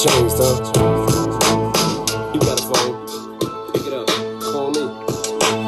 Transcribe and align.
Changed, 0.00 0.40
huh? 0.40 0.56
You 2.32 2.40
got 2.40 2.56
a 2.56 2.64
phone. 2.72 3.04
Pick 3.74 3.84
it 3.84 3.92
up. 3.92 4.08
Call 4.40 4.72
me. 4.72 4.80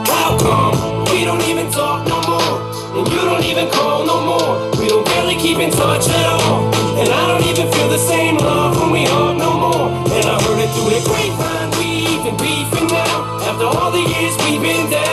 How 0.08 0.38
come 0.40 1.04
we 1.12 1.26
don't 1.26 1.42
even 1.42 1.70
talk 1.70 2.08
no 2.08 2.16
more? 2.24 2.56
And 2.96 3.06
you 3.12 3.20
don't 3.28 3.44
even 3.44 3.68
call 3.68 4.06
no 4.06 4.24
more. 4.24 4.70
We 4.80 4.88
don't 4.88 5.04
barely 5.04 5.36
keep 5.36 5.58
in 5.58 5.70
touch 5.70 6.08
at 6.08 6.26
all. 6.32 6.64
And 6.96 7.12
I 7.12 7.28
don't 7.28 7.44
even 7.44 7.70
feel 7.72 7.90
the 7.90 7.98
same 7.98 8.38
love 8.38 8.80
when 8.80 8.90
we 8.90 9.04
hug 9.04 9.36
no 9.36 9.52
more. 9.52 9.88
And 10.16 10.24
I 10.24 10.40
heard 10.40 10.64
it 10.64 10.70
through 10.72 10.96
the 10.96 11.04
grapevine, 11.04 11.68
we 11.76 12.16
even 12.16 12.34
beefing 12.40 12.88
now. 12.88 13.36
After 13.44 13.66
all 13.68 13.90
the 13.92 14.00
years 14.00 14.32
we've 14.48 14.62
been 14.62 14.88
down, 14.88 15.11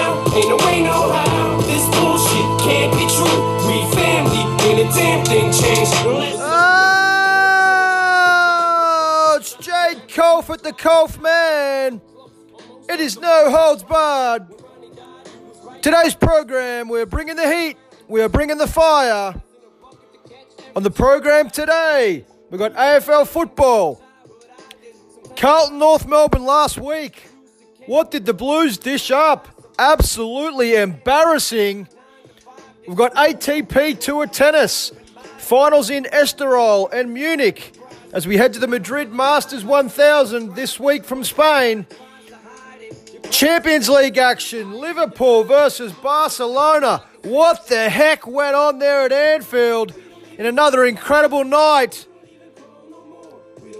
Jade 10.50 10.58
at 10.58 10.64
the 10.64 10.74
Culphman. 10.74 12.02
It 12.90 13.00
is 13.00 13.20
no 13.20 13.52
holds 13.52 13.84
barred. 13.84 14.48
Today's 15.82 16.16
program, 16.16 16.90
we're 16.90 17.06
bringing 17.06 17.36
the 17.36 17.48
heat, 17.48 17.78
we're 18.08 18.30
bringing 18.30 18.58
the 18.58 18.68
fire. 18.68 19.40
On 20.76 20.84
the 20.84 20.92
program 20.92 21.50
today, 21.50 22.26
we've 22.50 22.60
got 22.60 22.74
AFL 22.74 23.28
football. 23.28 24.02
Carlton 25.36 25.78
North 25.78 26.08
Melbourne 26.08 26.46
last 26.46 26.80
week. 26.80 27.30
What 27.86 28.12
did 28.12 28.26
the 28.26 28.34
Blues 28.34 28.78
dish 28.78 29.12
up? 29.12 29.48
Absolutely 29.78 30.76
embarrassing. 30.76 31.88
We've 32.88 32.98
got 32.98 33.14
ATP 33.16 34.00
Tour 34.00 34.26
Tennis. 34.28 34.92
Finals 35.38 35.90
in 35.90 36.04
Estoril 36.06 36.92
and 36.92 37.14
Munich 37.14 37.79
as 38.12 38.26
we 38.26 38.38
head 38.38 38.54
to 38.54 38.60
the 38.60 38.68
Madrid 38.68 39.12
Masters 39.12 39.64
1000 39.64 40.56
this 40.56 40.80
week 40.80 41.04
from 41.04 41.24
Spain. 41.24 41.86
Champions 43.30 43.88
League 43.88 44.18
action 44.18 44.74
Liverpool 44.74 45.44
versus 45.44 45.94
Barcelona. 45.94 47.04
What 47.24 47.68
the 47.68 47.90
heck 47.90 48.26
went 48.26 48.56
on 48.56 48.80
there 48.80 49.06
at 49.06 49.12
Anfield 49.12 49.94
in 50.38 50.46
another 50.46 50.86
incredible 50.86 51.44
night? 51.44 52.08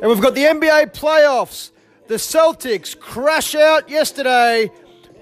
And 0.02 0.10
we've 0.10 0.22
got 0.22 0.36
the 0.36 0.44
NBA 0.44 0.94
playoffs. 0.94 1.72
The 2.08 2.16
Celtics 2.16 2.98
crash 2.98 3.56
out 3.56 3.90
yesterday. 3.90 4.72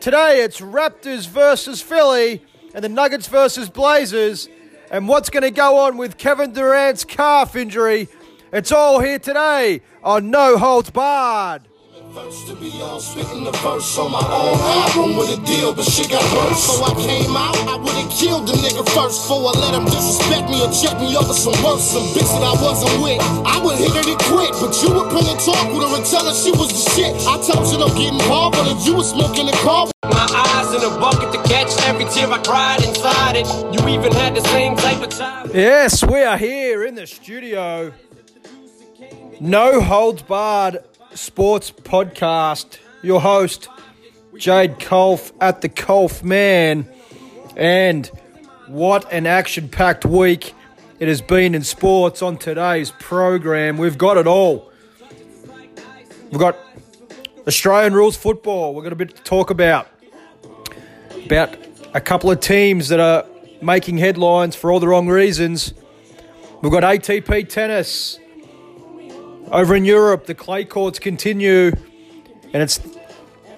Today 0.02 0.42
it's 0.42 0.59
Raptors 0.59 1.27
versus 1.27 1.81
Philly 1.81 2.44
and 2.73 2.83
the 2.83 2.89
Nuggets 2.89 3.27
versus 3.27 3.69
Blazers. 3.69 4.49
And 4.92 5.08
what's 5.08 5.30
going 5.30 5.44
to 5.44 5.52
go 5.52 5.77
on 5.80 5.97
with 5.97 6.17
Kevin 6.17 6.53
Durant's 6.53 7.03
calf 7.03 7.55
injury? 7.55 8.08
It's 8.53 8.72
all 8.72 9.02
here 9.02 9.20
today 9.20 9.81
on 10.02 10.31
No 10.31 10.58
Holds 10.58 10.90
Barred. 10.90 11.67
First 12.16 12.48
to 12.48 12.56
be 12.56 12.72
on 12.80 13.02
spitting 13.02 13.44
the 13.44 13.52
verse 13.59 14.00
on 14.00 14.09
my 14.09 14.23
own 14.23 14.56
album 14.56 15.20
with 15.20 15.36
a 15.36 15.39
deal, 15.45 15.76
but 15.76 15.84
shit 15.84 16.09
got 16.09 16.23
worse. 16.31 16.64
So 16.64 16.80
I 16.80 16.95
came 16.95 17.36
out, 17.36 17.59
I 17.67 17.76
would've 17.76 18.08
killed 18.09 18.48
the 18.48 18.56
nigga 18.56 18.88
first 18.95 19.28
before 19.28 19.52
I 19.52 19.59
let 19.59 19.76
him 19.76 19.84
disrespect 19.84 20.48
me 20.48 20.64
or 20.64 20.72
check 20.72 20.95
me 20.98 21.12
over 21.20 21.36
some 21.36 21.59
worse. 21.59 21.92
Some 21.92 22.08
bitch 22.16 22.31
that 22.39 22.48
I 22.48 22.56
wasn't 22.64 23.04
with. 23.04 23.20
I 23.44 23.59
would 23.59 23.76
hit 23.76 23.92
it 23.92 24.08
and 24.08 24.22
quit, 24.31 24.56
but 24.64 24.72
you 24.80 24.95
would 24.95 25.11
bring 25.11 25.28
and 25.28 25.42
talk 25.44 25.67
with 25.67 25.84
her 25.84 25.92
and 26.00 26.08
tell 26.08 26.23
her 26.23 26.34
she 26.34 26.56
was 26.56 26.72
the 26.72 26.84
shit. 26.95 27.11
I 27.28 27.36
told 27.44 27.67
you 27.67 27.84
don't 27.84 28.00
get 28.00 28.16
involved, 28.16 28.56
but 28.56 28.72
if 28.72 28.80
you 28.88 28.95
was 28.95 29.11
smoking 29.11 29.52
the 29.52 29.58
car. 29.59 29.92
My 30.08 30.23
eyes 30.23 30.72
in 30.72 30.88
a 30.88 30.92
bucket 31.04 31.36
to 31.36 31.39
catch 31.52 31.76
every 31.84 32.08
tear 32.16 32.32
I 32.32 32.39
cried 32.39 32.80
inside 32.88 33.36
it. 33.36 33.45
You 33.76 33.84
even 33.92 34.16
had 34.16 34.39
the 34.39 34.42
same 34.56 34.80
type 34.80 35.04
of 35.04 35.11
time. 35.11 35.52
Yes, 35.54 36.00
we 36.00 36.23
are 36.23 36.39
here 36.39 36.88
in 36.88 36.95
the 36.95 37.06
studio. 37.06 37.92
No 39.39 39.81
Holds 39.81 40.23
Barred 40.23 40.83
Sports 41.13 41.69
Podcast. 41.69 42.80
Your 43.03 43.21
host, 43.21 43.69
Jade 44.36 44.80
Culph 44.80 45.31
at 45.39 45.61
the 45.61 45.70
Culphman. 45.70 46.87
And 47.55 48.08
what 48.65 49.11
an 49.14 49.27
action 49.27 49.70
packed 49.70 50.05
week 50.05 50.55
it 50.99 51.08
has 51.08 51.21
been 51.21 51.53
in 51.53 51.61
sports 51.61 52.23
on 52.23 52.37
today's 52.37 52.92
program. 52.99 53.77
We've 53.77 53.97
got 53.97 54.17
it 54.17 54.26
all. 54.26 54.71
We've 56.31 56.39
got 56.39 56.58
Australian 57.47 57.93
rules 57.93 58.17
football. 58.17 58.73
We've 58.73 58.83
got 58.83 58.93
a 58.93 58.97
bit 58.97 59.15
to 59.15 59.23
talk 59.23 59.52
about. 59.52 59.87
About 61.26 61.55
a 61.93 62.02
couple 62.02 62.31
of 62.31 62.39
teams 62.39 62.89
that 62.89 62.99
are 62.99 63.26
making 63.61 63.99
headlines 63.99 64.55
for 64.55 64.71
all 64.71 64.80
the 64.80 64.87
wrong 64.87 65.08
reasons. 65.08 65.76
We've 66.64 66.71
got 66.71 66.81
ATP 66.81 67.49
tennis. 67.49 68.20
Over 69.49 69.75
in 69.75 69.85
Europe, 69.85 70.25
the 70.25 70.35
clay 70.35 70.65
courts 70.65 70.99
continue, 70.99 71.71
and 72.52 72.61
it's 72.61 72.81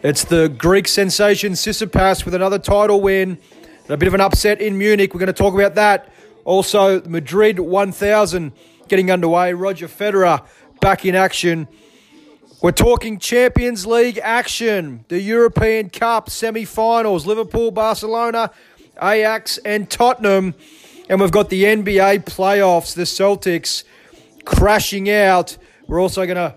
it's 0.04 0.24
the 0.24 0.48
Greek 0.48 0.88
sensation 0.88 1.54
Tsitsipas 1.54 2.26
with 2.26 2.36
another 2.36 2.60
title 2.60 3.02
win. 3.02 3.40
And 3.84 3.90
a 3.90 3.98
bit 3.98 4.08
of 4.08 4.14
an 4.14 4.22
upset 4.22 4.62
in 4.62 4.78
Munich. 4.78 5.16
We're 5.16 5.20
going 5.20 5.28
to 5.28 5.34
talk 5.34 5.56
about 5.56 5.74
that. 5.76 6.14
Also, 6.46 7.02
Madrid 7.06 7.60
1000 7.60 8.54
getting 8.88 9.10
underway. 9.10 9.54
Roger 9.54 9.88
Federer 9.88 10.46
back 10.80 11.06
in 11.06 11.16
action. 11.16 11.68
We're 12.62 12.72
talking 12.72 13.18
Champions 13.18 13.88
League 13.88 14.20
action, 14.22 15.06
the 15.08 15.20
European 15.20 15.90
Cup 15.90 16.30
semi 16.30 16.66
finals, 16.66 17.26
Liverpool, 17.26 17.72
Barcelona, 17.72 18.52
Ajax, 19.02 19.58
and 19.66 19.90
Tottenham. 19.90 20.54
And 21.10 21.20
we've 21.20 21.32
got 21.32 21.50
the 21.50 21.64
NBA 21.64 22.26
playoffs, 22.26 22.94
the 22.94 23.04
Celtics 23.04 23.84
crashing 24.46 25.10
out. 25.10 25.58
We're 25.90 26.00
also 26.00 26.24
going 26.28 26.36
to 26.36 26.54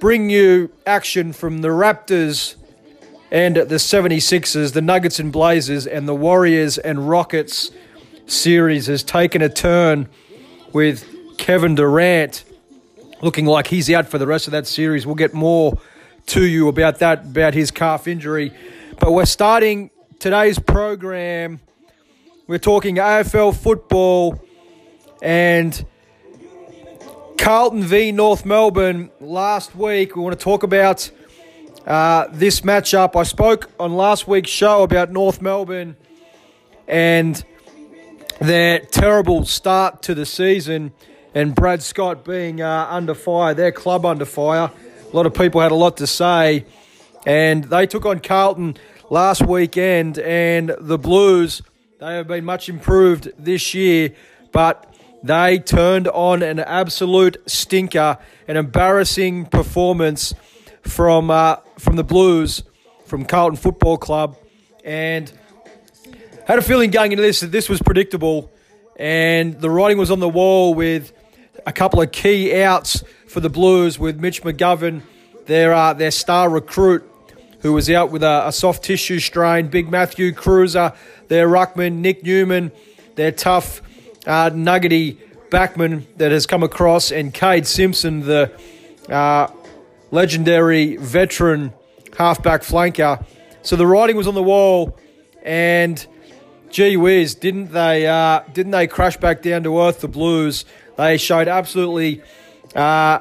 bring 0.00 0.30
you 0.30 0.68
action 0.84 1.32
from 1.32 1.58
the 1.60 1.68
Raptors 1.68 2.56
and 3.30 3.54
the 3.54 3.76
76ers, 3.76 4.72
the 4.72 4.82
Nuggets 4.82 5.20
and 5.20 5.30
Blazers, 5.30 5.86
and 5.86 6.08
the 6.08 6.14
Warriors 6.14 6.76
and 6.76 7.08
Rockets 7.08 7.70
series 8.26 8.88
has 8.88 9.04
taken 9.04 9.42
a 9.42 9.48
turn 9.48 10.08
with 10.72 11.06
Kevin 11.38 11.76
Durant 11.76 12.44
looking 13.22 13.46
like 13.46 13.68
he's 13.68 13.88
out 13.90 14.08
for 14.08 14.18
the 14.18 14.26
rest 14.26 14.48
of 14.48 14.50
that 14.50 14.66
series. 14.66 15.06
We'll 15.06 15.14
get 15.14 15.34
more 15.34 15.78
to 16.26 16.44
you 16.44 16.66
about 16.66 16.98
that, 16.98 17.26
about 17.26 17.54
his 17.54 17.70
calf 17.70 18.08
injury. 18.08 18.52
But 18.98 19.12
we're 19.12 19.24
starting 19.24 19.90
today's 20.18 20.58
program. 20.58 21.60
We're 22.48 22.58
talking 22.58 22.96
AFL 22.96 23.54
football 23.54 24.44
and 25.22 25.86
Carlton 27.38 27.82
v 27.82 28.12
North 28.12 28.44
Melbourne 28.46 29.10
last 29.20 29.74
week. 29.74 30.16
We 30.16 30.22
want 30.22 30.38
to 30.38 30.42
talk 30.42 30.62
about 30.62 31.10
uh, 31.86 32.28
this 32.32 32.62
matchup. 32.62 33.16
I 33.16 33.24
spoke 33.24 33.70
on 33.78 33.94
last 33.94 34.26
week's 34.26 34.50
show 34.50 34.82
about 34.82 35.10
North 35.10 35.42
Melbourne 35.42 35.96
and 36.86 37.44
their 38.40 38.80
terrible 38.80 39.44
start 39.44 40.02
to 40.02 40.14
the 40.14 40.26
season 40.26 40.92
and 41.34 41.54
Brad 41.54 41.82
Scott 41.82 42.24
being 42.24 42.60
uh, 42.60 42.86
under 42.88 43.14
fire, 43.14 43.54
their 43.54 43.72
club 43.72 44.06
under 44.06 44.24
fire. 44.24 44.70
A 45.12 45.16
lot 45.16 45.26
of 45.26 45.34
people 45.34 45.60
had 45.60 45.72
a 45.72 45.76
lot 45.76 45.96
to 45.98 46.06
say, 46.06 46.64
and 47.26 47.64
they 47.64 47.86
took 47.86 48.06
on 48.06 48.20
Carlton 48.20 48.76
last 49.10 49.42
weekend, 49.42 50.18
and 50.18 50.74
the 50.78 50.98
Blues, 50.98 51.62
they 51.98 52.14
have 52.14 52.28
been 52.28 52.44
much 52.44 52.68
improved 52.68 53.32
this 53.38 53.74
year, 53.74 54.14
but 54.52 54.94
they 55.24 55.58
turned 55.58 56.06
on 56.08 56.42
an 56.42 56.58
absolute 56.58 57.38
stinker, 57.46 58.18
an 58.46 58.58
embarrassing 58.58 59.46
performance 59.46 60.34
from 60.82 61.30
uh, 61.30 61.56
from 61.78 61.96
the 61.96 62.04
Blues, 62.04 62.62
from 63.06 63.24
Carlton 63.24 63.56
Football 63.56 63.96
Club, 63.96 64.36
and 64.84 65.32
had 66.46 66.58
a 66.58 66.62
feeling 66.62 66.90
going 66.90 67.10
into 67.12 67.22
this 67.22 67.40
that 67.40 67.50
this 67.52 67.70
was 67.70 67.80
predictable, 67.80 68.52
and 68.96 69.58
the 69.62 69.70
writing 69.70 69.96
was 69.96 70.10
on 70.10 70.20
the 70.20 70.28
wall 70.28 70.74
with 70.74 71.12
a 71.64 71.72
couple 71.72 72.02
of 72.02 72.12
key 72.12 72.62
outs 72.62 73.02
for 73.26 73.40
the 73.40 73.48
Blues 73.48 73.98
with 73.98 74.20
Mitch 74.20 74.42
McGovern, 74.42 75.00
their 75.46 75.72
uh, 75.72 75.94
their 75.94 76.10
star 76.10 76.50
recruit, 76.50 77.02
who 77.60 77.72
was 77.72 77.88
out 77.88 78.10
with 78.10 78.22
a, 78.22 78.48
a 78.48 78.52
soft 78.52 78.84
tissue 78.84 79.20
strain. 79.20 79.68
Big 79.68 79.90
Matthew 79.90 80.32
Kreuzer, 80.32 80.94
their 81.28 81.48
ruckman 81.48 81.94
Nick 81.94 82.22
Newman, 82.22 82.72
their 83.14 83.32
tough 83.32 83.80
uh, 84.26 84.50
nuggety 84.54 85.18
backman 85.50 86.04
that 86.16 86.32
has 86.32 86.46
come 86.46 86.62
across, 86.62 87.12
and 87.12 87.32
Kade 87.32 87.66
Simpson, 87.66 88.20
the 88.20 88.50
uh, 89.08 89.48
legendary 90.10 90.96
veteran 90.96 91.72
halfback 92.16 92.62
flanker. 92.62 93.24
So 93.62 93.76
the 93.76 93.86
writing 93.86 94.16
was 94.16 94.26
on 94.26 94.34
the 94.34 94.42
wall, 94.42 94.98
and 95.42 96.04
gee 96.70 96.96
whiz, 96.96 97.34
didn't 97.34 97.72
they? 97.72 98.06
Uh, 98.06 98.40
didn't 98.52 98.72
they 98.72 98.86
crash 98.86 99.16
back 99.16 99.42
down 99.42 99.62
to 99.62 99.80
earth? 99.80 100.00
The 100.00 100.08
Blues. 100.08 100.64
They 100.96 101.16
showed 101.16 101.48
absolutely 101.48 102.22
uh, 102.74 103.20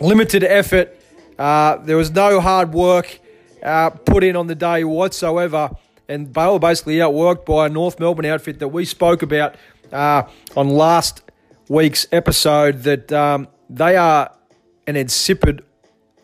limited 0.00 0.44
effort. 0.44 0.94
Uh, 1.38 1.76
there 1.76 1.96
was 1.96 2.10
no 2.10 2.40
hard 2.40 2.72
work 2.72 3.18
uh, 3.62 3.90
put 3.90 4.24
in 4.24 4.36
on 4.36 4.46
the 4.46 4.54
day 4.54 4.84
whatsoever, 4.84 5.70
and 6.08 6.32
they 6.32 6.46
were 6.46 6.58
basically 6.58 6.96
outworked 6.96 7.44
by 7.44 7.66
a 7.66 7.68
North 7.68 8.00
Melbourne 8.00 8.26
outfit 8.26 8.58
that 8.60 8.68
we 8.68 8.84
spoke 8.84 9.22
about 9.22 9.56
uh, 9.92 10.22
on 10.56 10.68
last 10.70 11.22
week's 11.68 12.06
episode. 12.12 12.82
That 12.84 13.12
um, 13.12 13.48
they 13.68 13.96
are 13.96 14.34
an 14.86 14.96
insipid 14.96 15.62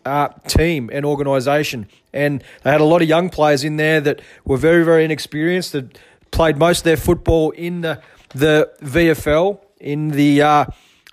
uh, 0.04 0.28
team 0.46 0.90
and 0.92 1.04
organisation. 1.04 1.86
And 2.12 2.42
they 2.62 2.70
had 2.70 2.81
a 2.81 2.84
lot 2.84 3.02
of 3.02 3.08
young 3.08 3.31
players 3.31 3.64
in 3.64 3.76
there 3.76 4.00
that 4.00 4.22
were 4.44 4.56
very, 4.56 4.84
very 4.84 5.04
inexperienced, 5.04 5.72
that 5.72 5.98
played 6.31 6.56
most 6.56 6.78
of 6.78 6.84
their 6.84 6.96
football 6.96 7.50
in 7.52 7.82
the, 7.82 8.02
the 8.31 8.70
VFL, 8.82 9.60
in 9.81 10.08
the 10.08 10.42
uh, 10.42 10.64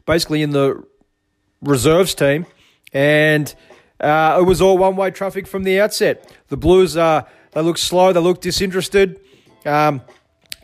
basically 0.05 0.41
in 0.41 0.51
the 0.51 0.83
reserves 1.61 2.15
team. 2.15 2.45
And 2.93 3.53
uh, 3.99 4.37
it 4.41 4.43
was 4.43 4.61
all 4.61 4.77
one 4.77 4.95
way 4.95 5.11
traffic 5.11 5.47
from 5.47 5.63
the 5.63 5.79
outset. 5.79 6.31
The 6.49 6.57
Blues, 6.57 6.97
uh, 6.97 7.23
they 7.53 7.61
look 7.61 7.77
slow, 7.77 8.13
they 8.13 8.19
look 8.19 8.41
disinterested. 8.41 9.19
Um, 9.65 10.01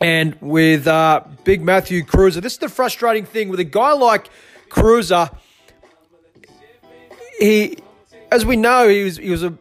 and 0.00 0.36
with 0.40 0.86
uh, 0.86 1.24
Big 1.44 1.60
Matthew 1.62 2.04
Kreuzer, 2.04 2.40
this 2.40 2.54
is 2.54 2.58
the 2.58 2.68
frustrating 2.68 3.24
thing 3.24 3.48
with 3.48 3.60
a 3.60 3.64
guy 3.64 3.92
like 3.92 4.30
Kreuzer. 4.68 5.34
He, 7.38 7.78
as 8.30 8.44
we 8.44 8.56
know, 8.56 8.88
he 8.88 9.04
was 9.04 9.16
he 9.16 9.30
was 9.30 9.42
a, 9.42 9.56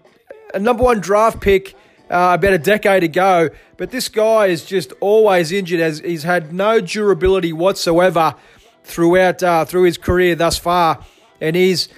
a 0.53 0.59
number 0.59 0.83
one 0.83 0.99
draft 0.99 1.41
pick 1.41 1.73
uh, 2.09 2.35
about 2.37 2.53
a 2.53 2.59
decade 2.59 3.03
ago. 3.03 3.49
But 3.77 3.91
this 3.91 4.09
guy 4.09 4.47
is 4.47 4.65
just 4.65 4.93
always 4.99 5.51
injured. 5.51 5.79
As 5.79 5.99
he's 5.99 6.23
had 6.23 6.53
no 6.53 6.81
durability 6.81 7.53
whatsoever 7.53 8.35
throughout 8.83 9.41
uh, 9.43 9.65
through 9.65 9.83
his 9.83 9.97
career 9.97 10.35
thus 10.35 10.57
far, 10.57 11.03
and 11.41 11.55
he's 11.55 11.89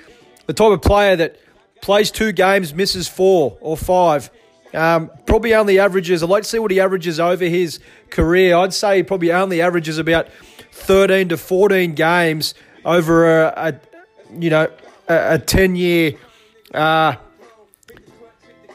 the 0.48 0.54
type 0.54 0.72
of 0.72 0.82
player 0.82 1.16
that 1.16 1.38
plays 1.82 2.10
two 2.10 2.32
games, 2.32 2.74
misses 2.74 3.08
four 3.08 3.58
or 3.62 3.78
five. 3.78 4.30
Um, 4.74 5.10
probably 5.25 5.56
only 5.56 5.80
averages. 5.80 6.21
I'd 6.21 6.30
like 6.30 6.44
to 6.44 6.50
see 6.50 6.60
what 6.60 6.71
he 6.71 6.80
averages 6.80 7.19
over 7.19 7.45
his 7.45 7.80
career. 8.10 8.56
I'd 8.56 8.74
say 8.74 8.98
he 8.98 9.04
probably 9.04 9.31
only 9.31 9.62
averages 9.62 9.98
about 9.98 10.27
thirteen 10.71 11.30
to 11.30 11.38
fourteen 11.38 11.95
games 11.95 12.54
over 12.86 13.45
a, 13.45 13.54
a 13.57 13.80
you 14.39 14.50
know 14.51 14.71
a, 15.07 15.33
a 15.36 15.39
ten 15.39 15.75
year 15.75 16.13
uh, 16.74 17.16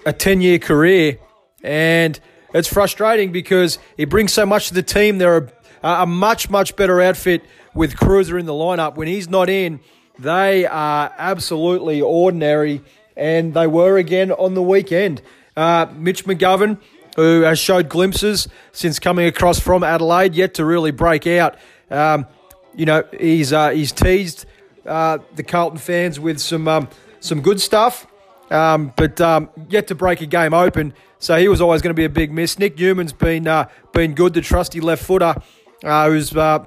a 0.05 0.13
ten 0.13 0.41
year 0.41 0.59
career, 0.59 1.19
and 1.63 2.19
it's 2.53 2.69
frustrating 2.69 3.31
because 3.31 3.79
he 3.97 4.05
brings 4.05 4.33
so 4.33 4.45
much 4.45 4.69
to 4.69 4.75
the 4.75 4.83
team. 4.83 5.19
They're 5.19 5.49
a, 5.83 6.03
a 6.03 6.07
much 6.07 6.51
much 6.51 6.75
better 6.75 7.01
outfit 7.01 7.43
with 7.73 7.95
Kreuzer 7.95 8.39
in 8.39 8.47
the 8.47 8.53
lineup. 8.53 8.97
When 8.97 9.07
he's 9.07 9.29
not 9.29 9.49
in, 9.49 9.79
they 10.19 10.67
are 10.67 11.13
absolutely 11.17 12.01
ordinary, 12.01 12.83
and 13.17 13.55
they 13.55 13.69
were 13.69 13.97
again 13.97 14.33
on 14.33 14.55
the 14.55 14.63
weekend. 14.63 15.23
Uh, 15.57 15.87
Mitch 15.95 16.25
McGovern, 16.25 16.79
who 17.17 17.43
has 17.43 17.59
showed 17.59 17.89
glimpses 17.89 18.49
since 18.73 18.99
coming 18.99 19.27
across 19.27 19.61
from 19.61 19.83
Adelaide, 19.85 20.35
yet 20.35 20.55
to 20.55 20.65
really 20.65 20.91
break 20.91 21.27
out. 21.27 21.57
Um, 21.91 22.27
you 22.75 22.87
know, 22.87 23.05
he's 23.19 23.53
uh, 23.53 23.71
he's 23.71 23.93
teased 23.93 24.47
uh, 24.87 25.19
the 25.35 25.43
Carlton 25.43 25.79
fans 25.79 26.19
with 26.19 26.41
some 26.41 26.67
um, 26.69 26.89
some 27.21 27.41
good 27.41 27.61
stuff, 27.61 28.07
um, 28.51 28.93
but 28.97 29.21
um, 29.21 29.51
yet 29.69 29.87
to 29.89 29.95
break 29.95 30.21
a 30.21 30.27
game 30.27 30.55
open. 30.55 30.93
So 31.19 31.39
he 31.39 31.49
was 31.49 31.61
always 31.61 31.81
going 31.81 31.91
to 31.91 31.99
be 31.99 32.05
a 32.05 32.11
big 32.11 32.33
miss. 32.33 32.59
Nick 32.59 32.79
Newman's 32.79 33.13
been 33.13 33.47
uh, 33.47 33.69
been 33.93 34.15
good, 34.15 34.35
the 34.35 34.41
trusty 34.41 34.81
left 34.81 35.05
footer, 35.05 35.35
uh, 35.83 36.09
who's 36.11 36.37
uh, 36.37 36.67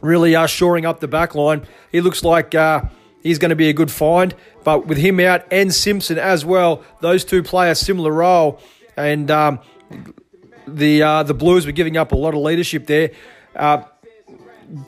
really 0.00 0.34
uh, 0.34 0.46
shoring 0.46 0.86
up 0.86 1.00
the 1.00 1.08
back 1.08 1.34
line. 1.34 1.66
He 1.92 2.00
looks 2.00 2.24
like 2.24 2.54
uh, 2.54 2.82
he's 3.22 3.38
going 3.38 3.50
to 3.50 3.56
be 3.56 3.68
a 3.68 3.72
good 3.72 3.90
find. 3.90 4.34
But 4.64 4.86
with 4.86 4.98
him 4.98 5.20
out 5.20 5.44
and 5.50 5.72
Simpson 5.72 6.18
as 6.18 6.44
well, 6.44 6.84
those 7.00 7.24
two 7.24 7.42
play 7.42 7.70
a 7.70 7.74
similar 7.74 8.12
role. 8.12 8.60
And 8.96 9.30
um, 9.30 9.60
the 10.66 11.02
uh, 11.02 11.22
the 11.22 11.34
Blues 11.34 11.66
were 11.66 11.72
giving 11.72 11.96
up 11.96 12.12
a 12.12 12.16
lot 12.16 12.34
of 12.34 12.40
leadership 12.40 12.86
there. 12.86 13.10
Uh, 13.54 13.82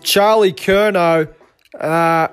Charlie 0.03 0.53
Curnow 0.53 1.33
uh, 1.79 2.29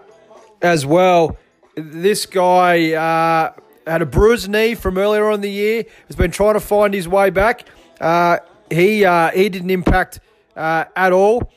as 0.62 0.86
well. 0.86 1.38
This 1.76 2.26
guy 2.26 2.94
uh, 2.94 3.54
had 3.88 4.02
a 4.02 4.06
bruised 4.06 4.50
knee 4.50 4.76
from 4.76 4.98
earlier 4.98 5.28
on 5.28 5.36
in 5.36 5.42
the 5.42 5.52
year. 5.52 5.86
Has 6.08 6.16
been 6.16 6.32
trying 6.32 6.56
to 6.56 6.60
find 6.60 6.94
his 6.94 7.08
way 7.08 7.30
back. 7.30 7.66
Uh, 8.00 8.40
he 8.70 9.06
uh, 9.06 9.32
he 9.32 9.50
didn't 9.50 9.72
impact 9.72 10.20
at 10.56 11.12
all. 11.14 11.52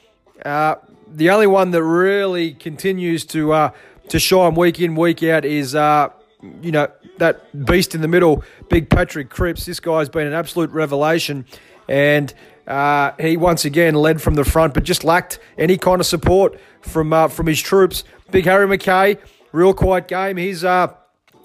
The 0.45 1.29
only 1.29 1.47
one 1.47 1.73
that 1.73 1.83
really 1.83 2.55
continues 2.55 3.27
to 3.27 3.73
to 4.13 4.19
shine 4.19 4.55
week 4.55 4.79
in 4.79 4.95
week 4.95 5.23
out 5.23 5.43
is 5.47 5.75
uh, 5.75 6.11
you 6.61 6.71
know 6.71 6.87
that 7.17 7.65
beast 7.65 7.95
in 7.95 8.03
the 8.03 8.09
middle, 8.09 8.45
Big 8.69 8.91
Patrick 8.91 9.31
Cripps. 9.31 9.65
This 9.65 9.81
guy's 9.81 10.11
been 10.11 10.27
an 10.27 10.35
absolute 10.35 10.69
revelation, 10.71 11.47
and 11.89 12.33
uh, 12.67 13.13
he 13.19 13.39
once 13.39 13.65
again 13.65 13.95
led 13.95 14.21
from 14.21 14.35
the 14.35 14.45
front, 14.45 14.75
but 14.75 14.83
just 14.83 15.03
lacked 15.03 15.39
any 15.57 15.79
kind 15.79 15.99
of 15.99 16.07
support 16.07 16.61
from 16.83 17.11
uh, 17.15 17.29
from 17.29 17.47
his 17.47 17.59
troops. 17.59 18.05
Big 18.31 18.45
Harry 18.45 18.67
McKay, 18.67 19.19
real 19.51 19.73
quiet 19.73 20.09
game. 20.09 20.37
He's 20.37 20.63
uh, 20.63 20.93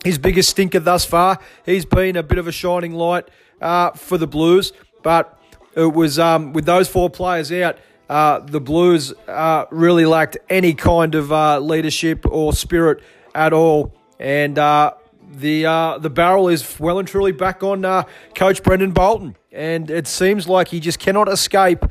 his 0.03 0.17
biggest 0.17 0.49
stinker 0.49 0.81
thus 0.81 1.05
far. 1.05 1.39
He's 1.65 1.85
been 1.85 2.17
a 2.17 2.23
bit 2.23 2.37
of 2.37 2.49
a 2.49 2.51
shining 2.51 2.91
light 2.91 3.29
uh, 3.61 3.91
for 3.91 4.17
the 4.17 4.27
Blues, 4.27 4.73
but 5.03 5.41
it 5.73 5.93
was 5.93 6.19
um, 6.19 6.51
with 6.51 6.65
those 6.65 6.89
four 6.89 7.09
players 7.09 7.49
out. 7.49 7.77
Uh, 8.09 8.39
the 8.39 8.61
Blues 8.61 9.13
uh, 9.27 9.65
really 9.69 10.05
lacked 10.05 10.37
any 10.49 10.73
kind 10.73 11.13
of 11.15 11.31
uh, 11.31 11.59
leadership 11.59 12.25
or 12.25 12.53
spirit 12.53 13.03
at 13.35 13.51
all, 13.51 13.93
and 14.19 14.57
uh, 14.57 14.93
the 15.29 15.65
uh, 15.65 15.97
the 15.97 16.09
barrel 16.09 16.47
is 16.47 16.79
well 16.79 16.99
and 16.99 17.07
truly 17.07 17.33
back 17.33 17.63
on 17.63 17.83
uh, 17.83 18.03
Coach 18.33 18.63
Brendon 18.63 18.91
Bolton, 18.91 19.35
and 19.51 19.91
it 19.91 20.07
seems 20.07 20.47
like 20.47 20.69
he 20.69 20.79
just 20.79 20.99
cannot 20.99 21.27
escape 21.27 21.83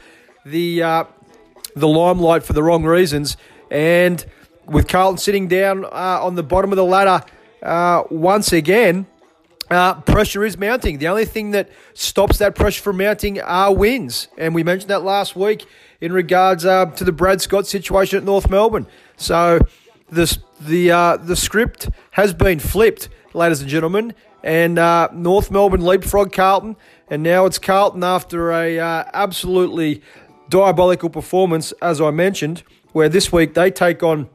the 0.44 1.06
the 1.74 1.88
limelight 1.88 2.42
for 2.42 2.54
the 2.54 2.62
wrong 2.62 2.84
reasons. 2.84 3.36
And 3.70 4.24
with 4.64 4.88
Carlton 4.88 5.18
sitting 5.18 5.48
down 5.48 5.84
on 5.84 6.34
the 6.34 6.42
bottom 6.42 6.72
of 6.72 6.76
the 6.76 6.84
ladder 6.84 7.22
once 8.10 8.52
again, 8.52 9.06
uh, 9.70 10.00
pressure 10.02 10.44
is 10.44 10.56
mounting. 10.56 10.98
The 10.98 11.08
only 11.08 11.24
thing 11.24 11.50
that 11.50 11.68
stops 11.94 12.38
that 12.38 12.54
pressure 12.54 12.82
from 12.82 12.98
mounting 12.98 13.40
are 13.40 13.74
wins. 13.74 14.28
And 14.38 14.54
we 14.54 14.62
mentioned 14.62 14.90
that 14.90 15.02
last 15.02 15.34
week 15.34 15.66
in 16.00 16.12
regards 16.12 16.64
uh, 16.64 16.86
to 16.86 17.04
the 17.04 17.12
Brad 17.12 17.40
Scott 17.40 17.66
situation 17.66 18.18
at 18.18 18.24
North 18.24 18.50
Melbourne. 18.50 18.86
So 19.16 19.60
this, 20.10 20.38
the, 20.60 20.90
uh, 20.90 21.16
the 21.16 21.36
script 21.36 21.88
has 22.12 22.34
been 22.34 22.58
flipped, 22.58 23.08
ladies 23.34 23.60
and 23.60 23.70
gentlemen. 23.70 24.14
And 24.42 24.78
uh, 24.78 25.08
North 25.12 25.50
Melbourne 25.50 25.80
leapfrog 25.80 26.32
Carlton. 26.32 26.76
And 27.08 27.22
now 27.22 27.46
it's 27.46 27.58
Carlton 27.58 28.04
after 28.04 28.52
a 28.52 28.78
uh, 28.78 29.04
absolutely 29.12 30.02
diabolical 30.48 31.10
performance, 31.10 31.72
as 31.82 32.00
I 32.00 32.10
mentioned, 32.10 32.62
where 32.92 33.08
this 33.08 33.32
week 33.32 33.54
they 33.54 33.70
take 33.70 34.02
on 34.02 34.28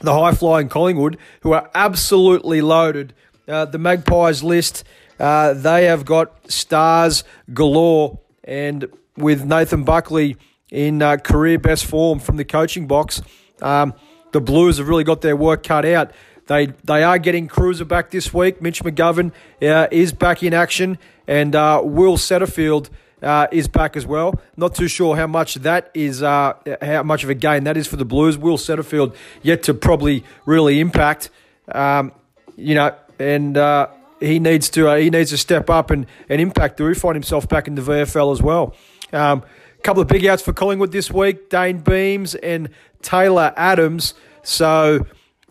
the 0.00 0.12
high 0.12 0.32
flying 0.32 0.68
Collingwood, 0.68 1.18
who 1.40 1.52
are 1.52 1.70
absolutely 1.74 2.60
loaded 2.60 3.14
uh, 3.48 3.64
the 3.64 3.78
Magpies 3.78 4.42
list, 4.42 4.84
uh, 5.18 5.52
they 5.52 5.84
have 5.84 6.04
got 6.04 6.50
stars 6.50 7.24
galore. 7.52 8.18
And 8.44 8.86
with 9.16 9.44
Nathan 9.44 9.84
Buckley 9.84 10.36
in 10.72 11.02
uh, 11.02 11.18
career 11.18 11.58
best 11.58 11.84
form 11.84 12.18
from 12.18 12.38
the 12.38 12.44
coaching 12.44 12.86
box, 12.88 13.22
um, 13.60 13.94
the 14.32 14.40
Blues 14.40 14.78
have 14.78 14.88
really 14.88 15.04
got 15.04 15.20
their 15.20 15.36
work 15.36 15.62
cut 15.62 15.84
out. 15.84 16.10
They 16.46 16.66
they 16.82 17.04
are 17.04 17.18
getting 17.18 17.46
Kreuzer 17.46 17.86
back 17.86 18.10
this 18.10 18.34
week. 18.34 18.60
Mitch 18.60 18.82
McGovern 18.82 19.32
uh, 19.62 19.86
is 19.92 20.12
back 20.12 20.42
in 20.42 20.54
action, 20.54 20.98
and 21.28 21.54
uh, 21.54 21.82
Will 21.84 22.16
Setterfield 22.16 22.88
uh, 23.22 23.46
is 23.52 23.68
back 23.68 23.96
as 23.96 24.06
well. 24.06 24.40
Not 24.56 24.74
too 24.74 24.88
sure 24.88 25.14
how 25.14 25.26
much 25.26 25.54
that 25.56 25.90
is, 25.94 26.22
uh, 26.22 26.54
how 26.80 27.02
much 27.04 27.22
of 27.22 27.30
a 27.30 27.34
gain 27.34 27.64
that 27.64 27.76
is 27.76 27.86
for 27.86 27.96
the 27.96 28.04
Blues. 28.04 28.36
Will 28.36 28.56
Setterfield 28.56 29.14
yet 29.42 29.62
to 29.64 29.74
probably 29.74 30.24
really 30.46 30.80
impact. 30.80 31.30
Um, 31.68 32.12
you 32.56 32.74
know, 32.74 32.94
and 33.18 33.56
uh, 33.56 33.88
he 34.20 34.38
needs 34.38 34.70
to 34.70 34.88
uh, 34.88 34.96
he 34.96 35.10
needs 35.10 35.30
to 35.30 35.36
step 35.36 35.68
up 35.68 35.90
and, 35.90 36.06
and 36.30 36.40
impact. 36.40 36.78
Do 36.78 36.92
find 36.94 37.14
himself 37.14 37.46
back 37.48 37.68
in 37.68 37.74
the 37.74 37.82
VFL 37.82 38.32
as 38.32 38.42
well? 38.42 38.74
Um, 39.12 39.42
couple 39.82 40.02
of 40.02 40.08
big 40.08 40.24
outs 40.26 40.42
for 40.42 40.52
Collingwood 40.52 40.92
this 40.92 41.10
week: 41.10 41.50
Dayne 41.50 41.78
Beams 41.78 42.34
and 42.34 42.70
Taylor 43.02 43.52
Adams. 43.56 44.14
So 44.42 45.06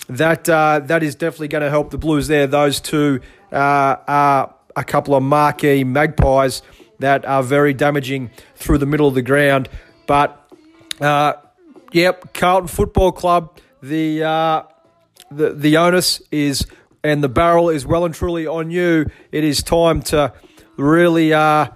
that 0.07 0.49
uh, 0.49 0.79
that 0.85 1.03
is 1.03 1.15
definitely 1.15 1.49
going 1.49 1.63
to 1.63 1.69
help 1.69 1.91
the 1.91 1.97
Blues 1.97 2.27
there. 2.27 2.47
Those 2.47 2.79
two 2.79 3.21
uh, 3.51 3.95
are 4.07 4.55
a 4.75 4.83
couple 4.83 5.15
of 5.15 5.23
marquee 5.23 5.83
magpies 5.83 6.61
that 6.99 7.25
are 7.25 7.43
very 7.43 7.73
damaging 7.73 8.31
through 8.55 8.77
the 8.77 8.85
middle 8.85 9.07
of 9.07 9.15
the 9.15 9.21
ground. 9.21 9.69
But 10.07 10.51
uh, 10.99 11.33
yep, 11.91 12.33
Carlton 12.33 12.67
Football 12.67 13.11
Club. 13.11 13.57
The 13.83 14.23
uh, 14.23 14.63
the 15.31 15.53
the 15.53 15.77
onus 15.77 16.21
is 16.31 16.67
and 17.03 17.23
the 17.23 17.29
barrel 17.29 17.69
is 17.69 17.85
well 17.85 18.05
and 18.05 18.13
truly 18.13 18.45
on 18.45 18.69
you, 18.71 19.07
it 19.31 19.43
is 19.43 19.63
time 19.63 20.01
to 20.03 20.33
really 20.77 21.33
uh, 21.33 21.67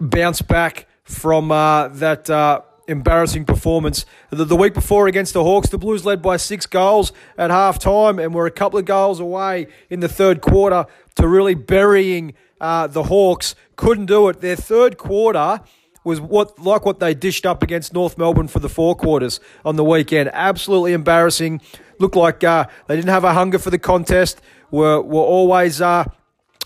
bounce 0.00 0.42
back 0.42 0.86
from 1.04 1.50
uh, 1.50 1.88
that 1.88 2.28
uh, 2.28 2.62
embarrassing 2.86 3.44
performance. 3.44 4.06
The, 4.30 4.44
the, 4.44 4.56
week 4.56 4.74
before 4.74 5.06
against 5.06 5.34
the 5.34 5.44
Hawks, 5.44 5.68
the 5.68 5.78
Blues 5.78 6.04
led 6.04 6.22
by 6.22 6.36
six 6.36 6.66
goals 6.66 7.12
at 7.36 7.50
half 7.50 7.78
time 7.78 8.18
and 8.18 8.34
were 8.34 8.46
a 8.46 8.50
couple 8.50 8.78
of 8.78 8.84
goals 8.84 9.20
away 9.20 9.68
in 9.90 10.00
the 10.00 10.08
third 10.08 10.40
quarter 10.40 10.86
to 11.16 11.28
really 11.28 11.54
burying 11.54 12.34
uh, 12.60 12.86
the 12.86 13.04
Hawks. 13.04 13.54
Couldn't 13.76 14.06
do 14.06 14.28
it. 14.28 14.40
Their 14.40 14.56
third 14.56 14.98
quarter 14.98 15.60
was 16.04 16.20
what 16.20 16.58
like 16.58 16.86
what 16.86 17.00
they 17.00 17.14
dished 17.14 17.44
up 17.44 17.62
against 17.62 17.92
North 17.92 18.16
Melbourne 18.16 18.48
for 18.48 18.60
the 18.60 18.68
four 18.68 18.96
quarters 18.96 19.40
on 19.64 19.76
the 19.76 19.84
weekend. 19.84 20.30
Absolutely 20.32 20.92
embarrassing. 20.94 21.60
Looked 21.98 22.16
like 22.16 22.42
uh, 22.42 22.66
they 22.86 22.96
didn't 22.96 23.10
have 23.10 23.24
a 23.24 23.34
hunger 23.34 23.58
for 23.58 23.70
the 23.70 23.78
contest. 23.78 24.40
Were 24.70 25.00
were 25.00 25.20
always 25.20 25.80
uh, 25.80 26.04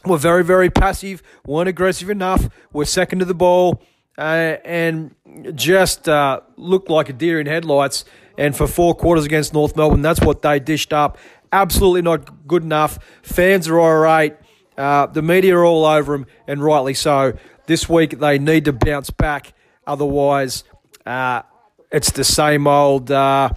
were 0.04 0.18
very 0.18 0.44
very 0.44 0.70
passive. 0.70 1.22
weren't 1.46 1.68
aggressive 1.68 2.10
enough. 2.10 2.48
Were 2.72 2.84
second 2.84 3.20
to 3.20 3.24
the 3.24 3.34
ball. 3.34 3.82
Uh, 4.18 4.58
and 4.64 5.14
just 5.54 6.06
uh, 6.06 6.40
looked 6.56 6.90
like 6.90 7.08
a 7.08 7.14
deer 7.14 7.40
in 7.40 7.46
headlights. 7.46 8.04
And 8.36 8.54
for 8.54 8.66
four 8.66 8.94
quarters 8.94 9.24
against 9.24 9.54
North 9.54 9.74
Melbourne, 9.74 10.02
that's 10.02 10.20
what 10.20 10.42
they 10.42 10.60
dished 10.60 10.92
up. 10.92 11.16
Absolutely 11.50 12.02
not 12.02 12.46
good 12.46 12.62
enough. 12.62 12.98
Fans 13.22 13.68
are 13.68 13.80
irate. 13.80 14.36
Uh, 14.76 15.06
the 15.06 15.22
media 15.22 15.56
are 15.56 15.64
all 15.64 15.84
over 15.84 16.12
them, 16.12 16.26
and 16.46 16.62
rightly 16.62 16.94
so. 16.94 17.36
This 17.66 17.88
week 17.88 18.18
they 18.18 18.38
need 18.38 18.64
to 18.64 18.72
bounce 18.72 19.10
back, 19.10 19.52
otherwise, 19.86 20.64
uh, 21.04 21.42
it's 21.90 22.10
the 22.10 22.24
same 22.24 22.66
old, 22.66 23.10
uh, 23.10 23.50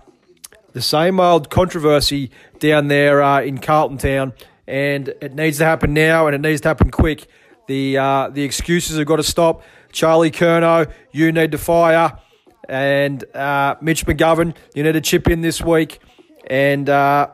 the 0.74 0.82
same 0.82 1.20
old 1.20 1.50
controversy 1.50 2.32
down 2.60 2.90
there 2.90 3.24
uh, 3.24 3.42
in 3.42 3.60
Carlton 3.60 3.98
Town, 3.98 4.34
and 4.68 5.10
it 5.22 5.36
needs 5.36 5.58
to 5.60 5.66
happen 5.66 5.94
now, 5.94 6.28
and 6.28 6.36
it 6.36 6.42
needs 6.42 6.62
to 6.62 6.68
happen 6.68 6.92
quick. 6.92 7.28
The 7.68 7.98
uh, 7.98 8.30
the 8.30 8.44
excuses 8.44 8.98
have 8.98 9.08
got 9.08 9.18
to 9.18 9.24
stop. 9.24 9.64
Charlie 9.92 10.32
Curnow, 10.32 10.92
you 11.12 11.32
need 11.32 11.52
to 11.54 11.58
fire, 11.58 12.20
and 12.68 13.24
uh, 13.36 13.76
Mitch 13.82 14.06
McGovern, 14.06 14.56
you 14.74 14.84
need 14.84 14.92
to 14.94 15.02
chip 15.02 15.30
in 15.30 15.42
this 15.42 15.62
week, 15.62 16.00
and 16.48 16.90
uh, 16.90 17.30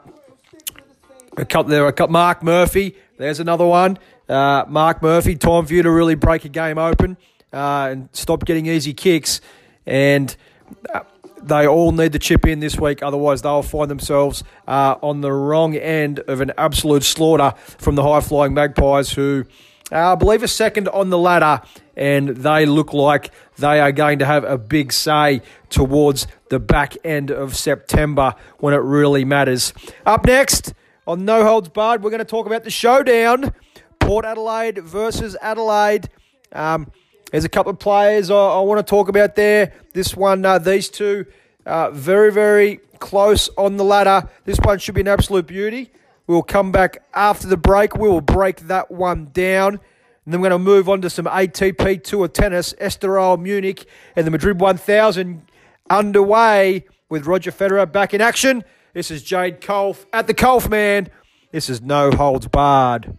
a 1.37 1.45
couple 1.45 1.69
there. 1.69 1.87
A 1.87 1.93
couple, 1.93 2.13
Marc 2.13 2.43
Murphy, 2.43 2.95
there's 3.17 3.39
another 3.39 3.65
one. 3.65 3.97
Uh, 4.29 4.63
Marc 4.67 5.01
Murphy, 5.01 5.35
time 5.35 5.65
for 5.65 5.73
you 5.73 5.83
to 5.83 5.91
really 5.91 6.15
break 6.15 6.45
a 6.45 6.49
game 6.49 6.77
open 6.77 7.17
uh, 7.51 7.89
and 7.91 8.09
stop 8.13 8.45
getting 8.45 8.65
easy 8.67 8.93
kicks. 8.93 9.41
And 9.85 10.35
uh, 10.93 11.01
they 11.43 11.67
all 11.67 11.91
need 11.91 12.13
to 12.13 12.19
chip 12.19 12.45
in 12.45 12.59
this 12.59 12.77
week, 12.77 13.01
otherwise, 13.03 13.41
they'll 13.41 13.63
find 13.63 13.89
themselves 13.89 14.43
uh, 14.67 14.95
on 15.01 15.21
the 15.21 15.31
wrong 15.31 15.75
end 15.75 16.19
of 16.19 16.41
an 16.41 16.51
absolute 16.57 17.03
slaughter 17.03 17.53
from 17.77 17.95
the 17.95 18.03
high 18.03 18.21
flying 18.21 18.53
Magpies, 18.53 19.11
who 19.11 19.45
uh, 19.91 20.13
I 20.13 20.15
believe 20.15 20.43
are 20.43 20.47
second 20.47 20.87
on 20.89 21.09
the 21.09 21.17
ladder. 21.17 21.61
And 21.95 22.29
they 22.29 22.65
look 22.65 22.93
like 22.93 23.31
they 23.57 23.79
are 23.79 23.91
going 23.91 24.19
to 24.19 24.25
have 24.25 24.43
a 24.43 24.57
big 24.57 24.93
say 24.93 25.41
towards 25.69 26.25
the 26.49 26.59
back 26.59 26.95
end 27.03 27.29
of 27.29 27.55
September 27.55 28.33
when 28.59 28.73
it 28.73 28.77
really 28.77 29.25
matters. 29.25 29.73
Up 30.05 30.25
next, 30.25 30.73
on 31.05 31.25
No 31.25 31.43
Holds 31.43 31.69
Barred, 31.69 32.01
we're 32.03 32.09
going 32.09 32.19
to 32.19 32.25
talk 32.25 32.45
about 32.45 32.63
the 32.63 32.69
showdown 32.69 33.53
Port 33.99 34.25
Adelaide 34.25 34.79
versus 34.79 35.37
Adelaide. 35.41 36.09
Um, 36.53 36.91
there's 37.31 37.45
a 37.45 37.49
couple 37.49 37.71
of 37.71 37.79
players 37.79 38.29
I, 38.29 38.35
I, 38.35 38.59
want 38.59 38.85
to 38.85 38.89
talk 38.89 39.07
about 39.07 39.35
there. 39.35 39.73
This 39.93 40.15
one, 40.15 40.45
uh, 40.45 40.59
these 40.59 40.89
two, 40.89 41.25
uh, 41.65 41.89
very, 41.91 42.31
very 42.31 42.77
close 42.99 43.49
on 43.57 43.77
the 43.77 43.83
ladder. 43.83 44.29
This 44.45 44.59
one 44.59 44.79
should 44.79 44.95
be 44.95 45.01
an 45.01 45.07
absolute 45.07 45.47
beauty. 45.47 45.91
We'll 46.27 46.43
come 46.43 46.71
back 46.71 47.03
after 47.13 47.47
the 47.47 47.57
break. 47.57 47.95
We 47.95 48.07
will 48.07 48.21
break 48.21 48.61
that 48.67 48.91
one 48.91 49.29
down. 49.33 49.79
And 50.25 50.33
then 50.33 50.41
we're 50.41 50.49
going 50.49 50.59
to 50.61 50.63
move 50.63 50.87
on 50.87 51.01
to 51.01 51.09
some 51.09 51.25
ATP 51.25 52.03
Tour 52.03 52.27
tennis, 52.27 52.73
Estoril 52.73 53.41
Munich, 53.41 53.85
and 54.15 54.27
the 54.27 54.31
Madrid 54.31 54.59
1000 54.59 55.41
underway 55.89 56.85
with 57.09 57.25
Roger 57.25 57.51
Federer 57.51 57.91
back 57.91 58.13
in 58.13 58.21
action. 58.21 58.63
This 58.93 59.09
is 59.09 59.23
Jade 59.23 59.61
Culph 59.61 60.05
at 60.13 60.27
the 60.27 60.33
Culphman. 60.33 61.09
This 61.51 61.69
is 61.69 61.81
No 61.81 62.11
Holds 62.11 62.47
Barred. 62.47 63.17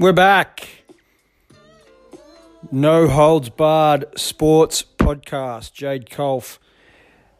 We're 0.00 0.12
back. 0.12 0.84
No 2.70 3.08
Holds 3.08 3.48
Barred 3.48 4.04
Sports 4.16 4.84
Podcast. 4.96 5.72
Jade 5.72 6.08
Culph 6.08 6.60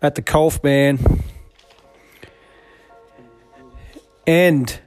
at 0.03 0.17
the 0.17 0.23
Culphman. 0.23 1.23
And 4.27 4.81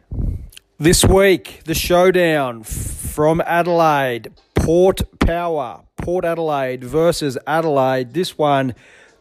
this 0.79 1.05
week, 1.05 1.61
the 1.63 1.73
showdown 1.73 2.63
from 2.63 3.39
Adelaide, 3.45 4.33
Port 4.53 5.03
Power, 5.19 5.83
Port 5.95 6.25
Adelaide 6.25 6.83
versus 6.83 7.37
Adelaide. 7.47 8.11
This 8.13 8.37
one 8.37 8.75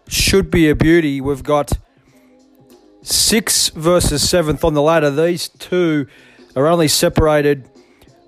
should 0.09 0.51
be 0.51 0.69
a 0.69 0.75
beauty. 0.75 1.21
We've 1.21 1.45
got 1.45 1.75
six 3.03 3.69
versus 3.69 4.29
seventh 4.29 4.65
on 4.65 4.75
the 4.75 4.83
ladder. 4.83 5.13
These 5.13 5.51
two 5.51 6.09
are 6.57 6.67
only 6.67 6.89
separated 6.89 7.71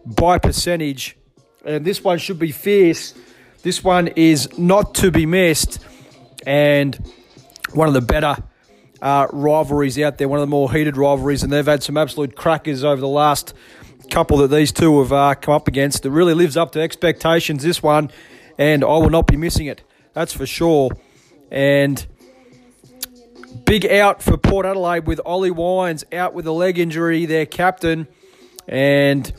by 0.04 0.38
percentage. 0.38 1.16
And 1.64 1.84
this 1.84 2.02
one 2.02 2.18
should 2.18 2.38
be 2.38 2.50
fierce. 2.50 3.14
This 3.62 3.84
one 3.84 4.08
is 4.08 4.58
not 4.58 4.94
to 4.96 5.10
be 5.10 5.26
missed. 5.26 5.78
And 6.46 6.98
one 7.74 7.88
of 7.88 7.94
the 7.94 8.00
better 8.00 8.36
uh, 9.00 9.28
rivalries 9.32 9.98
out 9.98 10.18
there, 10.18 10.28
one 10.28 10.38
of 10.38 10.42
the 10.42 10.50
more 10.50 10.72
heated 10.72 10.96
rivalries. 10.96 11.42
And 11.42 11.52
they've 11.52 11.64
had 11.64 11.82
some 11.82 11.96
absolute 11.96 12.36
crackers 12.36 12.82
over 12.84 13.00
the 13.00 13.08
last 13.08 13.54
couple 14.10 14.38
that 14.38 14.48
these 14.48 14.72
two 14.72 14.98
have 15.00 15.12
uh, 15.12 15.34
come 15.34 15.54
up 15.54 15.68
against. 15.68 16.04
It 16.04 16.10
really 16.10 16.34
lives 16.34 16.56
up 16.56 16.72
to 16.72 16.80
expectations, 16.80 17.62
this 17.62 17.82
one. 17.82 18.10
And 18.58 18.84
I 18.84 18.96
will 18.98 19.10
not 19.10 19.26
be 19.26 19.36
missing 19.36 19.66
it. 19.66 19.82
That's 20.12 20.32
for 20.32 20.46
sure. 20.46 20.90
And 21.50 22.04
big 23.64 23.86
out 23.86 24.22
for 24.22 24.36
Port 24.36 24.66
Adelaide 24.66 25.06
with 25.06 25.20
Ollie 25.24 25.50
Wines 25.50 26.04
out 26.12 26.34
with 26.34 26.46
a 26.46 26.52
leg 26.52 26.78
injury, 26.78 27.26
their 27.26 27.46
captain. 27.46 28.08
And 28.66 29.32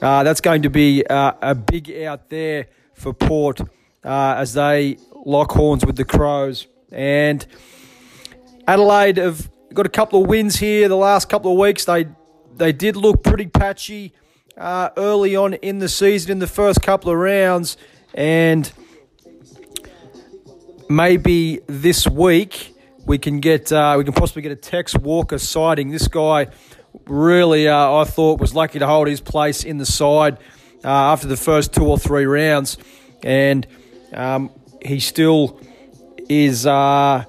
uh, 0.00 0.22
that's 0.22 0.40
going 0.40 0.62
to 0.62 0.70
be 0.70 1.04
uh, 1.06 1.32
a 1.42 1.54
big 1.54 1.90
out 2.02 2.28
there 2.28 2.68
for 2.94 3.12
Port 3.12 3.60
uh, 4.04 4.34
as 4.38 4.54
they 4.54 4.98
lock 5.24 5.52
horns 5.52 5.84
with 5.84 5.96
the 5.96 6.04
Crows. 6.04 6.66
And 6.90 7.44
Adelaide 8.66 9.16
have 9.16 9.50
got 9.74 9.86
a 9.86 9.90
couple 9.90 10.22
of 10.22 10.28
wins 10.28 10.56
here 10.56 10.88
the 10.88 10.96
last 10.96 11.28
couple 11.28 11.52
of 11.52 11.58
weeks. 11.58 11.84
They 11.84 12.06
they 12.56 12.72
did 12.72 12.96
look 12.96 13.22
pretty 13.22 13.46
patchy 13.46 14.12
uh, 14.56 14.90
early 14.96 15.36
on 15.36 15.54
in 15.54 15.78
the 15.78 15.88
season 15.88 16.32
in 16.32 16.38
the 16.38 16.46
first 16.46 16.82
couple 16.82 17.10
of 17.10 17.18
rounds, 17.18 17.76
and 18.14 18.70
maybe 20.88 21.60
this 21.66 22.08
week 22.08 22.74
we 23.06 23.18
can 23.18 23.40
get 23.40 23.72
uh, 23.72 23.94
we 23.96 24.04
can 24.04 24.12
possibly 24.12 24.42
get 24.42 24.52
a 24.52 24.56
Tex 24.56 24.96
Walker 24.96 25.38
sighting. 25.38 25.90
This 25.90 26.08
guy 26.08 26.48
really, 27.06 27.68
uh, 27.68 27.92
I 27.94 28.04
thought, 28.04 28.40
was 28.40 28.54
lucky 28.54 28.78
to 28.78 28.86
hold 28.86 29.08
his 29.08 29.20
place 29.20 29.64
in 29.64 29.78
the 29.78 29.86
side 29.86 30.38
uh, 30.84 30.88
after 30.88 31.26
the 31.26 31.36
first 31.36 31.72
two 31.72 31.84
or 31.84 31.98
three 31.98 32.24
rounds. 32.24 32.78
And 33.22 33.66
um, 34.12 34.50
he 34.84 35.00
still 35.00 35.60
is 36.28 36.66
uh, 36.66 37.24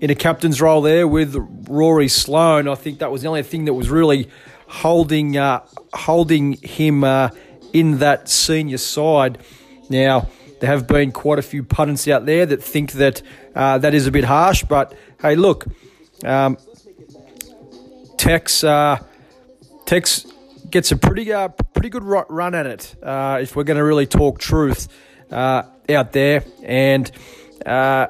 in 0.00 0.10
a 0.10 0.14
captain's 0.14 0.60
role 0.60 0.82
there 0.82 1.06
with 1.06 1.36
Rory 1.68 2.08
Sloane. 2.08 2.68
I 2.68 2.74
think 2.74 2.98
that 2.98 3.10
was 3.10 3.22
the 3.22 3.28
only 3.28 3.42
thing 3.42 3.66
that 3.66 3.74
was 3.74 3.88
really 3.88 4.28
holding 4.66 5.36
uh, 5.36 5.64
holding 5.92 6.52
him 6.62 7.04
uh, 7.04 7.30
in 7.72 7.98
that 7.98 8.28
senior 8.28 8.78
side. 8.78 9.38
Now, 9.88 10.28
there 10.60 10.70
have 10.70 10.86
been 10.86 11.10
quite 11.10 11.38
a 11.38 11.42
few 11.42 11.64
pundits 11.64 12.06
out 12.06 12.26
there 12.26 12.46
that 12.46 12.62
think 12.62 12.92
that 12.92 13.22
uh, 13.54 13.78
that 13.78 13.94
is 13.94 14.06
a 14.06 14.10
bit 14.10 14.24
harsh, 14.24 14.62
but 14.64 14.94
hey, 15.20 15.34
look, 15.34 15.66
um, 16.24 16.56
Tex 18.20 18.62
uh, 18.62 18.98
Tex 19.86 20.26
gets 20.68 20.92
a 20.92 20.96
pretty 20.96 21.32
uh, 21.32 21.48
pretty 21.48 21.88
good 21.88 22.04
run 22.04 22.54
at 22.54 22.66
it 22.66 22.94
uh, 23.02 23.38
if 23.40 23.56
we're 23.56 23.64
going 23.64 23.78
to 23.78 23.82
really 23.82 24.06
talk 24.06 24.38
truth 24.38 24.88
uh, 25.30 25.62
out 25.88 26.12
there, 26.12 26.44
and 26.62 27.10
uh, 27.64 28.08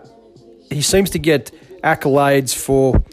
he 0.68 0.82
seems 0.82 1.10
to 1.10 1.20
get 1.20 1.52
accolades 1.84 2.52
for 2.52 3.04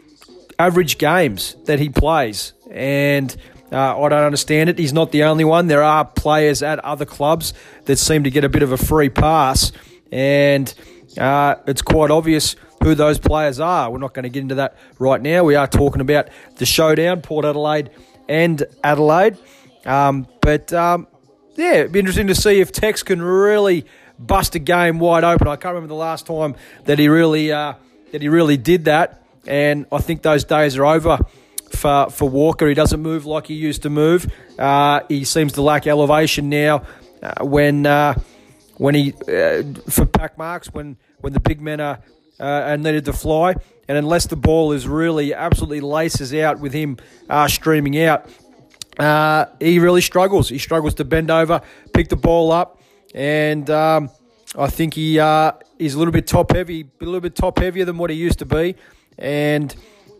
average 0.58 0.98
games 0.98 1.54
that 1.66 1.78
he 1.78 1.88
plays, 1.88 2.52
and. 2.70 3.36
Uh, 3.70 4.02
I 4.02 4.08
don't 4.08 4.24
understand 4.24 4.70
it. 4.70 4.78
He's 4.78 4.94
not 4.94 5.12
the 5.12 5.24
only 5.24 5.44
one. 5.44 5.66
There 5.66 5.82
are 5.82 6.02
players 6.02 6.62
at 6.62 6.78
other 6.78 7.04
clubs 7.04 7.52
that 7.84 7.98
seem 7.98 8.24
to 8.24 8.30
get 8.30 8.42
a 8.42 8.48
bit 8.48 8.62
of 8.62 8.72
a 8.72 8.78
free 8.78 9.10
pass, 9.10 9.72
and 10.10 10.72
uh, 11.18 11.56
it's 11.66 11.82
quite 11.82 12.10
obvious 12.10 12.56
who 12.88 12.94
those 12.94 13.18
players 13.18 13.60
are. 13.60 13.90
We're 13.90 13.98
not 13.98 14.14
going 14.14 14.22
to 14.22 14.28
get 14.30 14.40
into 14.40 14.56
that 14.56 14.76
right 14.98 15.20
now. 15.20 15.44
We 15.44 15.54
are 15.54 15.66
talking 15.66 16.00
about 16.00 16.28
the 16.56 16.66
showdown, 16.66 17.20
Port 17.20 17.44
Adelaide 17.44 17.90
and 18.28 18.62
Adelaide. 18.82 19.36
Um, 19.84 20.26
but 20.40 20.72
um, 20.72 21.06
yeah, 21.56 21.74
it'd 21.74 21.92
be 21.92 21.98
interesting 21.98 22.28
to 22.28 22.34
see 22.34 22.60
if 22.60 22.72
Tex 22.72 23.02
can 23.02 23.20
really 23.20 23.84
bust 24.18 24.54
a 24.54 24.58
game 24.58 24.98
wide 24.98 25.24
open. 25.24 25.48
I 25.48 25.56
can't 25.56 25.74
remember 25.74 25.88
the 25.88 25.94
last 25.94 26.26
time 26.26 26.56
that 26.84 26.98
he 26.98 27.08
really 27.08 27.52
uh, 27.52 27.74
that 28.12 28.22
he 28.22 28.28
really 28.28 28.56
did 28.56 28.86
that. 28.86 29.22
And 29.46 29.86
I 29.92 29.98
think 29.98 30.22
those 30.22 30.44
days 30.44 30.76
are 30.76 30.84
over 30.84 31.18
for, 31.70 32.10
for 32.10 32.28
Walker. 32.28 32.68
He 32.68 32.74
doesn't 32.74 33.00
move 33.00 33.26
like 33.26 33.46
he 33.46 33.54
used 33.54 33.82
to 33.82 33.90
move. 33.90 34.32
Uh, 34.58 35.00
he 35.08 35.24
seems 35.24 35.52
to 35.54 35.62
lack 35.62 35.86
elevation 35.86 36.48
now 36.48 36.84
uh, 37.22 37.44
when 37.44 37.86
uh, 37.86 38.14
when 38.76 38.94
he 38.94 39.12
uh, 39.28 39.62
for 39.88 40.06
pack 40.06 40.38
marks 40.38 40.72
when 40.72 40.96
when 41.20 41.32
the 41.32 41.40
big 41.40 41.60
men 41.60 41.80
are 41.80 42.00
uh, 42.40 42.76
needed 42.76 43.04
to 43.06 43.12
fly. 43.12 43.54
And 43.88 43.96
unless 43.96 44.26
the 44.26 44.36
ball 44.36 44.72
is 44.72 44.86
really 44.86 45.32
absolutely 45.32 45.80
laces 45.80 46.34
out 46.34 46.60
with 46.60 46.74
him 46.74 46.98
uh, 47.30 47.48
streaming 47.48 47.98
out, 48.02 48.28
uh, 48.98 49.46
he 49.60 49.78
really 49.78 50.00
struggles. 50.00 50.48
He 50.48 50.58
struggles 50.58 50.94
to 50.94 51.04
bend 51.04 51.30
over, 51.30 51.62
pick 51.94 52.08
the 52.08 52.16
ball 52.16 52.52
up, 52.52 52.80
and 53.14 53.68
um, 53.70 54.10
I 54.56 54.68
think 54.68 54.94
he 54.94 55.18
uh, 55.18 55.52
is 55.78 55.94
a 55.94 55.98
little 55.98 56.12
bit 56.12 56.26
top 56.26 56.52
heavy, 56.52 56.86
a 57.00 57.04
little 57.04 57.20
bit 57.20 57.34
top 57.34 57.58
heavier 57.58 57.84
than 57.84 57.96
what 57.96 58.10
he 58.10 58.16
used 58.16 58.40
to 58.40 58.46
be. 58.46 58.76
And 59.16 59.74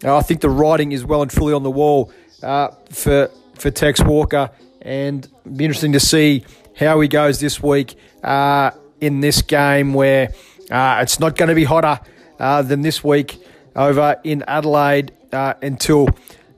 uh, 0.04 0.16
I 0.16 0.22
think 0.22 0.40
the 0.40 0.50
writing 0.50 0.92
is 0.92 1.04
well 1.04 1.22
and 1.22 1.30
truly 1.30 1.52
on 1.52 1.62
the 1.62 1.70
wall 1.70 2.12
uh, 2.42 2.68
for 2.90 3.30
for 3.54 3.70
Tex 3.70 4.00
Walker, 4.00 4.50
and 4.80 5.28
be 5.56 5.64
interesting 5.64 5.92
to 5.92 6.00
see 6.00 6.44
how 6.76 7.00
he 7.00 7.08
goes 7.08 7.40
this 7.40 7.60
week 7.60 7.96
uh, 8.22 8.70
in 9.00 9.20
this 9.20 9.42
game 9.42 9.94
where 9.94 10.32
uh, 10.70 10.98
it's 11.02 11.18
not 11.18 11.36
going 11.36 11.48
to 11.48 11.54
be 11.54 11.64
hotter 11.64 12.00
uh, 12.38 12.62
than 12.62 12.82
this 12.82 13.02
week 13.02 13.42
over 13.74 14.16
in 14.24 14.42
Adelaide 14.46 15.12
uh, 15.32 15.54
until 15.62 16.08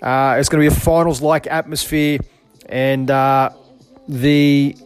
uh, 0.03 0.37
it's 0.39 0.49
going 0.49 0.65
to 0.65 0.71
be 0.71 0.75
a 0.75 0.81
finals 0.81 1.21
like 1.21 1.47
atmosphere, 1.47 2.19
and 2.67 3.11
uh, 3.11 3.51
the 4.09 4.77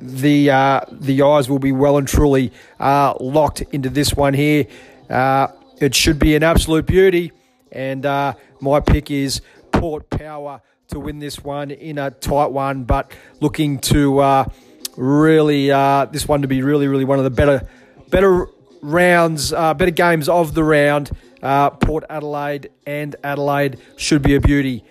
the 0.00 0.50
uh, 0.50 0.80
the 0.90 1.22
eyes 1.22 1.48
will 1.48 1.58
be 1.58 1.72
well 1.72 1.98
and 1.98 2.08
truly 2.08 2.52
uh, 2.78 3.14
locked 3.20 3.60
into 3.72 3.90
this 3.90 4.14
one 4.14 4.34
here. 4.34 4.66
Uh, 5.08 5.48
it 5.78 5.94
should 5.94 6.18
be 6.18 6.34
an 6.34 6.42
absolute 6.42 6.86
beauty, 6.86 7.32
and 7.70 8.06
uh, 8.06 8.34
my 8.60 8.80
pick 8.80 9.10
is 9.10 9.42
Port 9.72 10.08
Power 10.08 10.62
to 10.88 10.98
win 10.98 11.18
this 11.18 11.44
one 11.44 11.70
in 11.70 11.98
a 11.98 12.10
tight 12.10 12.50
one, 12.50 12.84
but 12.84 13.12
looking 13.40 13.78
to 13.78 14.20
really 14.96 15.70
uh, 15.70 16.06
this 16.06 16.26
one 16.26 16.42
to 16.42 16.48
be 16.48 16.62
really 16.62 16.88
really 16.88 17.04
one 17.04 17.18
of 17.18 17.24
the 17.24 17.30
better 17.30 17.68
better 18.10 18.46
rounds, 18.82 19.52
uh, 19.52 19.74
better 19.74 19.90
games 19.90 20.28
of 20.28 20.54
the 20.54 20.64
round. 20.64 21.10
Uh, 21.42 21.70
Port 21.70 22.04
Adelaide 22.10 22.70
and 22.86 23.16
Adelaide 23.24 23.80
should 23.96 24.22
be 24.22 24.34
a 24.34 24.40
beauty. 24.40 24.84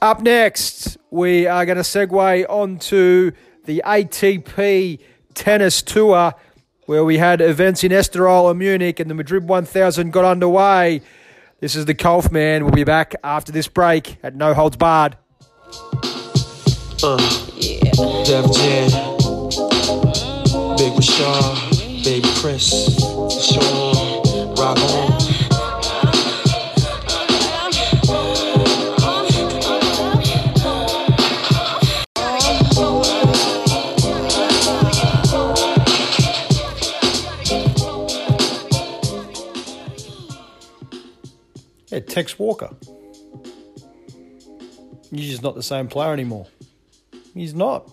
Up 0.00 0.22
next, 0.22 0.96
we 1.10 1.46
are 1.46 1.66
going 1.66 1.76
to 1.76 1.82
segue 1.82 2.46
onto 2.48 3.32
the 3.66 3.82
ATP 3.84 4.98
Tennis 5.34 5.82
Tour, 5.82 6.32
where 6.86 7.04
we 7.04 7.18
had 7.18 7.42
events 7.42 7.84
in 7.84 7.92
Estoril 7.92 8.50
and 8.50 8.58
Munich, 8.58 8.98
and 8.98 9.10
the 9.10 9.14
Madrid 9.14 9.46
1000 9.46 10.10
got 10.10 10.24
underway. 10.24 11.02
This 11.60 11.76
is 11.76 11.84
the 11.84 11.94
Culphman. 11.94 12.62
We'll 12.62 12.72
be 12.72 12.84
back 12.84 13.14
after 13.22 13.52
this 13.52 13.68
break 13.68 14.16
at 14.22 14.34
No 14.34 14.54
Holds 14.54 14.78
Barred. 14.78 15.18
Def 18.24 18.52
Jam, 18.52 19.19
Rashad, 21.00 22.04
Baby 22.04 22.28
Chris, 22.34 22.94
Sean, 23.42 24.54
Rock 24.54 24.76
on. 24.76 25.20
Yeah, 41.88 42.00
Tex 42.00 42.38
Walker. 42.38 42.68
He's 45.10 45.30
just 45.30 45.42
not 45.42 45.54
the 45.54 45.62
same 45.62 45.88
player 45.88 46.12
anymore. 46.12 46.46
He's 47.32 47.54
not. 47.54 47.90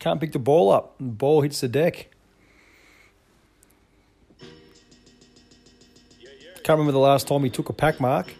Can't 0.00 0.18
pick 0.18 0.32
the 0.32 0.38
ball 0.38 0.72
up. 0.72 0.96
The 0.98 1.04
ball 1.04 1.42
hits 1.42 1.60
the 1.60 1.68
deck. 1.68 2.08
Can't 6.64 6.78
remember 6.78 6.92
the 6.92 6.98
last 6.98 7.28
time 7.28 7.44
he 7.44 7.50
took 7.50 7.68
a 7.68 7.72
pack 7.74 8.00
mark. 8.00 8.34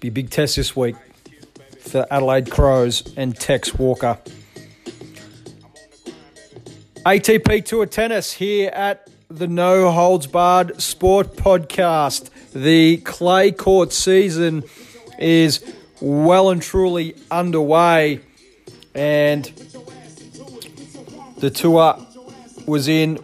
Be 0.00 0.08
a 0.08 0.10
big 0.10 0.30
test 0.30 0.56
this 0.56 0.76
week 0.76 0.96
for 1.80 2.06
Adelaide 2.10 2.50
Crows 2.50 3.10
and 3.16 3.34
Tex 3.34 3.74
Walker. 3.74 4.18
ATP 7.06 7.64
Tour 7.64 7.86
Tennis 7.86 8.34
here 8.34 8.68
at 8.68 9.08
the 9.30 9.48
No 9.48 9.90
Holds 9.90 10.26
Barred 10.26 10.80
Sport 10.80 11.36
Podcast. 11.36 12.28
The 12.52 12.98
clay 12.98 13.50
court 13.50 13.94
season 13.94 14.64
is 15.18 15.64
well 16.00 16.50
and 16.50 16.62
truly 16.62 17.14
underway, 17.30 18.20
and 18.94 19.44
the 21.38 21.50
tour 21.50 21.98
was 22.66 22.88
in. 22.88 23.16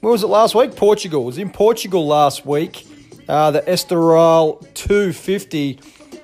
When 0.00 0.10
was 0.10 0.22
it 0.22 0.28
last 0.28 0.54
week? 0.54 0.74
Portugal. 0.74 1.22
It 1.22 1.26
was 1.26 1.38
in 1.38 1.50
Portugal 1.50 2.06
last 2.06 2.44
week. 2.44 2.86
Uh, 3.28 3.52
the 3.52 3.62
Estoril 3.62 4.60
250 4.74 5.78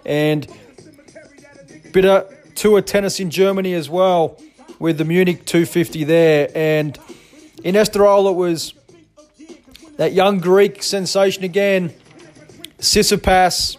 and 0.04 0.48
bit 1.92 2.04
of 2.04 2.54
tour 2.54 2.82
tennis 2.82 3.20
in 3.20 3.30
Germany 3.30 3.72
as 3.74 3.88
well 3.88 4.40
with 4.78 4.98
the 4.98 5.04
Munich 5.04 5.44
250 5.44 6.04
there. 6.04 6.50
And 6.54 6.98
in 7.62 7.76
Estoril, 7.76 8.30
it 8.30 8.34
was 8.34 8.74
that 9.96 10.12
young 10.12 10.38
Greek 10.38 10.82
sensation 10.82 11.44
again, 11.44 11.92
Tsitsipas 12.78 13.76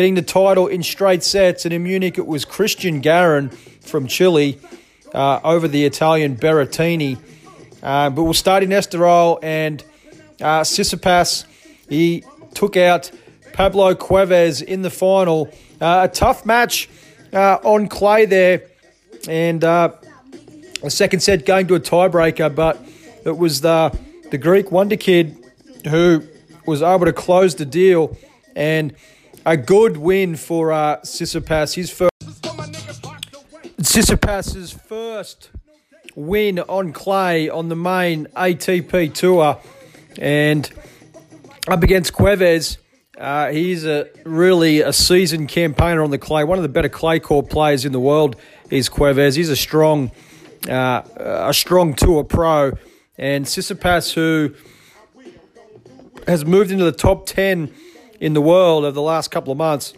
getting 0.00 0.14
the 0.14 0.22
title 0.22 0.66
in 0.66 0.82
straight 0.82 1.22
sets. 1.22 1.66
And 1.66 1.74
in 1.74 1.82
Munich, 1.82 2.16
it 2.16 2.26
was 2.26 2.46
Cristian 2.46 3.02
Garin 3.02 3.50
from 3.50 4.06
Chile 4.06 4.58
uh, 5.12 5.40
over 5.44 5.68
the 5.68 5.84
Italian 5.84 6.36
Berrettini. 6.36 7.18
Uh, 7.82 8.08
but 8.08 8.22
we'll 8.22 8.32
start 8.32 8.62
in 8.62 8.70
Estoril, 8.70 9.38
and 9.42 9.84
uh, 10.40 10.62
Tsitsipas, 10.62 11.44
he 11.90 12.24
took 12.54 12.78
out 12.78 13.10
Pablo 13.52 13.94
Cuevas 13.94 14.62
in 14.62 14.80
the 14.80 14.88
final. 14.88 15.50
Uh, 15.78 16.08
a 16.10 16.14
tough 16.14 16.46
match 16.46 16.88
uh, 17.34 17.58
on 17.62 17.86
clay 17.86 18.24
there, 18.24 18.62
and 19.28 19.62
uh, 19.62 19.92
a 20.82 20.88
second 20.88 21.20
set 21.20 21.44
going 21.44 21.66
to 21.66 21.74
a 21.74 21.80
tiebreaker, 21.80 22.54
but 22.54 22.82
it 23.26 23.36
was 23.36 23.60
the 23.60 23.94
the 24.30 24.38
Greek 24.38 24.72
wonder 24.72 24.96
kid 24.96 25.36
who 25.86 26.22
was 26.64 26.80
able 26.80 27.04
to 27.04 27.12
close 27.12 27.56
the 27.56 27.66
deal, 27.66 28.16
and 28.56 28.94
a 29.46 29.56
good 29.56 29.96
win 29.96 30.36
for 30.36 30.72
uh, 30.72 30.98
Tsitsipas. 30.98 31.74
His 31.74 31.90
first 31.90 32.10
Tsitsipas's 33.80 34.72
first 34.72 35.50
win 36.14 36.58
on 36.60 36.92
clay 36.92 37.48
on 37.48 37.68
the 37.68 37.76
main 37.76 38.26
ATP 38.36 39.14
tour, 39.14 39.58
and 40.18 40.70
up 41.68 41.82
against 41.82 42.12
Cuevas. 42.12 42.78
Uh, 43.18 43.50
he's 43.50 43.84
a 43.84 44.08
really 44.24 44.80
a 44.80 44.94
seasoned 44.94 45.48
campaigner 45.48 46.02
on 46.02 46.10
the 46.10 46.18
clay. 46.18 46.42
One 46.42 46.58
of 46.58 46.62
the 46.62 46.70
better 46.70 46.88
clay 46.88 47.20
court 47.20 47.50
players 47.50 47.84
in 47.84 47.92
the 47.92 48.00
world 48.00 48.36
is 48.70 48.88
Cuevas. 48.88 49.34
He's 49.34 49.50
a 49.50 49.56
strong, 49.56 50.10
uh, 50.68 51.02
a 51.18 51.52
strong 51.52 51.92
tour 51.92 52.24
pro, 52.24 52.72
and 53.18 53.44
Tsitsipas, 53.44 54.14
who 54.14 54.54
has 56.26 56.46
moved 56.46 56.70
into 56.70 56.84
the 56.84 56.92
top 56.92 57.26
ten 57.26 57.74
in 58.20 58.34
the 58.34 58.40
world 58.40 58.84
over 58.84 58.92
the 58.92 59.02
last 59.02 59.30
couple 59.30 59.50
of 59.50 59.58
months, 59.58 59.94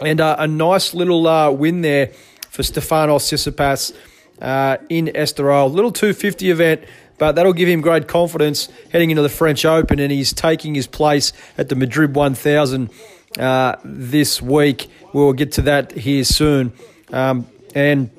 and 0.00 0.20
uh, 0.20 0.36
a 0.38 0.46
nice 0.46 0.92
little 0.92 1.26
uh, 1.26 1.50
win 1.50 1.80
there 1.80 2.08
for 2.50 2.62
Stefanos 2.62 3.22
Tsitsipas 3.22 3.94
uh, 4.42 4.76
in 4.88 5.06
Estoril. 5.06 5.72
Little 5.72 5.92
250 5.92 6.50
event, 6.50 6.84
but 7.16 7.32
that'll 7.32 7.52
give 7.52 7.68
him 7.68 7.80
great 7.80 8.08
confidence 8.08 8.68
heading 8.90 9.10
into 9.10 9.22
the 9.22 9.28
French 9.28 9.64
Open, 9.64 9.98
and 9.98 10.12
he's 10.12 10.32
taking 10.32 10.74
his 10.74 10.86
place 10.86 11.32
at 11.56 11.68
the 11.68 11.76
Madrid 11.76 12.14
1000 12.14 12.90
uh, 13.38 13.76
this 13.84 14.42
week. 14.42 14.90
We'll 15.12 15.32
get 15.32 15.52
to 15.52 15.62
that 15.62 15.92
here 15.92 16.24
soon. 16.24 16.72
Um, 17.12 17.46
and 17.74 18.10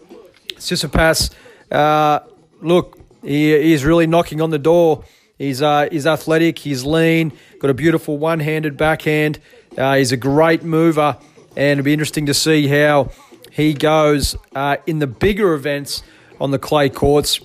Tsitsipas, 0.55 1.31
uh, 1.71 2.19
look, 2.61 2.97
he, 3.21 3.73
is 3.73 3.83
really 3.83 4.07
knocking 4.07 4.41
on 4.41 4.49
the 4.49 4.59
door. 4.59 5.03
He's, 5.43 5.61
uh, 5.61 5.89
he's 5.91 6.07
athletic, 6.07 6.59
he's 6.59 6.85
lean, 6.85 7.33
got 7.59 7.69
a 7.69 7.73
beautiful 7.73 8.17
one 8.17 8.39
handed 8.39 8.77
backhand. 8.77 9.41
Uh, 9.77 9.97
he's 9.97 10.13
a 10.13 10.17
great 10.17 10.63
mover, 10.63 11.17
and 11.57 11.79
it'll 11.79 11.83
be 11.83 11.91
interesting 11.91 12.27
to 12.27 12.33
see 12.33 12.69
how 12.69 13.11
he 13.51 13.73
goes 13.73 14.37
uh, 14.55 14.77
in 14.87 14.99
the 14.99 15.07
bigger 15.07 15.53
events 15.53 16.01
on 16.39 16.51
the 16.51 16.59
clay 16.59 16.87
courts 16.87 17.41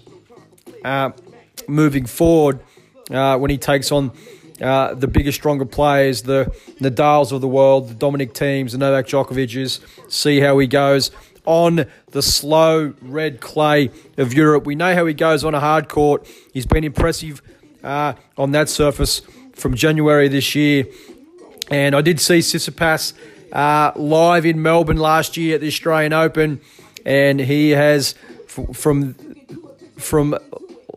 uh, 0.85 1.11
moving 1.67 2.07
forward 2.07 2.61
uh, 3.11 3.37
when 3.37 3.51
he 3.51 3.59
takes 3.59 3.91
on 3.91 4.13
uh, 4.63 4.95
the 4.95 5.09
bigger, 5.09 5.33
stronger 5.33 5.65
players, 5.65 6.23
the 6.23 6.55
Nadals 6.81 7.33
of 7.33 7.41
the 7.41 7.49
world, 7.49 7.89
the 7.89 7.95
Dominic 7.95 8.33
Thiems, 8.33 8.73
the 8.73 8.79
Novak 8.79 9.07
Djokovic's. 9.07 9.81
See 10.09 10.39
how 10.39 10.57
he 10.61 10.69
goes 10.69 11.11
on 11.45 11.87
the 12.13 12.23
slow 12.23 12.95
red 13.03 13.41
clay 13.41 13.91
of 14.17 14.33
Europe. 14.35 14.67
We 14.67 14.77
know 14.77 14.95
how 14.95 15.05
he 15.07 15.15
goes 15.15 15.43
on 15.43 15.57
a 15.57 15.61
hard 15.61 15.89
court. 15.89 16.29
He's 16.53 16.67
been 16.67 16.85
impressive 16.85 17.43
uh, 17.89 18.13
on 18.37 18.51
that 18.53 18.69
surface 18.69 19.23
from 19.55 19.75
January 19.75 20.29
this 20.29 20.55
year. 20.55 20.85
And 21.71 21.97
I 21.97 22.03
did 22.03 22.21
see 22.21 22.39
Tsitsipas 22.39 23.15
uh, 23.53 23.93
live 23.97 24.45
in 24.45 24.61
Melbourne 24.61 24.99
last 24.99 25.37
year 25.37 25.55
at 25.55 25.63
the 25.63 25.69
Australian 25.69 26.13
Open, 26.13 26.61
and 27.07 27.41
he 27.41 27.71
has 27.71 28.15
f- 28.45 28.77
from 28.77 29.15
from 29.97 30.39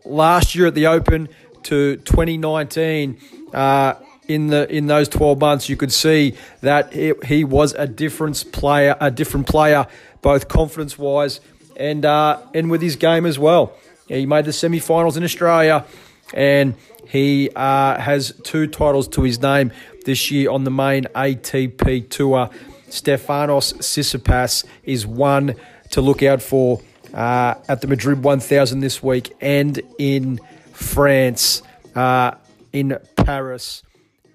last 0.05 0.53
year 0.53 0.67
at 0.67 0.75
the 0.75 0.87
Open 0.87 1.29
to 1.63 1.95
2019. 1.97 3.17
Uh, 3.53 3.95
in 4.27 4.47
the 4.47 4.69
in 4.73 4.87
those 4.87 5.09
12 5.09 5.39
months, 5.39 5.67
you 5.67 5.75
could 5.75 5.91
see 5.91 6.35
that 6.61 6.93
he, 6.93 7.13
he 7.25 7.43
was 7.43 7.73
a 7.73 7.87
difference 7.87 8.43
player, 8.43 8.95
a 9.01 9.11
different 9.11 9.47
player, 9.47 9.87
both 10.21 10.47
confidence 10.47 10.97
wise 10.97 11.41
and 11.75 12.05
uh, 12.05 12.39
and 12.53 12.69
with 12.69 12.81
his 12.81 12.95
game 12.95 13.25
as 13.25 13.39
well. 13.39 13.73
He 14.07 14.25
made 14.25 14.45
the 14.45 14.53
semi-finals 14.53 15.15
in 15.17 15.23
Australia, 15.23 15.85
and 16.33 16.75
he 17.07 17.49
uh, 17.55 17.99
has 17.99 18.33
two 18.43 18.67
titles 18.67 19.07
to 19.09 19.23
his 19.23 19.41
name 19.41 19.71
this 20.05 20.31
year 20.31 20.49
on 20.49 20.63
the 20.63 20.71
main 20.71 21.05
ATP 21.15 22.09
tour. 22.09 22.49
Stefanos 22.89 23.73
Tsitsipas 23.73 24.65
is 24.83 25.05
one 25.05 25.55
to 25.91 26.01
look 26.01 26.23
out 26.23 26.41
for 26.41 26.81
uh, 27.13 27.55
at 27.67 27.81
the 27.81 27.87
Madrid 27.87 28.23
1000 28.23 28.79
this 28.79 29.03
week 29.03 29.35
and 29.41 29.81
in 29.97 30.39
France, 30.71 31.61
uh, 31.95 32.31
in 32.71 32.97
Paris, 33.17 33.83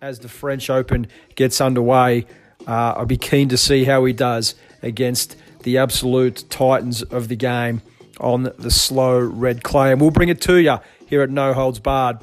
as 0.01 0.19
the 0.21 0.29
French 0.29 0.69
Open 0.71 1.07
gets 1.35 1.61
underway. 1.61 2.27
Uh, 2.67 2.95
I'll 2.97 3.07
be 3.07 3.17
keen 3.17 3.49
to 3.49 3.57
see 3.57 3.85
how 3.85 4.05
he 4.05 4.13
does 4.13 4.55
against 4.83 5.37
the 5.63 5.79
absolute 5.79 6.45
titans 6.51 7.03
of 7.03 7.29
the 7.29 7.37
game 7.37 7.83
on 8.21 8.45
the 8.59 8.71
slow 8.71 9.19
red 9.19 9.63
clay. 9.63 9.93
And 9.93 10.01
we'll 10.01 10.11
bring 10.11 10.29
it 10.29 10.41
to 10.43 10.59
you 10.59 10.79
here 11.07 11.23
at 11.23 11.31
No 11.31 11.53
Holds 11.53 11.79
Barred. 11.79 12.19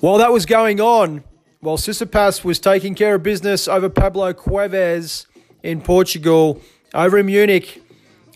While 0.00 0.18
that 0.18 0.32
was 0.32 0.46
going 0.46 0.80
on, 0.80 1.24
while 1.60 1.76
Tsitsipas 1.76 2.44
was 2.44 2.58
taking 2.58 2.94
care 2.94 3.16
of 3.16 3.22
business 3.22 3.68
over 3.68 3.88
Pablo 3.88 4.32
Cuevas 4.32 5.26
in 5.62 5.82
Portugal, 5.82 6.60
over 6.94 7.18
in 7.18 7.26
Munich, 7.26 7.82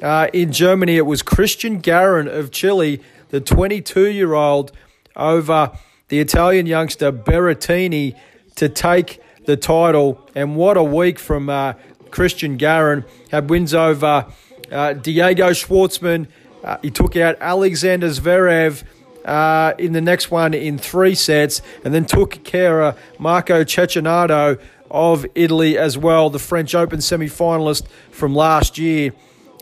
uh, 0.02 0.28
in 0.32 0.52
Germany, 0.52 0.96
it 0.96 1.06
was 1.06 1.22
Cristian 1.22 1.80
Garin 1.80 2.28
of 2.28 2.50
Chile, 2.50 3.00
the 3.30 3.40
22 3.40 4.10
year 4.10 4.34
old, 4.34 4.72
over 5.16 5.72
the 6.08 6.20
Italian 6.20 6.66
youngster 6.66 7.10
Berrettini 7.12 8.14
to 8.56 8.68
take 8.68 9.20
the 9.46 9.56
title. 9.56 10.20
And 10.34 10.56
what 10.56 10.76
a 10.76 10.82
week 10.82 11.18
from 11.18 11.48
uh, 11.48 11.74
Cristian 12.10 12.58
Garin. 12.58 13.04
Had 13.30 13.48
wins 13.48 13.72
over 13.74 14.26
uh, 14.70 14.92
Diego 14.92 15.50
Schwartzman. 15.50 16.28
Uh, 16.64 16.78
he 16.82 16.90
took 16.90 17.16
out 17.16 17.36
Alexander 17.40 18.08
Zverev. 18.08 18.82
Uh, 19.24 19.72
in 19.78 19.94
the 19.94 20.02
next 20.02 20.30
one 20.30 20.52
in 20.52 20.76
three 20.76 21.14
sets, 21.14 21.62
and 21.82 21.94
then 21.94 22.04
took 22.04 22.44
care 22.44 22.82
of 22.82 23.00
Marco 23.18 23.64
Cecchinato 23.64 24.60
of 24.90 25.24
Italy 25.34 25.78
as 25.78 25.96
well, 25.96 26.28
the 26.28 26.38
French 26.38 26.74
Open 26.74 27.00
semi 27.00 27.26
finalist 27.26 27.86
from 28.10 28.34
last 28.34 28.76
year. 28.76 29.12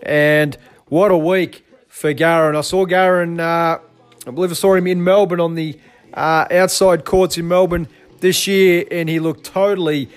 And 0.03 0.57
what 0.87 1.13
a 1.13 1.17
week 1.17 1.65
for 1.87 2.13
Garin. 2.13 2.57
I 2.57 2.63
saw 2.63 2.87
Garin, 2.87 3.39
uh, 3.39 3.79
I 4.27 4.31
believe 4.33 4.51
I 4.51 4.55
saw 4.55 4.75
him 4.75 4.89
in 4.89 5.05
Melbourne 5.05 5.39
on 5.41 5.55
the 5.55 5.79
uh, 6.13 6.47
outside 6.51 7.05
courts 7.05 7.39
in 7.39 7.47
Melbourne 7.47 7.87
this 8.21 8.47
year, 8.47 8.85
and 8.91 9.09
he 9.09 9.21
looked 9.21 9.45
totally 9.45 10.09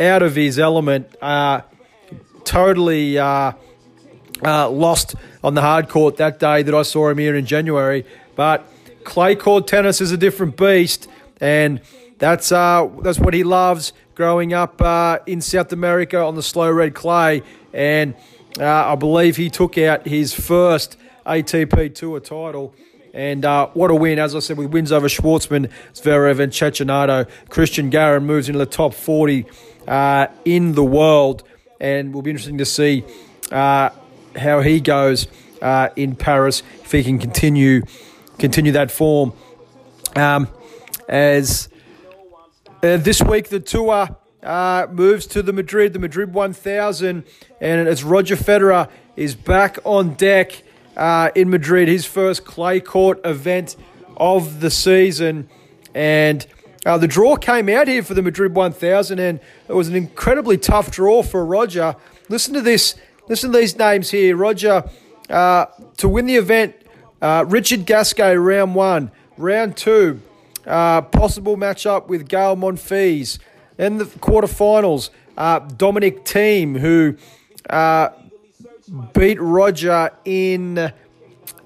out 0.00 0.22
of 0.22 0.34
his 0.34 0.58
element, 0.58 1.14
uh, 1.22 1.60
totally 2.44 3.18
uh, 4.42 4.68
lost 4.70 5.14
on 5.42 5.54
the 5.54 5.60
hard 5.60 5.88
court 5.88 6.16
that 6.16 6.38
day 6.38 6.62
that 6.62 6.74
I 6.74 6.82
saw 6.82 7.08
him 7.08 7.18
here 7.18 7.36
in 7.36 7.46
January. 7.46 8.04
But 8.36 8.66
clay 9.04 9.36
court 9.36 9.66
tennis 9.66 10.00
is 10.00 10.12
a 10.12 10.16
different 10.16 10.56
beast, 10.56 11.08
and 11.40 11.80
that's 12.18 12.50
uh, 12.52 12.88
that's 13.02 13.18
what 13.18 13.34
he 13.34 13.44
loves 13.44 13.92
growing 14.14 14.52
up 14.52 14.80
uh, 14.80 15.18
in 15.26 15.40
South 15.40 15.72
America 15.72 16.18
on 16.18 16.36
the 16.36 16.42
slow 16.42 16.70
red 16.70 16.94
clay. 16.94 17.42
And 17.72 18.14
uh, 18.58 18.92
I 18.92 18.94
believe 18.94 19.36
he 19.36 19.50
took 19.50 19.76
out 19.78 20.06
his 20.06 20.32
first 20.32 20.96
ATP 21.26 21.94
Tour 21.94 22.20
title. 22.20 22.74
And 23.12 23.44
uh, 23.44 23.68
what 23.74 23.90
a 23.90 23.94
win, 23.94 24.18
as 24.18 24.34
I 24.34 24.40
said, 24.40 24.56
with 24.56 24.72
wins 24.72 24.90
over 24.90 25.06
Schwartzman, 25.06 25.70
Zverev, 25.92 26.40
and 26.40 26.52
Cecchinato. 26.52 27.28
Cristian 27.48 27.90
Garin 27.90 28.26
moves 28.26 28.48
into 28.48 28.58
the 28.58 28.66
top 28.66 28.92
40 28.92 29.46
uh, 29.86 30.26
in 30.44 30.72
the 30.72 30.84
world. 30.84 31.44
And 31.80 32.12
will 32.12 32.22
be 32.22 32.30
interesting 32.30 32.58
to 32.58 32.64
see 32.64 33.04
uh, 33.52 33.90
how 34.36 34.60
he 34.60 34.80
goes 34.80 35.26
uh, 35.62 35.88
in 35.96 36.16
Paris 36.16 36.62
if 36.82 36.92
he 36.92 37.02
can 37.02 37.18
continue 37.18 37.82
continue 38.38 38.72
that 38.72 38.90
form. 38.90 39.32
Um, 40.16 40.48
as 41.08 41.68
uh, 42.82 42.96
this 42.96 43.22
week, 43.22 43.48
the 43.48 43.60
tour 43.60 44.16
uh, 44.42 44.86
moves 44.90 45.26
to 45.28 45.42
the 45.42 45.52
Madrid, 45.52 45.92
the 45.92 45.98
Madrid 45.98 46.34
1000, 46.34 47.24
and 47.60 47.88
it's 47.88 48.02
Roger 48.02 48.36
Federer 48.36 48.88
is 49.16 49.34
back 49.34 49.78
on 49.84 50.14
deck 50.14 50.62
uh, 50.96 51.30
in 51.34 51.50
Madrid, 51.50 51.88
his 51.88 52.04
first 52.04 52.44
clay 52.44 52.80
court 52.80 53.20
event 53.24 53.76
of 54.16 54.60
the 54.60 54.70
season. 54.70 55.48
And 55.94 56.46
uh, 56.84 56.98
the 56.98 57.08
draw 57.08 57.36
came 57.36 57.68
out 57.68 57.88
here 57.88 58.02
for 58.02 58.14
the 58.14 58.22
Madrid 58.22 58.54
1000, 58.54 59.18
and 59.18 59.40
it 59.68 59.72
was 59.72 59.88
an 59.88 59.96
incredibly 59.96 60.58
tough 60.58 60.90
draw 60.90 61.22
for 61.22 61.44
Roger. 61.44 61.96
Listen 62.28 62.54
to 62.54 62.60
this. 62.60 62.96
Listen 63.26 63.52
to 63.52 63.58
these 63.58 63.78
names 63.78 64.10
here. 64.10 64.36
Roger, 64.36 64.84
uh, 65.30 65.66
to 65.96 66.08
win 66.08 66.26
the 66.26 66.36
event, 66.36 66.76
uh, 67.22 67.44
Richard 67.48 67.86
Gasquet, 67.86 68.36
round 68.36 68.74
one. 68.74 69.10
Round 69.38 69.74
two, 69.74 70.20
uh, 70.66 71.00
possible 71.00 71.56
matchup 71.56 72.06
with 72.06 72.28
Gael 72.28 72.54
Monfils. 72.54 73.38
Then 73.78 73.96
the 73.96 74.04
quarterfinals, 74.04 75.08
uh, 75.38 75.60
Dominic 75.60 76.24
Thiem, 76.26 76.78
who 76.78 77.16
uh, 77.70 78.10
beat 79.14 79.40
Roger 79.40 80.10
in, 80.26 80.76
uh, 80.78 80.90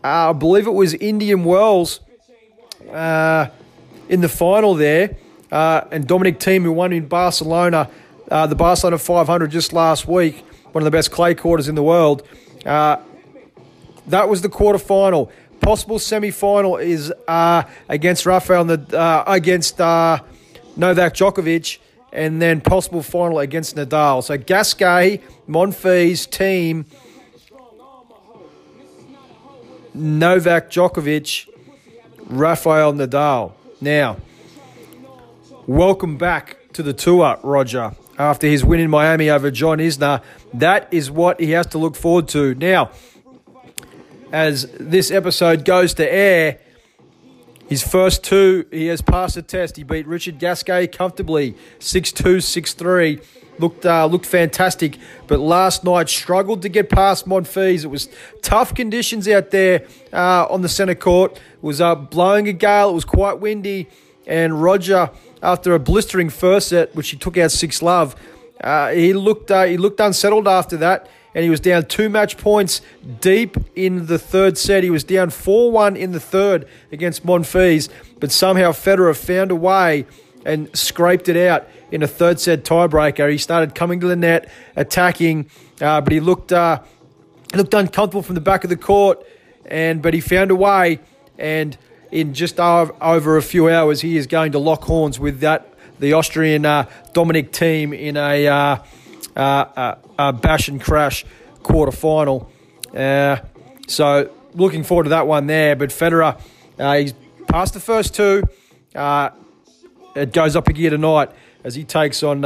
I 0.04 0.32
believe 0.32 0.68
it 0.68 0.72
was 0.72 0.94
Indian 0.94 1.44
Wells 1.44 2.00
uh, 2.92 3.48
in 4.08 4.20
the 4.20 4.28
final 4.28 4.76
there. 4.76 5.16
And 5.50 6.06
Dominic 6.06 6.38
Thiem, 6.38 6.62
who 6.62 6.72
won 6.72 6.92
in 6.92 7.08
Barcelona, 7.08 7.90
the 8.28 8.54
Barcelona 8.54 8.98
500 8.98 9.50
just 9.50 9.72
last 9.72 10.06
week, 10.06 10.44
one 10.72 10.82
of 10.82 10.84
the 10.84 10.90
best 10.90 11.10
clay 11.10 11.34
quarters 11.34 11.68
in 11.68 11.74
the 11.74 11.82
world. 11.82 12.22
Uh, 12.64 12.98
that 14.06 14.28
was 14.28 14.42
the 14.42 14.48
quarterfinal. 14.48 15.30
Possible 15.60 15.98
semi-final 15.98 16.76
is 16.76 17.12
uh, 17.26 17.62
against 17.88 18.24
Rafael 18.26 18.70
uh, 18.70 19.24
against 19.26 19.80
uh, 19.80 20.20
Novak 20.76 21.14
Djokovic, 21.14 21.78
and 22.12 22.40
then 22.40 22.60
possible 22.60 23.02
final 23.02 23.38
against 23.40 23.76
Nadal. 23.76 24.22
So 24.22 24.38
Gasquet, 24.38 25.20
Monfils 25.48 26.28
Thiem, 26.28 26.86
Novak 29.94 30.70
Djokovic, 30.70 31.48
Rafael 32.26 32.92
Nadal. 32.92 33.52
Now, 33.80 34.16
welcome 35.66 36.16
back 36.16 36.56
to 36.72 36.82
the 36.82 36.92
tour, 36.92 37.38
Roger. 37.42 37.94
After 38.18 38.48
his 38.48 38.64
win 38.64 38.80
in 38.80 38.90
Miami 38.90 39.30
over 39.30 39.50
John 39.50 39.78
Isner, 39.78 40.22
that 40.54 40.88
is 40.92 41.08
what 41.08 41.38
he 41.38 41.52
has 41.52 41.66
to 41.68 41.78
look 41.78 41.94
forward 41.94 42.26
to. 42.28 42.54
Now, 42.56 42.90
as 44.32 44.70
this 44.80 45.12
episode 45.12 45.64
goes 45.64 45.94
to 45.94 46.12
air, 46.12 46.58
his 47.68 47.86
first 47.86 48.24
two, 48.24 48.66
he 48.70 48.86
has 48.86 49.02
passed 49.02 49.36
the 49.36 49.42
test. 49.42 49.76
He 49.76 49.84
beat 49.84 50.06
Richard 50.06 50.38
Gasquet 50.38 50.88
comfortably, 50.88 51.54
6-2, 51.78 52.38
6-3. 52.38 53.24
Looked 53.60 53.84
uh, 53.84 54.06
looked 54.06 54.26
fantastic, 54.26 54.98
but 55.26 55.40
last 55.40 55.82
night 55.82 56.08
struggled 56.08 56.62
to 56.62 56.68
get 56.68 56.88
past 56.88 57.26
Monfils. 57.26 57.84
It 57.84 57.88
was 57.88 58.08
tough 58.40 58.72
conditions 58.72 59.26
out 59.26 59.50
there 59.50 59.84
uh, 60.12 60.46
on 60.48 60.62
the 60.62 60.68
centre 60.68 60.94
court. 60.94 61.32
It 61.36 61.62
was 61.62 61.80
uh, 61.80 61.96
blowing 61.96 62.46
a 62.46 62.52
gale. 62.52 62.90
It 62.90 62.94
was 62.94 63.04
quite 63.04 63.40
windy, 63.40 63.88
and 64.28 64.62
Roger, 64.62 65.10
after 65.42 65.74
a 65.74 65.78
blistering 65.78 66.30
first 66.30 66.68
set, 66.68 66.94
which 66.94 67.10
he 67.10 67.16
took 67.16 67.36
out 67.36 67.50
six 67.50 67.82
love, 67.82 68.16
uh, 68.62 68.90
he 68.90 69.12
looked 69.12 69.50
uh, 69.50 69.64
he 69.64 69.76
looked 69.76 70.00
unsettled 70.00 70.48
after 70.48 70.76
that 70.78 71.08
and 71.34 71.44
he 71.44 71.50
was 71.50 71.60
down 71.60 71.84
two 71.84 72.08
match 72.08 72.36
points 72.36 72.80
deep 73.20 73.56
in 73.76 74.06
the 74.06 74.18
third 74.18 74.58
set. 74.58 74.82
He 74.82 74.90
was 74.90 75.04
down 75.04 75.30
4 75.30 75.70
1 75.70 75.96
in 75.96 76.12
the 76.12 76.20
third 76.20 76.66
against 76.90 77.24
Monfils, 77.24 77.88
but 78.18 78.32
somehow 78.32 78.72
Federer 78.72 79.16
found 79.16 79.50
a 79.50 79.56
way 79.56 80.06
and 80.44 80.74
scraped 80.76 81.28
it 81.28 81.36
out 81.36 81.68
in 81.90 82.02
a 82.02 82.08
third 82.08 82.40
set 82.40 82.64
tiebreaker. 82.64 83.30
He 83.30 83.38
started 83.38 83.74
coming 83.74 84.00
to 84.00 84.06
the 84.06 84.16
net, 84.16 84.50
attacking, 84.74 85.50
uh, 85.80 86.00
but 86.00 86.12
he 86.12 86.20
looked 86.20 86.52
uh, 86.52 86.82
looked 87.54 87.74
uncomfortable 87.74 88.22
from 88.22 88.34
the 88.34 88.40
back 88.40 88.64
of 88.64 88.70
the 88.70 88.76
court, 88.76 89.24
and 89.64 90.02
but 90.02 90.14
he 90.14 90.20
found 90.20 90.50
a 90.50 90.56
way, 90.56 90.98
and 91.38 91.76
in 92.10 92.34
just 92.34 92.58
over 92.60 93.36
a 93.36 93.42
few 93.42 93.68
hours, 93.68 94.00
he 94.00 94.16
is 94.16 94.26
going 94.26 94.52
to 94.52 94.58
lock 94.58 94.84
horns 94.84 95.18
with 95.18 95.40
that 95.40 95.74
the 95.98 96.12
Austrian 96.12 96.64
uh, 96.64 96.88
Dominic 97.12 97.52
Thiem 97.52 97.96
in 97.98 98.16
a 98.16 98.46
uh, 98.46 98.76
uh, 99.36 99.40
uh, 99.40 99.94
uh, 100.18 100.32
bash 100.32 100.68
and 100.68 100.80
crash 100.80 101.24
quarter 101.62 101.92
final. 101.92 102.50
Uh, 102.94 103.38
so 103.86 104.30
looking 104.54 104.84
forward 104.84 105.04
to 105.04 105.10
that 105.10 105.26
one 105.26 105.46
there. 105.46 105.76
But 105.76 105.90
Federer, 105.90 106.40
uh, 106.78 106.94
he's 106.96 107.14
past 107.48 107.74
the 107.74 107.80
first 107.80 108.14
two. 108.14 108.44
It 108.94 110.32
goes 110.32 110.56
up 110.56 110.68
a 110.68 110.72
gear 110.72 110.90
tonight 110.90 111.30
as 111.64 111.74
he 111.74 111.84
takes 111.84 112.22
on 112.22 112.42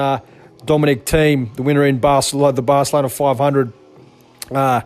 Dominic 0.65 1.07
Thiem, 1.07 1.55
the 1.55 1.63
winner 1.63 1.85
in 1.85 1.99
Barcelona, 1.99 2.53
the 2.53 2.63
Barcelona 2.63 3.09
500 3.09 3.73
uh, 4.51 4.83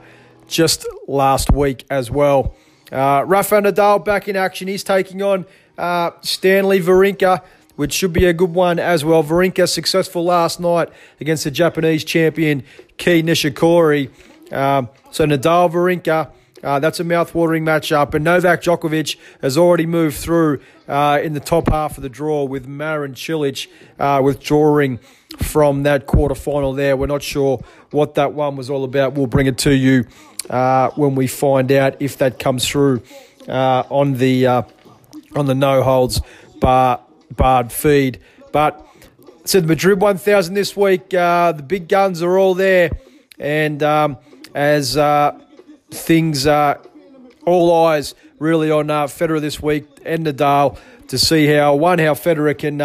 just 0.46 0.86
last 1.08 1.50
week 1.50 1.84
as 1.90 2.10
well. 2.10 2.54
Uh, 2.96 3.22
Rafa 3.26 3.56
Nadal 3.60 4.02
back 4.02 4.26
in 4.26 4.36
action. 4.36 4.68
He's 4.68 4.82
taking 4.82 5.20
on 5.20 5.44
uh, 5.76 6.12
Stanley 6.22 6.80
Wawrinka, 6.80 7.42
which 7.74 7.92
should 7.92 8.14
be 8.14 8.24
a 8.24 8.32
good 8.32 8.54
one 8.54 8.78
as 8.78 9.04
well. 9.04 9.22
Wawrinka 9.22 9.68
successful 9.68 10.24
last 10.24 10.60
night 10.60 10.88
against 11.20 11.44
the 11.44 11.50
Japanese 11.50 12.04
champion 12.04 12.64
Kei 12.96 13.22
Nishikori. 13.22 14.08
Um, 14.50 14.88
so 15.10 15.26
Nadal 15.26 15.70
Wawrinka. 15.70 16.30
Uh, 16.64 16.80
that's 16.80 16.98
a 16.98 17.04
mouth-watering 17.04 17.66
matchup. 17.66 18.14
And 18.14 18.24
Novak 18.24 18.62
Djokovic 18.62 19.18
has 19.42 19.58
already 19.58 19.84
moved 19.84 20.16
through 20.16 20.60
uh, 20.88 21.20
in 21.22 21.34
the 21.34 21.40
top 21.40 21.68
half 21.68 21.98
of 21.98 22.02
the 22.02 22.08
draw 22.08 22.44
with 22.44 22.66
Marin 22.66 23.12
Cilic 23.12 23.68
uh, 23.98 24.22
withdrawing 24.24 24.98
from 25.36 25.82
that 25.82 26.06
quarterfinal 26.06 26.74
there. 26.74 26.96
We're 26.96 27.08
not 27.08 27.22
sure 27.22 27.62
what 27.90 28.14
that 28.14 28.32
one 28.32 28.56
was 28.56 28.70
all 28.70 28.84
about. 28.84 29.12
We'll 29.12 29.26
bring 29.26 29.46
it 29.46 29.58
to 29.58 29.74
you 29.74 30.06
uh, 30.50 30.90
when 30.90 31.14
we 31.14 31.26
find 31.26 31.70
out 31.72 31.96
if 32.00 32.18
that 32.18 32.38
comes 32.38 32.66
through 32.66 33.02
uh, 33.48 33.84
on 33.90 34.14
the 34.14 34.46
uh, 34.46 34.62
on 35.34 35.46
the 35.46 35.54
no 35.54 35.82
holds 35.82 36.20
bar 36.60 37.00
barred 37.34 37.72
feed. 37.72 38.20
But 38.52 38.84
so 39.44 39.60
the 39.60 39.66
Madrid 39.66 40.00
1000 40.00 40.54
this 40.54 40.76
week, 40.76 41.12
uh, 41.14 41.52
the 41.52 41.62
big 41.62 41.88
guns 41.88 42.22
are 42.22 42.38
all 42.38 42.54
there, 42.54 42.90
and 43.38 43.82
um, 43.82 44.18
as 44.54 44.96
uh, 44.96 45.38
things 45.90 46.46
uh, 46.46 46.78
all 47.44 47.86
eyes 47.86 48.14
really 48.38 48.70
on 48.70 48.88
Federer 48.88 49.40
this 49.40 49.62
week 49.62 49.86
and 50.04 50.26
Nadal 50.26 50.78
to 51.08 51.18
see 51.18 51.46
how 51.46 51.74
one 51.74 51.98
how 51.98 52.14
Federer 52.14 52.58
can 52.58 52.80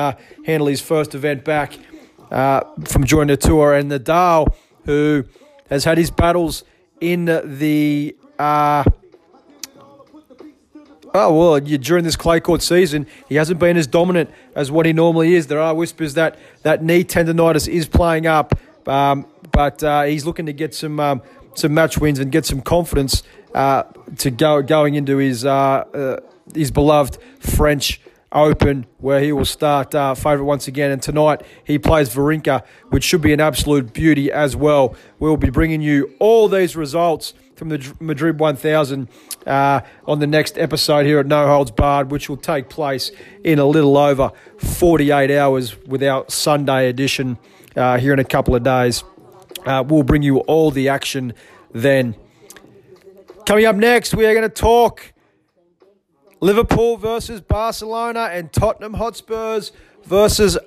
handle 0.45 0.67
his 0.67 0.81
first 0.81 1.15
event 1.15 1.43
back 1.43 1.77
from 2.29 3.03
joining 3.05 3.27
the 3.27 3.37
tour, 3.37 3.73
and 3.73 3.91
Nadal 3.91 4.53
who 4.85 5.25
has 5.69 5.83
had 5.83 5.97
his 5.97 6.11
battles 6.11 6.63
in 7.01 7.25
the. 7.25 8.15
Uh, 8.39 8.83
Oh 11.13 11.37
well, 11.37 11.59
during 11.59 12.05
this 12.05 12.15
clay 12.15 12.39
court 12.39 12.61
season, 12.61 13.05
he 13.27 13.35
hasn't 13.35 13.59
been 13.59 13.75
as 13.75 13.85
dominant 13.85 14.29
as 14.55 14.71
what 14.71 14.85
he 14.85 14.93
normally 14.93 15.35
is. 15.35 15.47
There 15.47 15.59
are 15.59 15.75
whispers 15.75 16.13
that 16.13 16.39
that 16.63 16.83
knee 16.83 17.03
tendonitis 17.03 17.67
is 17.67 17.85
playing 17.85 18.27
up, 18.27 18.57
um, 18.87 19.25
but 19.51 19.83
uh, 19.83 20.03
he's 20.03 20.25
looking 20.25 20.45
to 20.45 20.53
get 20.53 20.73
some 20.73 21.01
um, 21.01 21.21
some 21.53 21.73
match 21.73 21.97
wins 21.97 22.19
and 22.19 22.31
get 22.31 22.45
some 22.45 22.61
confidence 22.61 23.23
uh, 23.53 23.83
to 24.19 24.31
go 24.31 24.61
going 24.61 24.95
into 24.95 25.17
his 25.17 25.43
uh, 25.43 25.51
uh 25.51 26.19
his 26.55 26.71
beloved 26.71 27.17
French 27.39 27.99
Open, 28.33 28.85
where 28.97 29.19
he 29.19 29.31
will 29.31 29.45
start 29.45 29.93
uh, 29.93 30.15
favourite 30.15 30.45
once 30.45 30.67
again. 30.67 30.91
And 30.91 31.01
tonight 31.01 31.41
he 31.63 31.77
plays 31.77 32.09
Wawrinka, 32.15 32.65
which 32.89 33.03
should 33.03 33.21
be 33.21 33.33
an 33.33 33.41
absolute 33.41 33.93
beauty 33.93 34.31
as 34.31 34.55
well. 34.55 34.95
We'll 35.19 35.37
be 35.37 35.49
bringing 35.49 35.81
you 35.81 36.13
all 36.19 36.47
these 36.47 36.75
results 36.75 37.33
from 37.55 37.69
the 37.69 37.93
Madrid 37.99 38.39
1000 38.39 39.07
uh, 39.45 39.81
on 40.07 40.19
the 40.19 40.27
next 40.27 40.57
episode 40.57 41.05
here 41.05 41.19
at 41.19 41.27
No 41.27 41.45
Holds 41.45 41.71
Barred, 41.71 42.09
which 42.09 42.29
will 42.29 42.37
take 42.37 42.69
place 42.69 43.11
in 43.43 43.59
a 43.59 43.65
little 43.65 43.97
over 43.97 44.31
48 44.57 45.29
hours 45.37 45.77
with 45.83 46.01
our 46.01 46.25
Sunday 46.27 46.89
edition 46.89 47.37
uh, 47.75 47.97
here 47.97 48.13
in 48.13 48.19
a 48.19 48.23
couple 48.23 48.55
of 48.55 48.63
days. 48.63 49.03
Uh, 49.65 49.83
we'll 49.85 50.03
bring 50.03 50.23
you 50.23 50.39
all 50.39 50.71
the 50.71 50.89
action 50.89 51.33
then. 51.71 52.15
Coming 53.45 53.65
up 53.65 53.75
next, 53.75 54.15
we 54.15 54.25
are 54.25 54.33
going 54.33 54.49
to 54.49 54.49
talk 54.49 55.13
Liverpool 56.41 56.97
versus 56.97 57.39
Barcelona 57.39 58.29
and 58.31 58.51
Tottenham 58.51 58.95
Hotspurs 58.95 59.71
versus 60.03 60.57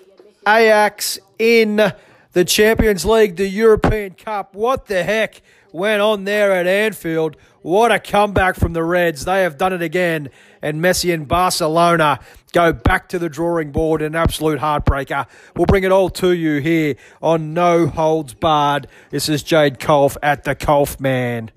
Ajax 0.46 1.18
in 1.38 1.92
the 2.32 2.44
Champions 2.44 3.04
League, 3.04 3.36
the 3.36 3.48
European 3.48 4.14
Cup. 4.14 4.54
What 4.54 4.86
the 4.86 5.02
heck? 5.02 5.42
went 5.74 6.00
on 6.00 6.24
there 6.24 6.52
at 6.52 6.66
Anfield. 6.66 7.36
What 7.62 7.90
a 7.90 7.98
comeback 7.98 8.54
from 8.54 8.74
the 8.74 8.84
Reds. 8.84 9.24
They 9.24 9.42
have 9.42 9.58
done 9.58 9.72
it 9.72 9.82
again. 9.82 10.30
And 10.62 10.80
Messi 10.80 11.12
and 11.12 11.26
Barcelona 11.26 12.20
go 12.52 12.72
back 12.72 13.08
to 13.08 13.18
the 13.18 13.28
drawing 13.28 13.72
board. 13.72 14.00
An 14.00 14.14
absolute 14.14 14.60
heartbreaker. 14.60 15.26
We'll 15.56 15.66
bring 15.66 15.82
it 15.84 15.90
all 15.90 16.10
to 16.10 16.32
you 16.32 16.60
here 16.60 16.94
on 17.20 17.52
No 17.52 17.86
Holds 17.88 18.34
Barred. 18.34 18.86
This 19.10 19.28
is 19.28 19.42
Jade 19.42 19.80
Culph 19.80 20.16
at 20.22 20.44
the 20.44 20.54
Culphman. 20.54 21.50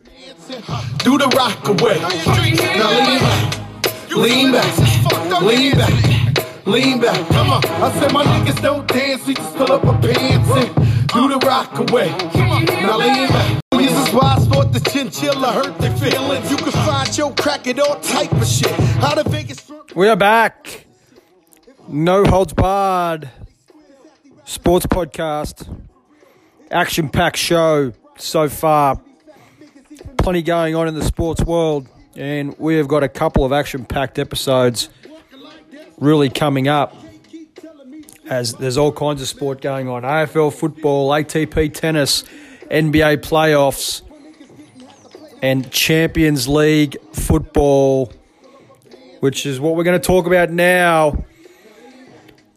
Do 0.98 1.18
the 1.18 1.32
rock 1.38 1.68
away. 1.68 2.00
Now 2.00 3.08
lean 3.08 3.20
back. 3.20 3.67
Lean 4.18 4.52
back. 4.52 5.42
Lean 5.44 5.78
back. 5.78 6.66
Lean 6.66 7.00
back. 7.00 7.28
Come 7.30 7.52
on. 7.52 7.64
I 7.66 8.00
said 8.00 8.12
my 8.12 8.26
niggas 8.26 8.60
don't 8.64 8.88
dance. 8.88 9.28
We 9.28 9.36
just 9.36 9.56
pull 9.56 9.72
up 9.72 9.86
our 9.86 10.02
pants 10.02 10.50
and 10.50 11.08
do 11.10 11.30
the 11.30 11.40
rock 11.46 11.78
away. 11.78 12.10
Now 12.82 12.98
lean 12.98 13.30
back. 13.30 13.62
This 13.72 13.92
is 13.92 14.14
why 14.14 14.36
I 14.38 14.40
thought 14.40 14.74
the 14.74 14.80
chinchilla 14.80 15.52
hurt 15.54 15.78
their 15.78 15.96
feelings. 15.98 16.50
You 16.50 16.58
can 16.58 16.72
find 16.72 17.16
your 17.16 17.32
crack 17.36 17.68
at 17.68 17.80
all 17.80 18.00
type 18.00 18.32
of 18.32 18.48
shit. 18.48 18.74
Out 19.04 19.20
of 19.20 19.28
Vegas. 19.28 19.72
We 19.96 20.08
are 20.10 20.16
back. 20.16 20.86
No 21.88 22.26
holds 22.26 22.54
barred. 22.54 23.30
Sports 24.46 24.88
podcast. 24.88 25.70
Action 26.72 27.10
packed 27.10 27.38
show 27.38 27.94
so 28.18 28.50
far. 28.50 29.00
Plenty 30.18 30.42
going 30.42 30.74
on 30.76 30.88
in 30.88 30.96
the 30.96 31.06
sports 31.06 31.44
world. 31.44 31.88
And 32.18 32.58
we 32.58 32.78
have 32.78 32.88
got 32.88 33.04
a 33.04 33.10
couple 33.10 33.46
of 33.46 33.52
action 33.52 33.86
packed 33.86 34.18
episodes 34.18 34.90
really 36.00 36.32
coming 36.32 36.68
up 36.68 36.96
as 38.28 38.56
there's 38.56 38.76
all 38.76 38.92
kinds 38.92 39.22
of 39.22 39.28
sport 39.28 39.62
going 39.62 39.88
on 39.88 40.02
AFL 40.02 40.52
football, 40.52 41.12
ATP 41.12 41.72
tennis, 41.76 42.24
NBA 42.72 43.18
playoffs, 43.18 44.02
and 45.44 45.72
Champions 45.72 46.48
League 46.48 46.98
football, 47.14 48.12
which 49.20 49.46
is 49.46 49.60
what 49.60 49.76
we're 49.76 49.84
going 49.84 50.02
to 50.02 50.06
talk 50.06 50.26
about 50.26 50.50
now. 50.50 51.24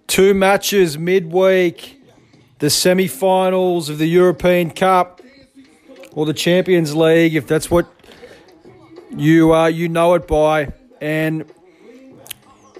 Two 0.06 0.32
matches 0.32 0.96
midweek, 0.96 2.00
the 2.60 2.70
semi 2.70 3.08
finals 3.08 3.90
of 3.90 3.98
the 3.98 4.08
European 4.08 4.70
Cup 4.70 5.20
or 6.12 6.24
the 6.24 6.32
Champions 6.32 6.96
League, 6.96 7.34
if 7.34 7.46
that's 7.46 7.70
what 7.70 7.99
you 9.16 9.54
uh, 9.54 9.66
you 9.66 9.88
know 9.88 10.14
it 10.14 10.26
by. 10.26 10.72
And 11.00 11.50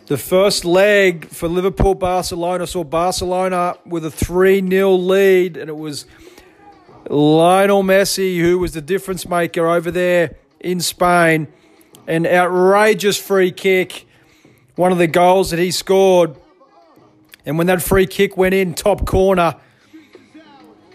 the 0.07 0.19
first 0.19 0.65
leg 0.65 1.27
for 1.27 1.49
Liverpool 1.49 1.95
Barcelona 1.95 2.67
saw 2.67 2.85
Barcelona 2.85 3.77
with 3.87 4.05
a 4.05 4.11
3 4.11 4.69
0 4.69 4.95
lead, 4.95 5.57
and 5.57 5.69
it 5.69 5.77
was 5.77 6.07
Lionel 7.09 7.83
Messi, 7.83 8.39
who 8.39 8.59
was 8.59 8.73
the 8.73 8.81
difference 8.81 9.29
maker 9.29 9.67
over 9.67 9.91
there 9.91 10.37
in 10.61 10.81
Spain. 10.81 11.49
An 12.07 12.27
outrageous 12.27 13.17
free 13.17 13.53
kick, 13.53 14.07
one 14.75 14.93
of 14.93 14.99
the 14.99 15.07
goals 15.07 15.51
that 15.51 15.59
he 15.59 15.71
scored. 15.71 16.37
And 17.47 17.57
when 17.57 17.67
that 17.69 17.81
free 17.81 18.07
kick 18.07 18.37
went 18.37 18.55
in, 18.55 18.75
top 18.75 19.07
corner, 19.07 19.57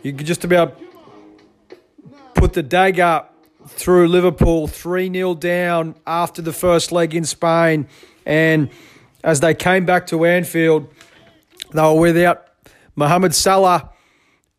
you 0.04 0.14
could 0.14 0.28
just 0.28 0.44
about 0.44 0.80
put 2.36 2.54
the 2.54 2.62
dagger 2.62 3.26
through 3.68 4.08
Liverpool 4.08 4.68
3 4.68 5.12
0 5.12 5.36
down 5.36 5.96
after 6.06 6.42
the 6.42 6.54
first 6.54 6.92
leg 6.92 7.14
in 7.16 7.26
Spain. 7.26 7.88
And 8.26 8.70
as 9.24 9.40
they 9.40 9.54
came 9.54 9.86
back 9.86 10.08
to 10.08 10.26
Anfield, 10.26 10.88
they 11.74 11.82
were 11.82 12.00
without 12.00 12.48
Mohamed 12.96 13.34
Salah 13.36 13.90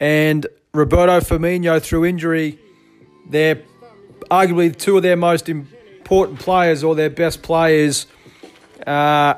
and 0.01 0.47
Roberto 0.73 1.21
Firmino 1.21 1.83
through 1.83 2.05
injury. 2.05 2.59
They're 3.29 3.63
arguably 4.31 4.77
two 4.77 4.97
of 4.97 5.03
their 5.03 5.17
most 5.17 5.49
important 5.49 6.39
players 6.39 6.85
or 6.85 6.95
their 6.95 7.11
best 7.11 7.43
players 7.43 8.07
uh, 8.87 9.35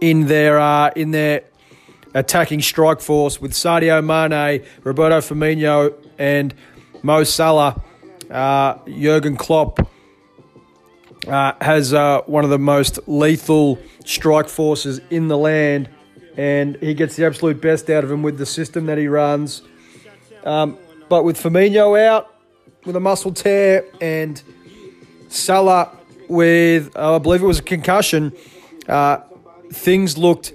in 0.00 0.26
their 0.26 0.58
uh, 0.58 0.90
in 0.96 1.10
their 1.10 1.44
attacking 2.14 2.60
strike 2.60 3.00
force 3.00 3.40
with 3.40 3.52
Sadio 3.52 4.04
Mane, 4.04 4.64
Roberto 4.82 5.18
Firmino, 5.18 5.94
and 6.18 6.54
Mo 7.02 7.24
Salah. 7.24 7.82
Uh, 8.30 8.78
Jurgen 8.86 9.36
Klopp 9.36 9.80
uh, 11.26 11.52
has 11.60 11.92
uh, 11.92 12.22
one 12.22 12.44
of 12.44 12.50
the 12.50 12.58
most 12.58 13.00
lethal 13.08 13.78
strike 14.04 14.48
forces 14.48 15.00
in 15.10 15.26
the 15.28 15.36
land, 15.36 15.88
and 16.36 16.76
he 16.76 16.94
gets 16.94 17.16
the 17.16 17.24
absolute 17.26 17.60
best 17.60 17.90
out 17.90 18.04
of 18.04 18.10
him 18.10 18.22
with 18.22 18.38
the 18.38 18.46
system 18.46 18.86
that 18.86 18.98
he 18.98 19.08
runs. 19.08 19.62
Um, 20.44 20.78
but 21.08 21.24
with 21.24 21.36
Firmino 21.36 22.00
out 22.00 22.34
with 22.84 22.94
a 22.94 23.00
muscle 23.00 23.34
tear 23.34 23.84
and 24.00 24.40
Salah 25.28 25.90
with, 26.28 26.96
uh, 26.96 27.16
I 27.16 27.18
believe 27.18 27.42
it 27.42 27.46
was 27.46 27.58
a 27.58 27.62
concussion, 27.62 28.32
uh, 28.88 29.18
things 29.72 30.16
looked 30.16 30.52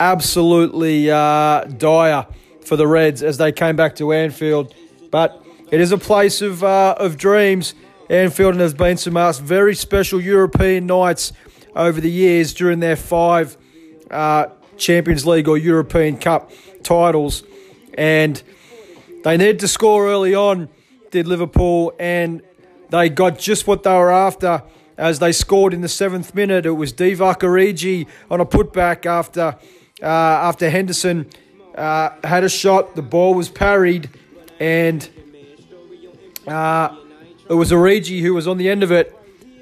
absolutely 0.00 1.10
uh, 1.10 1.64
dire 1.64 2.26
for 2.64 2.76
the 2.76 2.86
Reds 2.86 3.22
as 3.22 3.36
they 3.36 3.52
came 3.52 3.76
back 3.76 3.96
to 3.96 4.12
Anfield. 4.12 4.74
But 5.10 5.45
it 5.70 5.80
is 5.80 5.92
a 5.92 5.98
place 5.98 6.42
of 6.42 6.62
uh, 6.62 6.94
of 6.98 7.16
dreams. 7.16 7.74
Anfield 8.08 8.52
and 8.52 8.60
there's 8.60 8.74
been 8.74 8.96
some 8.96 9.16
uh, 9.16 9.32
very 9.32 9.74
special 9.74 10.20
European 10.20 10.86
nights 10.86 11.32
over 11.74 12.00
the 12.00 12.10
years 12.10 12.54
during 12.54 12.78
their 12.78 12.94
five 12.94 13.56
uh, 14.10 14.46
Champions 14.76 15.26
League 15.26 15.48
or 15.48 15.58
European 15.58 16.16
Cup 16.16 16.52
titles, 16.84 17.42
and 17.94 18.42
they 19.24 19.36
needed 19.36 19.58
to 19.60 19.68
score 19.68 20.06
early 20.06 20.34
on. 20.34 20.68
Did 21.10 21.26
Liverpool 21.26 21.94
and 21.98 22.42
they 22.90 23.08
got 23.08 23.38
just 23.38 23.66
what 23.66 23.82
they 23.82 23.92
were 23.92 24.12
after 24.12 24.62
as 24.96 25.18
they 25.18 25.32
scored 25.32 25.74
in 25.74 25.80
the 25.80 25.88
seventh 25.88 26.34
minute. 26.34 26.66
It 26.66 26.72
was 26.72 26.92
Divock 26.92 27.40
Origi 27.40 28.06
on 28.30 28.40
a 28.40 28.46
putback 28.46 29.06
after 29.06 29.56
uh, 30.02 30.06
after 30.06 30.70
Henderson 30.70 31.28
uh, 31.74 32.10
had 32.22 32.44
a 32.44 32.48
shot. 32.48 32.94
The 32.94 33.02
ball 33.02 33.34
was 33.34 33.48
parried, 33.48 34.10
and 34.60 35.08
uh, 36.46 36.96
it 37.48 37.54
was 37.54 37.72
Origi 37.72 38.20
who 38.20 38.34
was 38.34 38.46
on 38.46 38.58
the 38.58 38.68
end 38.68 38.82
of 38.82 38.92
it, 38.92 39.14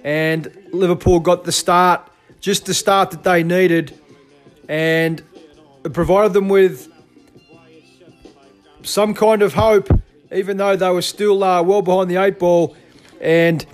and 0.03 0.51
Liverpool 0.73 1.21
got 1.21 1.45
the 1.45 1.53
start, 1.53 2.11
just 2.41 2.67
the 2.67 2.75
start 2.75 3.11
that 3.11 3.25
they 3.25 3.43
needed, 3.43 3.99
and 4.69 5.23
it 5.85 5.93
provided 5.93 6.33
them 6.33 6.49
with 6.49 6.89
some 8.83 9.15
kind 9.15 9.43
of 9.43 9.55
hope, 9.55 9.89
even 10.33 10.57
though 10.57 10.77
they 10.77 10.91
were 10.91 11.03
still 11.03 11.43
uh, 11.43 11.63
well 11.63 11.83
behind 11.83 12.11
the 12.11 12.17
eight 12.17 12.39
ball, 12.39 12.77
and 13.21 13.65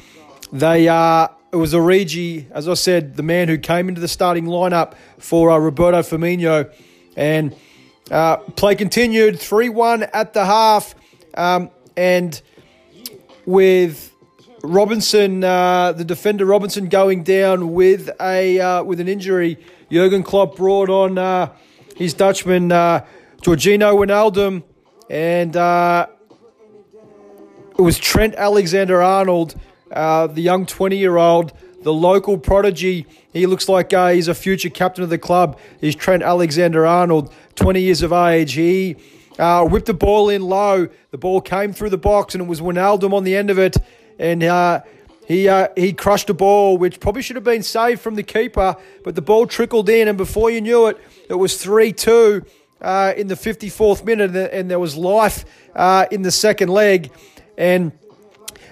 they 0.52 0.88
uh, 0.88 1.28
it 1.52 1.56
was 1.56 1.74
Origi, 1.74 2.50
as 2.52 2.68
I 2.68 2.74
said, 2.74 3.16
the 3.16 3.24
man 3.24 3.48
who 3.48 3.58
came 3.58 3.88
into 3.88 4.00
the 4.00 4.08
starting 4.08 4.46
lineup 4.46 4.94
for 5.18 5.50
uh, 5.50 5.58
Roberto 5.58 5.98
Firmino, 6.00 6.72
and 7.16 7.54
uh, 8.10 8.36
play 8.36 8.74
continued 8.76 9.40
three 9.40 9.68
one 9.68 10.04
at 10.04 10.32
the 10.32 10.44
half, 10.44 10.94
um, 11.34 11.70
and 11.96 12.40
with 13.50 14.14
Robinson, 14.62 15.42
uh, 15.42 15.92
the 15.92 16.04
defender 16.04 16.44
Robinson, 16.44 16.88
going 16.88 17.24
down 17.24 17.72
with 17.72 18.10
a 18.20 18.60
uh, 18.60 18.82
with 18.84 19.00
an 19.00 19.08
injury. 19.08 19.58
Jurgen 19.90 20.22
Klopp 20.22 20.56
brought 20.56 20.88
on 20.88 21.18
uh, 21.18 21.52
his 21.96 22.14
Dutchman 22.14 22.70
uh, 22.70 23.04
Georginio 23.42 23.94
Wijnaldum, 23.96 24.62
and 25.10 25.56
uh, 25.56 26.06
it 27.76 27.82
was 27.82 27.98
Trent 27.98 28.34
Alexander 28.36 29.02
Arnold, 29.02 29.54
uh, 29.90 30.28
the 30.28 30.42
young 30.42 30.64
twenty-year-old, 30.66 31.52
the 31.82 31.92
local 31.92 32.38
prodigy. 32.38 33.06
He 33.32 33.46
looks 33.46 33.68
like 33.68 33.92
uh, 33.92 34.10
he's 34.10 34.28
a 34.28 34.34
future 34.34 34.70
captain 34.70 35.02
of 35.02 35.10
the 35.10 35.18
club. 35.18 35.58
He's 35.80 35.96
Trent 35.96 36.22
Alexander 36.22 36.86
Arnold, 36.86 37.32
twenty 37.56 37.80
years 37.80 38.02
of 38.02 38.12
age. 38.12 38.52
He 38.52 38.96
uh, 39.38 39.64
whipped 39.64 39.86
the 39.86 39.94
ball 39.94 40.28
in 40.28 40.42
low. 40.42 40.88
The 41.10 41.18
ball 41.18 41.40
came 41.40 41.72
through 41.72 41.90
the 41.90 41.98
box, 41.98 42.34
and 42.34 42.42
it 42.42 42.48
was 42.48 42.60
Wijnaldum 42.60 43.12
on 43.12 43.24
the 43.24 43.36
end 43.36 43.50
of 43.50 43.58
it. 43.58 43.76
And 44.18 44.42
uh, 44.42 44.82
he 45.26 45.48
uh, 45.48 45.68
he 45.76 45.92
crushed 45.92 46.28
a 46.28 46.34
ball, 46.34 46.76
which 46.76 47.00
probably 47.00 47.22
should 47.22 47.36
have 47.36 47.44
been 47.44 47.62
saved 47.62 48.00
from 48.00 48.16
the 48.16 48.22
keeper, 48.22 48.76
but 49.04 49.14
the 49.14 49.22
ball 49.22 49.46
trickled 49.46 49.88
in, 49.88 50.08
and 50.08 50.18
before 50.18 50.50
you 50.50 50.60
knew 50.60 50.88
it, 50.88 50.98
it 51.28 51.34
was 51.34 51.62
three 51.62 51.92
two 51.92 52.44
uh, 52.80 53.14
in 53.16 53.28
the 53.28 53.36
fifty 53.36 53.68
fourth 53.68 54.04
minute, 54.04 54.34
and 54.52 54.70
there 54.70 54.80
was 54.80 54.96
life 54.96 55.44
uh, 55.76 56.06
in 56.10 56.22
the 56.22 56.30
second 56.32 56.68
leg. 56.68 57.12
And 57.56 57.92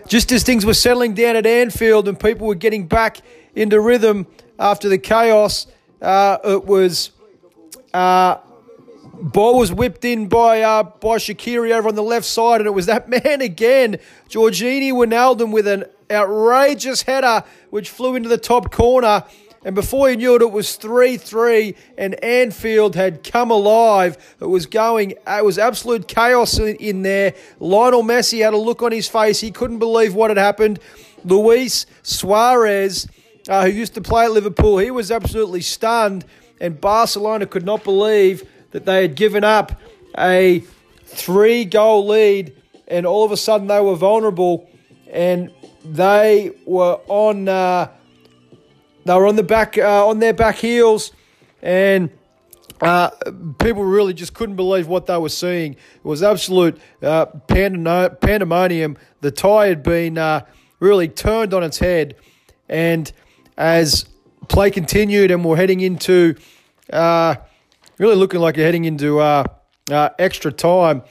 just 0.08 0.32
as 0.32 0.42
things 0.42 0.64
were 0.66 0.74
settling 0.74 1.14
down 1.14 1.36
at 1.36 1.46
Anfield 1.46 2.08
and 2.08 2.18
people 2.18 2.46
were 2.46 2.54
getting 2.54 2.88
back 2.88 3.18
into 3.54 3.80
rhythm 3.80 4.26
after 4.58 4.88
the 4.88 4.98
chaos, 4.98 5.66
uh, 6.02 6.38
it 6.42 6.64
was 6.64 7.12
uh, 7.94 8.38
Ball 9.20 9.58
was 9.58 9.72
whipped 9.72 10.04
in 10.04 10.28
by 10.28 10.62
uh, 10.62 10.84
by 10.84 11.16
Shaqiri 11.16 11.72
over 11.72 11.88
on 11.88 11.94
the 11.94 12.02
left 12.02 12.26
side, 12.26 12.60
and 12.60 12.66
it 12.66 12.72
was 12.72 12.86
that 12.86 13.08
man 13.24 13.40
again, 13.40 13.98
Georginio 14.28 14.92
Wijnaldum, 14.92 15.52
with 15.52 15.66
an 15.66 15.84
outrageous 16.10 17.02
header 17.02 17.44
which 17.70 17.90
flew 17.90 18.14
into 18.14 18.28
the 18.28 18.38
top 18.38 18.70
corner. 18.70 19.24
And 19.64 19.74
before 19.74 20.08
you 20.08 20.16
knew 20.16 20.36
it, 20.36 20.42
it 20.42 20.52
was 20.52 20.76
3 20.76 21.16
3, 21.16 21.74
and 21.98 22.22
Anfield 22.22 22.94
had 22.94 23.24
come 23.24 23.50
alive. 23.50 24.36
It 24.40 24.46
was 24.46 24.66
going, 24.66 25.14
it 25.26 25.44
was 25.44 25.58
absolute 25.58 26.06
chaos 26.06 26.58
in, 26.58 26.76
in 26.76 27.02
there. 27.02 27.34
Lionel 27.58 28.04
Messi 28.04 28.42
had 28.42 28.54
a 28.54 28.58
look 28.58 28.82
on 28.82 28.92
his 28.92 29.08
face. 29.08 29.40
He 29.40 29.50
couldn't 29.50 29.80
believe 29.80 30.14
what 30.14 30.30
had 30.30 30.36
happened. 30.36 30.78
Luis 31.24 31.86
Suarez, 32.02 33.08
uh, 33.48 33.64
who 33.64 33.72
used 33.72 33.94
to 33.94 34.00
play 34.00 34.26
at 34.26 34.30
Liverpool, 34.30 34.78
he 34.78 34.92
was 34.92 35.10
absolutely 35.10 35.60
stunned. 35.60 36.24
And 36.60 36.80
Barcelona 36.80 37.46
could 37.46 37.64
not 37.64 37.82
believe 37.82 38.48
that 38.70 38.84
they 38.84 39.02
had 39.02 39.14
given 39.14 39.44
up 39.44 39.80
a 40.16 40.60
three 41.04 41.64
goal 41.64 42.06
lead 42.06 42.54
and 42.86 43.06
all 43.06 43.24
of 43.24 43.32
a 43.32 43.36
sudden 43.36 43.66
they 43.66 43.80
were 43.80 43.96
vulnerable 43.96 44.68
and 45.10 45.50
they 45.84 46.52
were 46.66 47.00
on 47.08 47.48
uh, 47.48 47.88
they 49.04 49.14
were 49.14 49.26
on 49.26 49.36
the 49.36 49.42
back 49.42 49.78
uh, 49.78 50.06
on 50.06 50.18
their 50.18 50.34
back 50.34 50.56
heels 50.56 51.12
and 51.62 52.10
uh, 52.80 53.10
people 53.58 53.82
really 53.82 54.14
just 54.14 54.34
couldn't 54.34 54.56
believe 54.56 54.86
what 54.86 55.06
they 55.06 55.18
were 55.18 55.28
seeing. 55.28 55.72
It 55.72 56.04
was 56.04 56.22
absolute 56.22 56.80
uh, 57.02 57.26
pandemonium. 57.26 58.96
The 59.20 59.30
tie 59.32 59.66
had 59.66 59.82
been 59.82 60.16
uh, 60.16 60.46
really 60.78 61.08
turned 61.08 61.52
on 61.52 61.64
its 61.64 61.78
head, 61.78 62.14
and 62.68 63.10
as 63.56 64.06
play 64.48 64.70
continued 64.70 65.30
and 65.30 65.44
we're 65.44 65.56
heading 65.56 65.80
into 65.80 66.36
uh, 66.92 67.36
really 67.98 68.14
looking 68.14 68.40
like 68.40 68.56
you're 68.56 68.66
heading 68.66 68.84
into 68.84 69.18
uh, 69.18 69.44
uh, 69.90 70.10
extra 70.18 70.52
time. 70.52 71.02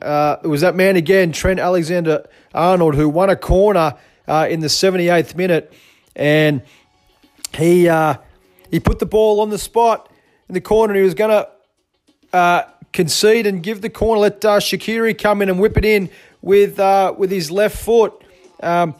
Uh, 0.00 0.36
it 0.42 0.46
was 0.46 0.60
that 0.60 0.76
man 0.76 0.96
again, 0.96 1.32
Trent 1.32 1.58
Alexander 1.58 2.26
Arnold, 2.54 2.94
who 2.94 3.08
won 3.08 3.28
a 3.28 3.36
corner 3.36 3.94
uh, 4.28 4.46
in 4.48 4.60
the 4.60 4.68
78th 4.68 5.34
minute, 5.34 5.72
and 6.14 6.62
he 7.54 7.88
uh, 7.88 8.14
he 8.70 8.78
put 8.78 9.00
the 9.00 9.06
ball 9.06 9.40
on 9.40 9.50
the 9.50 9.58
spot 9.58 10.12
in 10.48 10.54
the 10.54 10.60
corner. 10.60 10.92
And 10.92 10.98
he 10.98 11.04
was 11.04 11.14
going 11.14 11.30
to 11.30 12.36
uh, 12.36 12.62
concede 12.92 13.46
and 13.46 13.62
give 13.62 13.80
the 13.80 13.90
corner, 13.90 14.20
let 14.20 14.44
uh, 14.44 14.58
Shaqiri 14.58 15.18
come 15.18 15.42
in 15.42 15.48
and 15.48 15.58
whip 15.58 15.76
it 15.76 15.84
in 15.84 16.08
with 16.40 16.78
with 17.18 17.30
his 17.30 17.50
left 17.50 17.76
foot. 17.76 18.12
Um, 18.62 18.94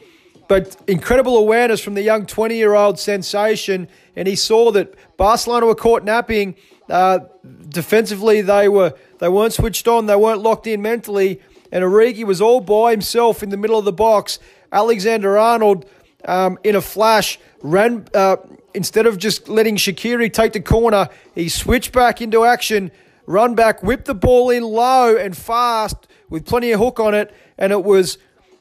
but 0.49 0.77
incredible 0.89 1.37
awareness 1.37 1.81
from 1.81 1.93
the 1.93 2.03
young 2.03 2.25
20 2.25 2.57
year 2.57 2.75
old 2.75 2.99
sensation, 2.99 3.87
and 4.17 4.27
he 4.27 4.35
saw 4.35 4.73
that 4.73 4.95
Barcelona 5.19 5.67
were 5.67 5.75
caught 5.75 6.05
napping 6.05 6.57
uh, 6.89 7.21
defensively, 7.69 8.41
they 8.41 8.69
were 8.69 8.95
they 9.19 9.29
weren't 9.29 9.53
switched 9.53 9.89
on. 9.89 10.07
They 10.07 10.17
weren't 10.17 10.41
locked 10.41 10.67
in 10.67 10.83
mentally. 10.83 11.41
And 11.71 11.85
Origi 11.85 12.25
was 12.25 12.41
all 12.41 12.61
by 12.61 12.93
himself 12.93 13.43
in 13.43 13.51
the 13.51 13.57
middle 13.57 13.79
of 13.79 13.85
the 13.85 13.93
box. 13.93 14.39
Alexander 14.73 15.37
Arnold, 15.37 15.85
um, 16.25 16.59
in 16.65 16.75
a 16.75 16.81
flash, 16.81 17.39
ran 17.63 18.07
uh, 18.15 18.37
instead 18.75 19.07
of 19.07 19.19
just 19.19 19.49
letting 19.49 19.77
Shaqiri 19.77 20.33
take 20.33 20.53
the 20.53 20.61
corner. 20.61 21.09
He 21.35 21.49
switched 21.49 21.93
back 21.93 22.23
into 22.23 22.45
action, 22.45 22.91
run 23.27 23.55
back, 23.55 23.83
whipped 23.83 24.07
the 24.07 24.15
ball 24.15 24.51
in 24.51 24.63
low 24.63 25.17
and 25.17 25.37
fast 25.37 25.97
with 26.31 26.47
plenty 26.47 26.73
of 26.73 26.81
hook 26.81 27.01
on 27.01 27.15
it, 27.15 27.35
and 27.59 27.73
it 27.73 27.85
was. 27.85 28.19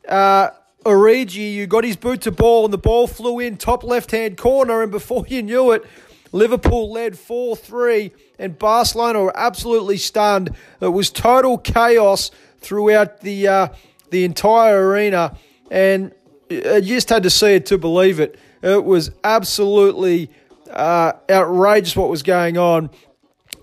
Uh, 0.07 0.49
Origi, 0.85 1.53
you 1.53 1.67
got 1.67 1.83
his 1.83 1.97
boot 1.97 2.21
to 2.21 2.31
ball, 2.31 2.63
and 2.63 2.73
the 2.73 2.77
ball 2.77 3.07
flew 3.07 3.39
in 3.39 3.57
top 3.57 3.83
left 3.83 4.11
hand 4.11 4.37
corner, 4.37 4.81
and 4.81 4.89
before 4.89 5.25
you 5.27 5.43
knew 5.43 5.71
it, 5.71 5.83
Liverpool 6.31 6.91
led 6.91 7.17
4 7.17 7.55
3, 7.55 8.11
and 8.39 8.57
Barcelona 8.57 9.21
were 9.21 9.37
absolutely 9.37 9.97
stunned. 9.97 10.55
It 10.81 10.89
was 10.89 11.09
total 11.09 11.57
chaos 11.57 12.31
throughout 12.59 13.21
the, 13.21 13.47
uh, 13.47 13.67
the 14.09 14.23
entire 14.23 14.87
arena, 14.87 15.37
and 15.71 16.11
you 16.49 16.81
just 16.81 17.09
had 17.09 17.23
to 17.23 17.29
see 17.29 17.53
it 17.53 17.65
to 17.67 17.77
believe 17.77 18.19
it. 18.19 18.39
It 18.61 18.83
was 18.83 19.11
absolutely 19.23 20.29
uh, 20.71 21.13
outrageous 21.29 21.95
what 21.95 22.09
was 22.09 22.23
going 22.23 22.57
on. 22.57 22.89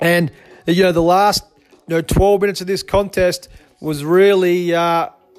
And, 0.01 0.31
you 0.67 0.83
know, 0.83 0.93
the 0.93 1.03
last 1.03 1.45
you 1.87 1.97
know, 1.97 2.01
12 2.01 2.41
minutes 2.41 2.61
of 2.61 2.67
this 2.67 2.83
contest 2.83 3.49
was 3.81 4.05
really, 4.05 4.75
uh, 4.75 4.81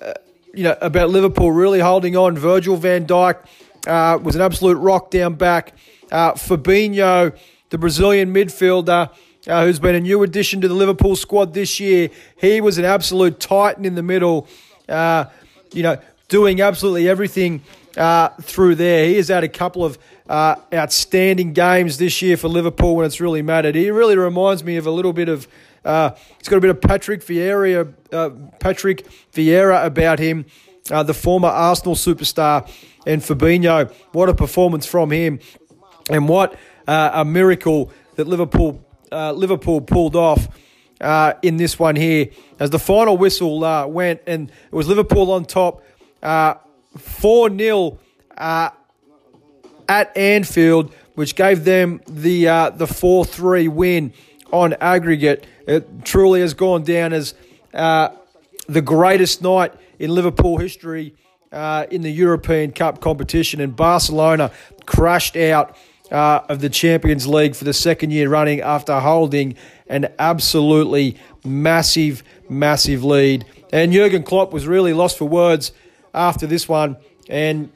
uh 0.02 0.14
you 0.54 0.64
know, 0.64 0.78
about 0.82 1.10
Liverpool 1.10 1.52
really 1.52 1.80
holding 1.80 2.16
on. 2.16 2.38
Virgil 2.38 2.78
van 2.78 3.06
Dijk 3.06 3.46
uh, 3.88 4.18
was 4.22 4.36
an 4.36 4.42
absolute 4.42 4.78
rock 4.78 5.12
down 5.12 5.36
back. 5.36 5.74
Uh, 6.12 6.34
Fabinho, 6.34 7.38
the 7.70 7.78
Brazilian 7.78 8.34
midfielder, 8.34 9.12
uh, 9.48 9.66
who's 9.66 9.80
been 9.80 9.96
a 9.96 10.00
new 10.00 10.24
addition 10.24 10.62
to 10.62 10.68
the 10.68 10.74
Liverpool 10.74 11.16
squad 11.16 11.54
this 11.54 11.80
year, 11.80 12.10
he 12.38 12.62
was 12.62 12.78
an 12.78 12.86
absolute 12.86 13.40
titan 13.40 13.86
in 13.86 13.96
the 13.96 14.04
middle. 14.04 14.48
Uh, 14.88 15.26
you 15.74 15.84
know, 15.84 15.98
doing 16.28 16.62
absolutely 16.62 17.08
everything 17.10 17.62
uh, 17.98 18.30
through 18.42 18.76
there. 18.76 19.08
He 19.08 19.16
has 19.18 19.28
had 19.28 19.44
a 19.44 19.50
couple 19.50 19.84
of 19.84 19.98
uh, 20.28 20.56
outstanding 20.74 21.54
games 21.54 21.98
this 21.98 22.22
year 22.22 22.38
for 22.38 22.48
Liverpool 22.48 22.96
when 22.96 23.06
it's 23.06 23.22
really 23.22 23.42
mattered. 23.42 23.76
He 23.76 23.90
really 23.90 24.18
reminds 24.18 24.64
me 24.64 24.78
of 24.78 24.88
a 24.88 24.92
little 24.92 25.14
bit 25.14 25.30
of. 25.30 25.48
Uh, 25.84 26.16
he's 26.40 26.48
got 26.48 26.58
a 26.58 26.62
bit 26.62 26.72
of 26.72 26.82
Patrick 26.82 27.24
Vieira, 27.24 27.94
uh, 28.12 28.32
Patrick 28.60 29.06
Vieira 29.34 29.86
about 29.86 30.18
him, 30.18 30.46
uh, 30.90 31.04
the 31.04 31.14
former 31.14 31.48
Arsenal 31.48 31.94
superstar, 31.94 32.68
and 33.06 33.22
Fabinho. 33.22 33.94
What 34.12 34.28
a 34.28 34.34
performance 34.34 34.88
from 34.88 35.12
him! 35.12 35.40
And 36.10 36.28
what 36.28 36.58
uh, 36.88 37.12
a 37.14 37.26
miracle 37.26 37.92
that 38.16 38.28
Liverpool 38.28 38.84
uh, 39.12 39.32
Liverpool 39.32 39.82
pulled 39.82 40.16
off. 40.16 40.48
uh, 41.02 41.34
in 41.42 41.58
this 41.58 41.78
one 41.78 41.96
here 41.96 42.30
as 42.60 42.70
the 42.70 42.80
final 42.80 43.18
whistle 43.18 43.64
uh, 43.64 43.86
went, 43.86 44.22
and 44.28 44.50
it 44.50 44.74
was 44.74 44.88
Liverpool 44.88 45.32
on 45.32 45.46
top, 45.46 45.84
uh, 46.24 46.56
four 46.98 47.56
0 47.56 48.00
uh, 48.38 48.70
at 49.90 50.16
Anfield, 50.18 50.94
which 51.16 51.36
gave 51.36 51.66
them 51.66 52.02
the 52.08 52.46
the 52.76 52.88
four 52.88 53.26
three 53.26 53.68
win 53.68 54.14
on 54.52 54.74
aggregate. 54.80 55.46
It 55.68 56.06
truly 56.06 56.42
has 56.42 56.54
gone 56.54 56.84
down 56.84 57.14
as 57.14 57.34
the 57.74 58.82
greatest 58.84 59.42
night 59.42 59.74
in 60.00 60.12
Liverpool 60.12 60.58
history 60.58 61.14
in 61.52 62.02
the 62.02 62.12
European 62.12 62.72
Cup 62.72 63.02
competition, 63.02 63.60
and 63.62 63.76
Barcelona 63.76 64.52
crashed 64.86 65.36
out 65.36 65.78
uh, 66.12 66.42
of 66.50 66.62
the 66.62 66.70
Champions 66.70 67.28
League 67.28 67.56
for 67.56 67.64
the 67.64 67.74
second 67.74 68.12
year 68.12 68.30
running 68.30 68.62
after 68.62 69.00
holding 69.00 69.56
an 69.88 70.08
absolutely 70.20 71.18
massive, 71.44 72.24
massive 72.50 73.04
lead. 73.04 73.46
And 73.72 73.92
Jurgen 73.92 74.24
Klopp 74.24 74.54
was 74.54 74.68
really 74.68 74.94
lost 74.94 75.18
for 75.18 75.26
words 75.26 75.72
after 76.14 76.48
this 76.48 76.70
one, 76.70 76.98
and 77.30 77.72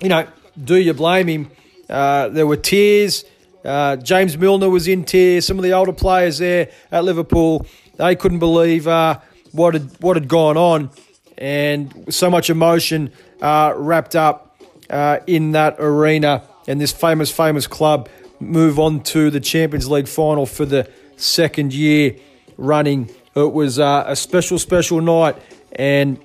you 0.00 0.08
know, 0.08 0.26
do 0.62 0.76
you 0.76 0.94
blame 0.94 1.26
him? 1.26 1.50
Uh, 1.88 2.28
there 2.28 2.46
were 2.46 2.56
tears. 2.56 3.24
Uh, 3.64 3.96
James 3.96 4.38
Milner 4.38 4.70
was 4.70 4.88
in 4.88 5.04
tears. 5.04 5.46
Some 5.46 5.58
of 5.58 5.64
the 5.64 5.72
older 5.72 5.92
players 5.92 6.38
there 6.38 6.70
at 6.90 7.04
Liverpool, 7.04 7.66
they 7.96 8.16
couldn't 8.16 8.38
believe 8.38 8.86
uh, 8.86 9.20
what 9.52 9.74
had 9.74 9.90
what 10.00 10.16
had 10.16 10.28
gone 10.28 10.56
on, 10.56 10.90
and 11.36 12.14
so 12.14 12.30
much 12.30 12.48
emotion 12.48 13.12
uh, 13.42 13.74
wrapped 13.76 14.16
up 14.16 14.56
uh, 14.88 15.18
in 15.26 15.52
that 15.52 15.76
arena. 15.78 16.42
And 16.70 16.80
this 16.80 16.92
famous, 16.92 17.32
famous 17.32 17.66
club 17.66 18.08
move 18.38 18.78
on 18.78 19.02
to 19.02 19.28
the 19.28 19.40
Champions 19.40 19.90
League 19.90 20.06
final 20.06 20.46
for 20.46 20.64
the 20.64 20.88
second 21.16 21.74
year 21.74 22.14
running. 22.56 23.10
It 23.34 23.52
was 23.52 23.80
uh, 23.80 24.04
a 24.06 24.14
special, 24.14 24.56
special 24.56 25.00
night, 25.00 25.34
and 25.72 26.20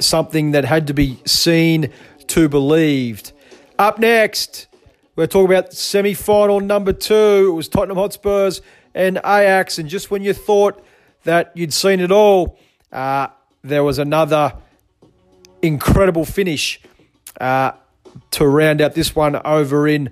something 0.00 0.50
that 0.50 0.64
had 0.64 0.88
to 0.88 0.92
be 0.92 1.20
seen 1.24 1.92
to 2.26 2.48
believed. 2.48 3.30
Up 3.78 4.00
next, 4.00 4.66
we're 5.14 5.28
talking 5.28 5.54
about 5.54 5.72
semi 5.72 6.14
final 6.14 6.58
number 6.58 6.92
two. 6.92 7.50
It 7.52 7.54
was 7.54 7.68
Tottenham 7.68 7.98
Hotspurs 7.98 8.62
and 8.92 9.18
Ajax. 9.18 9.78
And 9.78 9.88
just 9.88 10.10
when 10.10 10.20
you 10.20 10.32
thought 10.32 10.84
that 11.22 11.52
you'd 11.54 11.72
seen 11.72 12.00
it 12.00 12.10
all, 12.10 12.58
uh, 12.90 13.28
there 13.62 13.84
was 13.84 14.00
another 14.00 14.52
incredible 15.62 16.24
finish 16.24 16.80
uh, 17.40 17.70
to 18.32 18.46
round 18.46 18.80
out 18.80 18.94
this 18.94 19.14
one 19.14 19.36
over 19.44 19.86
in 19.86 20.10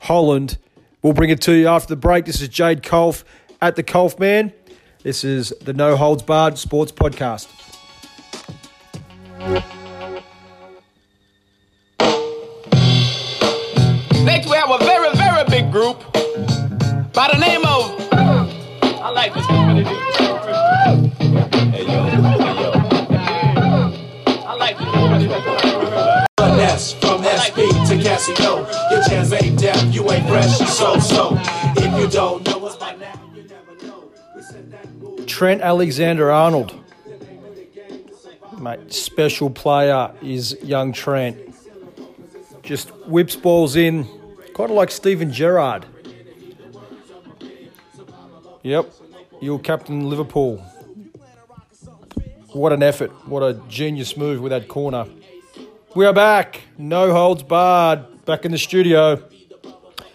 Holland. 0.00 0.58
We'll 1.02 1.12
bring 1.12 1.30
it 1.30 1.40
to 1.42 1.52
you 1.52 1.68
after 1.68 1.88
the 1.88 1.96
break. 1.96 2.24
This 2.24 2.40
is 2.40 2.48
Jade 2.48 2.82
Culph 2.82 3.24
at 3.60 3.76
the 3.76 3.82
Culphman. 3.82 4.52
This 5.02 5.22
is 5.24 5.52
the 5.60 5.72
No 5.72 5.96
Holds 5.96 6.22
Barred 6.22 6.56
Sports 6.56 6.92
Podcast. 6.92 7.48
Next, 14.24 14.48
we 14.48 14.56
have 14.56 14.70
a 14.70 14.78
very, 14.78 15.14
very 15.16 15.44
big 15.50 15.70
group 15.70 16.00
by 17.12 17.28
the 17.32 17.38
name 17.38 17.64
of. 17.66 18.00
I 19.02 19.10
like 19.10 19.34
this. 19.34 20.33
From 27.52 27.86
to 27.86 27.96
Casio. 27.96 28.66
Your 28.90 29.38
ain't 29.42 29.58
deaf, 29.58 29.94
you 29.94 30.10
ain't 30.10 30.26
fresh, 30.26 30.56
so 30.58 30.98
so. 30.98 31.36
If 31.76 32.00
you 32.00 32.08
don't 32.08 32.44
know 32.46 32.64
us 32.66 32.76
by 32.76 32.96
now, 32.96 33.20
you 33.34 33.44
never 33.44 33.74
know. 33.86 35.24
Trent 35.26 35.60
Alexander 35.60 36.30
Arnold. 36.30 36.74
Mate, 38.58 38.92
special 38.92 39.50
player 39.50 40.12
is 40.22 40.56
young 40.62 40.92
Trent. 40.92 41.36
Just 42.62 42.88
whips 43.06 43.36
balls 43.36 43.76
in, 43.76 44.04
kind 44.54 44.70
of 44.70 44.76
like 44.76 44.90
Steven 44.90 45.30
Gerrard. 45.30 45.84
Yep, 48.62 48.90
you're 49.42 49.58
captain 49.58 50.08
Liverpool. 50.08 50.56
What 52.54 52.72
an 52.72 52.82
effort. 52.82 53.10
What 53.28 53.42
a 53.42 53.60
genius 53.68 54.16
move 54.16 54.40
with 54.40 54.50
that 54.50 54.68
corner. 54.68 55.06
We 55.94 56.06
are 56.06 56.12
back. 56.12 56.62
No 56.76 57.12
holds 57.12 57.44
barred. 57.44 58.24
Back 58.24 58.44
in 58.44 58.50
the 58.50 58.58
studio. 58.58 59.22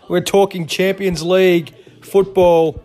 We're 0.10 0.20
talking 0.20 0.68
Champions 0.68 1.24
League 1.24 1.74
football. 2.02 2.84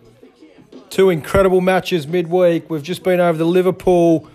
Two 0.89 1.09
incredible 1.09 1.59
matches 1.59 2.07
midweek. 2.07 2.69
We've 2.69 2.81
just 2.81 3.03
been 3.03 3.19
over 3.19 3.37
the 3.37 3.43
Liverpool 3.43 4.29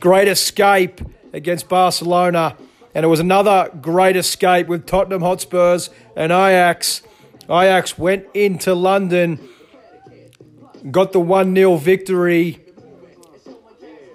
great 0.00 0.26
escape 0.26 1.00
against 1.32 1.68
Barcelona, 1.68 2.56
and 2.92 3.04
it 3.04 3.08
was 3.08 3.20
another 3.20 3.70
great 3.80 4.16
escape 4.16 4.66
with 4.66 4.84
Tottenham 4.84 5.22
Hotspurs 5.22 5.88
and 6.16 6.32
Ajax. 6.32 7.02
Ajax 7.44 7.96
went 7.96 8.26
into 8.34 8.74
London, 8.74 9.38
got 10.90 11.12
the 11.12 11.20
1 11.20 11.54
0 11.54 11.76
victory 11.76 12.58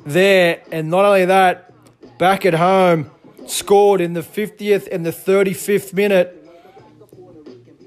there, 0.05 0.61
and 0.73 0.89
not 0.89 1.05
only 1.05 1.23
that, 1.23 1.71
back 2.17 2.45
at 2.45 2.53
home, 2.53 3.11
scored 3.49 4.01
in 4.01 4.13
the 4.13 4.21
50th 4.21 4.87
and 4.91 5.05
the 5.05 5.11
35th 5.11 5.93
minute 5.93 6.33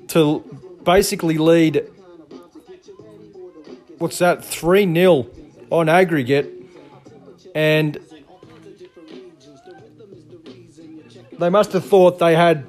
to 0.08 0.40
basically 0.84 1.38
lead, 1.38 1.86
what's 3.98 4.18
that, 4.18 4.44
3 4.44 4.92
0 4.92 5.26
on 5.70 5.88
aggregate. 5.88 6.52
And 7.54 7.98
they 11.38 11.48
must 11.48 11.72
have 11.72 11.84
thought 11.84 12.18
they 12.18 12.34
had 12.34 12.64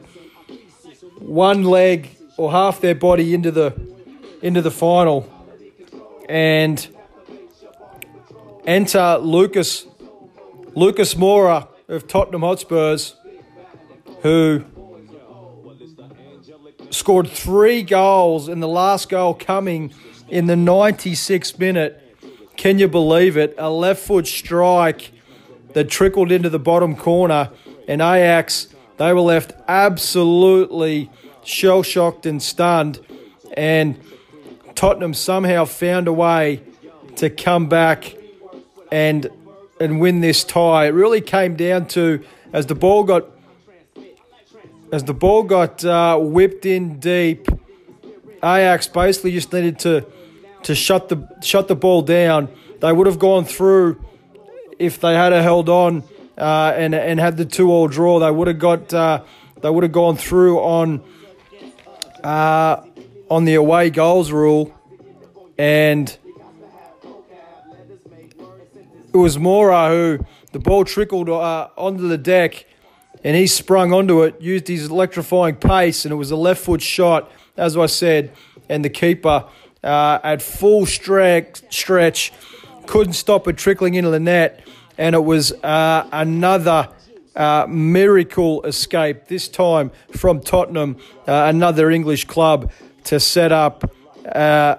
one 1.19 1.63
leg 1.63 2.09
or 2.37 2.51
half 2.51 2.81
their 2.81 2.95
body 2.95 3.33
into 3.33 3.51
the 3.51 3.73
into 4.41 4.61
the 4.61 4.71
final. 4.71 5.29
And 6.27 6.87
enter 8.65 9.17
Lucas 9.17 9.85
Lucas 10.73 11.15
Moura 11.15 11.67
of 11.91 12.07
Tottenham 12.07 12.41
Hotspurs, 12.41 13.15
who 14.21 14.63
scored 16.89 17.27
three 17.27 17.83
goals, 17.83 18.47
and 18.47 18.63
the 18.63 18.67
last 18.67 19.09
goal 19.09 19.33
coming 19.33 19.93
in 20.29 20.45
the 20.45 20.55
96th 20.55 21.59
minute. 21.59 21.97
Can 22.55 22.79
you 22.79 22.87
believe 22.87 23.35
it? 23.35 23.55
A 23.57 23.69
left 23.69 24.01
foot 24.01 24.25
strike 24.25 25.11
that 25.73 25.89
trickled 25.89 26.31
into 26.31 26.49
the 26.49 26.59
bottom 26.59 26.95
corner, 26.95 27.49
and 27.89 28.01
Ajax, 28.01 28.67
they 28.95 29.11
were 29.11 29.19
left 29.19 29.53
absolutely 29.67 31.11
shell 31.43 31.83
shocked 31.83 32.25
and 32.25 32.41
stunned. 32.41 33.05
And 33.57 33.99
Tottenham 34.75 35.13
somehow 35.13 35.65
found 35.65 36.07
a 36.07 36.13
way 36.13 36.63
to 37.17 37.29
come 37.29 37.67
back 37.67 38.15
and 38.93 39.29
and 39.81 39.99
win 39.99 40.21
this 40.21 40.43
tie. 40.43 40.85
It 40.85 40.93
really 40.93 41.21
came 41.21 41.55
down 41.55 41.87
to 41.87 42.23
as 42.53 42.67
the 42.67 42.75
ball 42.75 43.03
got 43.03 43.25
as 44.91 45.03
the 45.05 45.13
ball 45.13 45.43
got 45.43 45.83
uh, 45.83 46.17
whipped 46.17 46.65
in 46.65 46.99
deep. 46.99 47.47
Ajax 48.43 48.87
basically 48.87 49.31
just 49.31 49.51
needed 49.53 49.79
to 49.79 50.05
to 50.63 50.75
shut 50.75 51.09
the 51.09 51.27
shut 51.41 51.67
the 51.67 51.75
ball 51.75 52.01
down. 52.01 52.49
They 52.79 52.91
would 52.91 53.07
have 53.07 53.19
gone 53.19 53.45
through 53.45 54.03
if 54.79 54.99
they 54.99 55.13
had 55.13 55.33
held 55.33 55.69
on 55.69 56.03
uh, 56.37 56.73
and 56.75 56.93
and 56.93 57.19
had 57.19 57.37
the 57.37 57.45
two 57.45 57.71
all 57.71 57.87
draw. 57.87 58.19
They 58.19 58.31
would 58.31 58.47
have 58.47 58.59
got 58.59 58.93
uh, 58.93 59.23
they 59.61 59.69
would 59.69 59.83
have 59.83 59.91
gone 59.91 60.17
through 60.17 60.59
on 60.59 61.03
uh, 62.23 62.83
on 63.29 63.45
the 63.45 63.55
away 63.55 63.89
goals 63.89 64.31
rule, 64.31 64.73
and 65.57 66.15
it 69.13 69.17
was 69.17 69.37
Moura 69.37 69.89
who 69.89 70.25
the 70.51 70.59
ball 70.59 70.85
trickled 70.85 71.29
uh, 71.29 71.69
onto 71.77 72.07
the 72.07 72.17
deck, 72.17 72.65
and 73.23 73.35
he 73.35 73.47
sprung 73.47 73.93
onto 73.93 74.23
it, 74.23 74.41
used 74.41 74.67
his 74.67 74.89
electrifying 74.89 75.55
pace, 75.55 76.05
and 76.05 76.11
it 76.11 76.15
was 76.15 76.31
a 76.31 76.35
left 76.35 76.63
foot 76.63 76.81
shot, 76.81 77.31
as 77.57 77.77
I 77.77 77.85
said, 77.85 78.31
and 78.69 78.83
the 78.83 78.89
keeper 78.89 79.45
uh, 79.83 80.19
at 80.23 80.41
full 80.41 80.85
stretch, 80.85 81.61
stretch 81.73 82.31
couldn't 82.85 83.13
stop 83.13 83.47
it 83.47 83.57
trickling 83.57 83.95
into 83.95 84.09
the 84.09 84.19
net, 84.19 84.65
and 84.97 85.15
it 85.15 85.23
was 85.23 85.51
uh, 85.63 86.07
another. 86.11 86.89
Uh, 87.33 87.65
miracle 87.65 88.61
escape, 88.63 89.27
this 89.27 89.47
time 89.47 89.89
from 90.11 90.41
Tottenham, 90.41 90.97
uh, 91.25 91.45
another 91.47 91.89
English 91.89 92.25
club, 92.25 92.69
to 93.05 93.21
set 93.21 93.53
up 93.53 93.89
uh, 94.35 94.75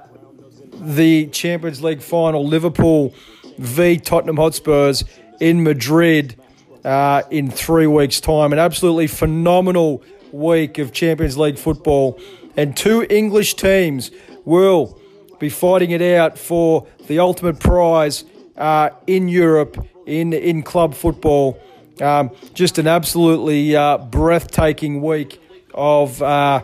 the 0.75 1.29
Champions 1.29 1.83
League 1.83 2.03
final. 2.03 2.47
Liverpool 2.47 3.15
v 3.59 3.99
Tottenham 3.99 4.37
Hotspurs 4.37 5.05
in 5.41 5.63
Madrid 5.63 6.37
uh, 6.85 7.23
in 7.31 7.51
three 7.51 7.87
weeks' 7.87 8.21
time. 8.21 8.53
An 8.53 8.59
absolutely 8.59 9.07
phenomenal 9.07 10.03
week 10.33 10.79
of 10.79 10.93
Champions 10.93 11.37
League 11.37 11.59
football. 11.59 12.19
And 12.57 12.77
two 12.77 13.07
English 13.09 13.55
teams 13.55 14.11
will 14.45 14.99
be 15.39 15.49
fighting 15.49 15.91
it 15.91 16.03
out 16.03 16.39
for 16.39 16.87
the 17.07 17.19
ultimate 17.19 17.59
prize 17.59 18.25
uh, 18.57 18.91
in 19.07 19.29
Europe 19.29 19.85
in 20.07 20.33
in 20.33 20.63
club 20.63 20.95
football. 20.95 21.61
Um, 22.01 22.31
just 22.55 22.79
an 22.79 22.87
absolutely 22.87 23.77
uh, 23.77 23.99
breathtaking 23.99 25.03
week 25.03 25.41
of 25.75 26.23
uh, 26.23 26.63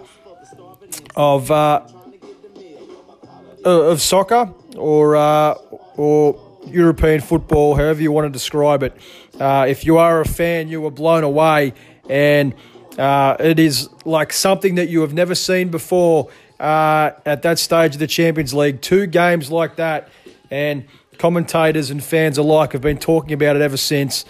of 1.16 1.51
uh, 1.51 1.86
of 3.64 4.01
soccer 4.01 4.53
or 4.76 5.16
uh, 5.16 5.55
or 5.97 6.47
European 6.71 7.21
football, 7.21 7.75
however 7.75 8.01
you 8.01 8.12
want 8.12 8.27
to 8.27 8.31
describe 8.31 8.83
it. 8.83 8.97
Uh, 9.39 9.66
if 9.69 9.85
you 9.85 9.99
are 9.99 10.21
a 10.21 10.27
fan, 10.27 10.69
you 10.69 10.81
were 10.81 10.91
blown 10.91 11.25
away, 11.25 11.75
and 12.09 12.55
uh, 12.99 13.37
it 13.39 13.59
is 13.59 13.89
like 14.05 14.33
something 14.33 14.75
that 14.77 14.89
you 14.89 15.01
have 15.03 15.12
never 15.12 15.35
seen 15.35 15.69
before 15.69 16.31
uh, 16.59 17.11
at 17.25 17.43
that 17.43 17.59
stage 17.59 17.95
of 17.95 18.01
the 18.01 18.07
Champions 18.07 18.53
League. 18.53 18.81
Two 18.81 19.07
games 19.07 19.51
like 19.51 19.77
that, 19.77 20.09
and 20.51 20.85
commentators 21.19 21.91
and 21.91 22.03
fans 22.03 22.39
alike 22.39 22.73
have 22.73 22.83
been 22.83 22.99
talking 22.99 23.33
about 23.33 23.57
it 23.57 23.62
ever 23.62 23.77
since. 23.77 24.25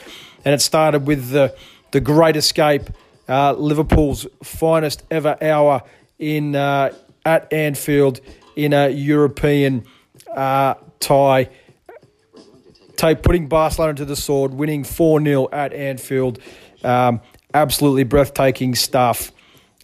And 0.45 0.55
it 0.55 0.61
started 0.61 1.07
with 1.07 1.31
the 1.31 1.55
the 1.91 2.01
Great 2.01 2.37
Escape, 2.37 2.91
uh, 3.29 3.55
Liverpool's 3.55 4.27
finest 4.43 5.03
ever 5.11 5.37
hour 5.43 5.83
in 6.19 6.55
uh, 6.55 6.93
at 7.25 7.53
Anfield 7.53 8.21
in 8.57 8.73
a 8.73 8.89
European 8.89 9.85
uh, 10.35 10.75
tie. 11.01 11.49
Take 12.99 13.23
putting 13.23 13.47
Barcelona 13.47 13.95
to 13.95 14.05
the 14.05 14.17
sword, 14.17 14.53
winning 14.53 14.83
4 14.83 15.23
0 15.23 15.49
at 15.53 15.73
Anfield. 15.73 16.41
Um, 16.83 17.21
absolutely 17.55 18.03
breathtaking 18.03 18.75
stuff. 18.75 19.31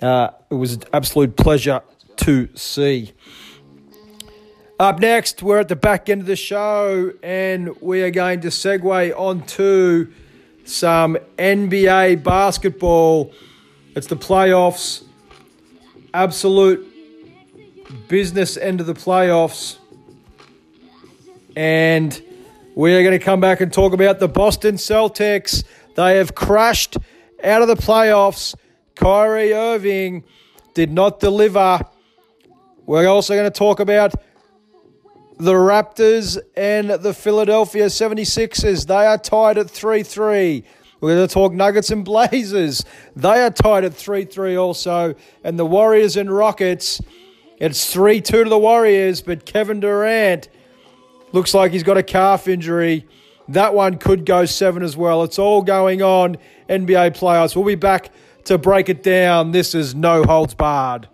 Uh, 0.02 0.30
it 0.50 0.54
was 0.54 0.72
an 0.74 0.82
absolute 0.92 1.36
pleasure 1.36 1.80
to 2.16 2.48
see. 2.56 3.12
Up 4.80 4.98
next, 4.98 5.44
we're 5.44 5.60
at 5.60 5.68
the 5.68 5.76
back 5.76 6.08
end 6.08 6.22
of 6.22 6.26
the 6.26 6.34
show, 6.34 7.12
and 7.22 7.80
we 7.80 8.02
are 8.02 8.10
going 8.10 8.40
to 8.40 8.48
segue 8.48 9.16
onto 9.16 10.12
some 10.64 11.16
NBA 11.38 12.24
basketball. 12.24 13.32
It's 13.94 14.08
the 14.08 14.16
playoffs. 14.16 15.04
Absolute 16.12 16.84
business 18.08 18.56
end 18.56 18.80
of 18.80 18.88
the 18.88 18.94
playoffs. 18.94 19.78
And 21.54 22.20
we 22.74 22.92
are 22.96 23.02
going 23.02 23.16
to 23.16 23.24
come 23.24 23.40
back 23.40 23.60
and 23.60 23.72
talk 23.72 23.92
about 23.92 24.18
the 24.18 24.26
Boston 24.26 24.74
Celtics. 24.74 25.62
They 25.94 26.16
have 26.16 26.34
crashed 26.34 26.96
out 27.42 27.62
of 27.62 27.68
the 27.68 27.76
playoffs. 27.76 28.56
Kyrie 28.96 29.52
Irving 29.52 30.24
did 30.74 30.90
not 30.90 31.20
deliver. 31.20 31.80
We're 32.84 33.06
also 33.06 33.34
going 33.34 33.50
to 33.50 33.56
talk 33.56 33.78
about 33.78 34.14
the 35.38 35.52
Raptors 35.52 36.36
and 36.56 36.90
the 36.90 37.14
Philadelphia 37.14 37.86
76ers. 37.86 38.86
They 38.86 39.06
are 39.06 39.18
tied 39.18 39.56
at 39.56 39.70
3 39.70 40.02
3. 40.02 40.64
We're 41.00 41.14
going 41.16 41.28
to 41.28 41.32
talk 41.32 41.52
Nuggets 41.52 41.90
and 41.90 42.04
Blazers. 42.04 42.84
They 43.14 43.40
are 43.40 43.50
tied 43.50 43.84
at 43.84 43.94
3 43.94 44.24
3 44.24 44.56
also. 44.56 45.14
And 45.44 45.58
the 45.58 45.66
Warriors 45.66 46.16
and 46.16 46.30
Rockets. 46.30 47.00
It's 47.58 47.92
3 47.92 48.20
2 48.20 48.44
to 48.44 48.50
the 48.50 48.58
Warriors, 48.58 49.22
but 49.22 49.46
Kevin 49.46 49.78
Durant 49.78 50.48
looks 51.34 51.52
like 51.52 51.72
he's 51.72 51.82
got 51.82 51.98
a 51.98 52.02
calf 52.02 52.46
injury. 52.46 53.06
That 53.48 53.74
one 53.74 53.98
could 53.98 54.24
go 54.24 54.44
seven 54.46 54.84
as 54.84 54.96
well. 54.96 55.24
It's 55.24 55.38
all 55.38 55.62
going 55.62 56.00
on. 56.00 56.38
NBA 56.70 57.18
playoffs. 57.18 57.56
We'll 57.56 57.66
be 57.66 57.74
back 57.74 58.10
to 58.44 58.56
break 58.56 58.88
it 58.88 59.02
down. 59.02 59.50
This 59.50 59.74
is 59.74 59.96
No 59.96 60.22
Holds 60.22 60.54
Barred. 60.54 61.08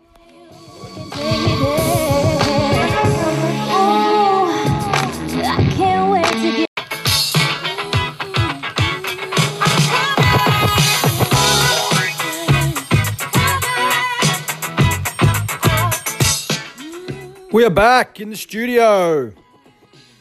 We 17.52 17.64
are 17.64 17.70
back 17.70 18.20
in 18.20 18.30
the 18.30 18.36
studio. 18.36 19.32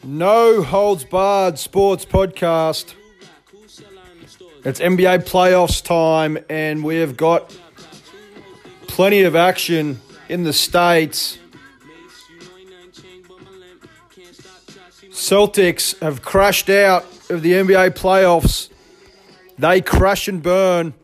No 0.02 0.62
Holds 0.62 1.04
Barred 1.04 1.58
Sports 1.58 2.06
Podcast. 2.06 2.94
It's 4.64 4.80
NBA 4.80 5.24
playoffs 5.24 5.84
time, 5.84 6.38
and 6.48 6.82
we 6.82 6.96
have 6.96 7.18
got 7.18 7.54
plenty 8.86 9.22
of 9.22 9.36
action 9.36 10.00
in 10.30 10.44
the 10.44 10.54
States. 10.54 11.38
Celtics 15.10 15.98
have 16.00 16.22
crashed 16.22 16.70
out 16.70 17.04
of 17.28 17.42
the 17.42 17.52
NBA 17.52 17.90
playoffs. 17.90 18.70
They 19.58 19.82
crash 19.82 20.28
and 20.28 20.42
burn, 20.42 20.94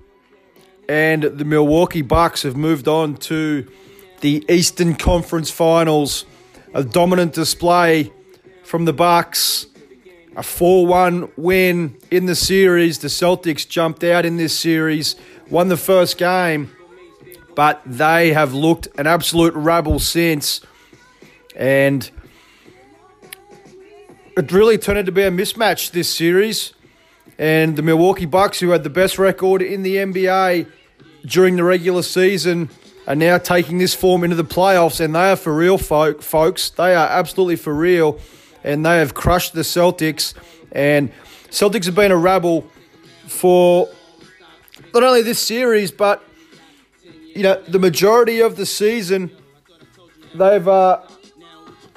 and 0.88 1.22
the 1.22 1.44
Milwaukee 1.44 2.00
Bucks 2.00 2.44
have 2.44 2.56
moved 2.56 2.88
on 2.88 3.16
to 3.16 3.70
the 4.22 4.42
Eastern 4.48 4.94
Conference 4.94 5.50
Finals. 5.50 6.24
A 6.72 6.82
dominant 6.82 7.34
display 7.34 8.12
from 8.66 8.84
the 8.84 8.92
Bucks. 8.92 9.66
A 10.34 10.40
4-1 10.40 11.30
win 11.36 11.96
in 12.10 12.26
the 12.26 12.34
series. 12.34 12.98
The 12.98 13.08
Celtics 13.08 13.66
jumped 13.66 14.04
out 14.04 14.26
in 14.26 14.36
this 14.36 14.58
series, 14.58 15.16
won 15.48 15.68
the 15.68 15.78
first 15.78 16.18
game, 16.18 16.70
but 17.54 17.80
they 17.86 18.34
have 18.34 18.52
looked 18.52 18.88
an 18.98 19.06
absolute 19.06 19.54
rabble 19.54 19.98
since. 19.98 20.60
And 21.54 22.10
it 24.36 24.52
really 24.52 24.76
turned 24.76 24.98
out 24.98 25.06
to 25.06 25.12
be 25.12 25.22
a 25.22 25.30
mismatch 25.30 25.92
this 25.92 26.14
series. 26.14 26.74
And 27.38 27.76
the 27.76 27.82
Milwaukee 27.82 28.26
Bucks, 28.26 28.60
who 28.60 28.70
had 28.70 28.82
the 28.82 28.90
best 28.90 29.18
record 29.18 29.62
in 29.62 29.82
the 29.84 29.96
NBA 29.96 30.70
during 31.24 31.56
the 31.56 31.64
regular 31.64 32.02
season, 32.02 32.68
are 33.06 33.14
now 33.14 33.38
taking 33.38 33.78
this 33.78 33.94
form 33.94 34.24
into 34.24 34.36
the 34.36 34.44
playoffs, 34.44 35.00
and 35.00 35.14
they 35.14 35.30
are 35.30 35.36
for 35.36 35.54
real, 35.54 35.78
folk, 35.78 36.20
folks. 36.20 36.70
They 36.70 36.94
are 36.94 37.08
absolutely 37.08 37.56
for 37.56 37.72
real, 37.72 38.18
and 38.66 38.84
they 38.84 38.98
have 38.98 39.14
crushed 39.14 39.54
the 39.54 39.62
Celtics. 39.62 40.34
And 40.72 41.10
Celtics 41.48 41.86
have 41.86 41.94
been 41.94 42.10
a 42.10 42.16
rabble 42.16 42.68
for 43.26 43.88
not 44.92 45.02
only 45.02 45.22
this 45.22 45.38
series, 45.38 45.90
but 45.90 46.22
you 47.34 47.42
know 47.42 47.62
the 47.62 47.78
majority 47.78 48.40
of 48.40 48.56
the 48.56 48.66
season. 48.66 49.30
They've 50.34 50.68
uh, 50.68 51.00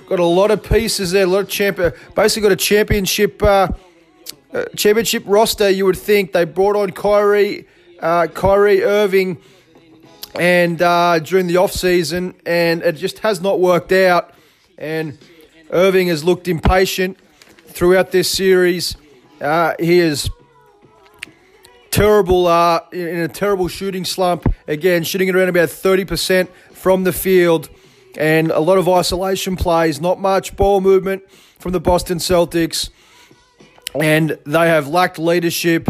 got 0.07 0.19
a 0.19 0.25
lot 0.25 0.51
of 0.51 0.63
pieces 0.63 1.11
there, 1.11 1.23
a 1.23 1.27
lot 1.27 1.39
of 1.39 1.49
champion. 1.49 1.91
Basically, 2.15 2.43
got 2.43 2.53
a 2.53 2.55
championship 2.55 3.41
uh, 3.43 3.67
uh, 4.53 4.65
championship 4.77 5.23
roster. 5.25 5.69
You 5.69 5.85
would 5.85 5.97
think 5.97 6.31
they 6.31 6.45
brought 6.45 6.75
on 6.75 6.91
Kyrie, 6.91 7.67
uh, 7.99 8.27
Kyrie 8.27 8.83
Irving 8.83 9.39
and 10.35 10.79
uh, 10.81 11.17
during 11.19 11.47
the 11.47 11.57
off 11.57 11.71
season, 11.71 12.35
and 12.45 12.83
it 12.83 12.93
just 12.93 13.19
has 13.19 13.41
not 13.41 13.59
worked 13.59 13.91
out. 13.91 14.33
And 14.77 15.17
Irving 15.71 16.07
has 16.07 16.23
looked 16.23 16.47
impatient 16.47 17.17
throughout 17.67 18.11
this 18.11 18.29
series. 18.29 18.97
Uh, 19.39 19.73
he 19.79 19.99
is 19.99 20.29
terrible 21.91 22.47
uh, 22.47 22.81
in 22.91 23.19
a 23.19 23.27
terrible 23.27 23.67
shooting 23.67 24.05
slump. 24.05 24.51
Again, 24.67 25.03
shooting 25.03 25.29
around 25.29 25.49
about 25.49 25.69
thirty 25.69 26.05
percent 26.05 26.49
from 26.73 27.03
the 27.03 27.13
field, 27.13 27.69
and 28.17 28.51
a 28.51 28.59
lot 28.59 28.77
of 28.77 28.89
isolation 28.89 29.55
plays. 29.55 30.01
Not 30.01 30.19
much 30.19 30.55
ball 30.55 30.81
movement 30.81 31.29
from 31.59 31.71
the 31.71 31.79
Boston 31.79 32.17
Celtics, 32.17 32.89
and 33.99 34.37
they 34.45 34.67
have 34.67 34.87
lacked 34.87 35.19
leadership. 35.19 35.87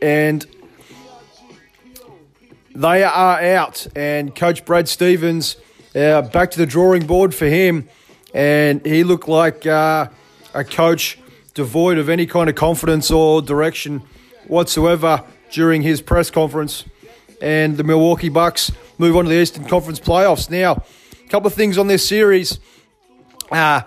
And 0.00 0.46
they 2.74 3.02
are 3.02 3.42
out, 3.42 3.88
and 3.96 4.34
Coach 4.34 4.64
Brad 4.64 4.88
Stevens 4.88 5.56
uh, 5.96 6.22
back 6.22 6.52
to 6.52 6.58
the 6.58 6.66
drawing 6.66 7.06
board 7.06 7.34
for 7.34 7.46
him, 7.46 7.88
and 8.38 8.86
he 8.86 9.02
looked 9.02 9.26
like 9.26 9.66
uh, 9.66 10.06
a 10.54 10.62
coach 10.62 11.18
devoid 11.54 11.98
of 11.98 12.08
any 12.08 12.24
kind 12.24 12.48
of 12.48 12.54
confidence 12.54 13.10
or 13.10 13.42
direction 13.42 14.00
whatsoever 14.46 15.24
during 15.50 15.82
his 15.82 16.00
press 16.00 16.30
conference. 16.30 16.84
And 17.42 17.76
the 17.76 17.82
Milwaukee 17.82 18.28
Bucks 18.28 18.70
move 18.96 19.16
on 19.16 19.24
to 19.24 19.28
the 19.28 19.40
Eastern 19.40 19.64
Conference 19.64 19.98
playoffs. 19.98 20.48
Now, 20.48 20.84
a 21.24 21.28
couple 21.28 21.48
of 21.48 21.54
things 21.54 21.78
on 21.78 21.88
this 21.88 22.06
series. 22.06 22.60
Uh, 23.50 23.80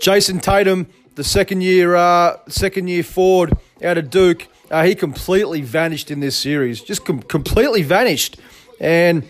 Jayson 0.00 0.40
Tatum, 0.40 0.88
the 1.14 1.22
second 1.22 1.60
year 1.60 1.94
uh, 1.94 2.38
second 2.48 2.88
year 2.88 3.04
forward 3.04 3.52
out 3.80 3.96
of 3.96 4.10
Duke, 4.10 4.48
uh, 4.72 4.82
he 4.82 4.96
completely 4.96 5.60
vanished 5.60 6.10
in 6.10 6.18
this 6.18 6.34
series, 6.36 6.80
just 6.80 7.04
com- 7.04 7.22
completely 7.22 7.84
vanished. 7.84 8.40
And 8.80 9.22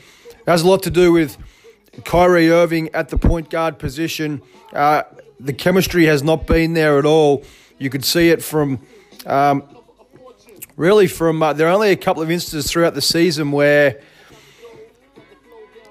has 0.47 0.63
a 0.63 0.67
lot 0.67 0.83
to 0.85 0.91
do 0.91 1.13
with 1.13 1.37
Kyrie 2.05 2.51
Irving 2.51 2.91
at 2.95 3.09
the 3.09 3.17
point 3.17 3.51
guard 3.51 3.79
position. 3.79 4.43
Uh, 4.73 5.03
the 5.39 5.53
chemistry 5.53 6.07
has 6.07 6.23
not 6.23 6.47
been 6.47 6.75
there 6.75 6.99
at 6.99 7.05
all. 7.05 7.45
You 7.79 7.91
could 7.91 8.05
see 8.05 8.31
it 8.31 8.43
from 8.43 8.81
um, 9.27 9.63
really 10.77 11.07
from 11.07 11.43
uh, 11.43 11.53
there 11.53 11.69
are 11.69 11.73
only 11.73 11.91
a 11.91 11.97
couple 11.97 12.23
of 12.23 12.31
instances 12.31 12.71
throughout 12.71 12.95
the 12.95 13.03
season 13.03 13.53
where 13.53 14.01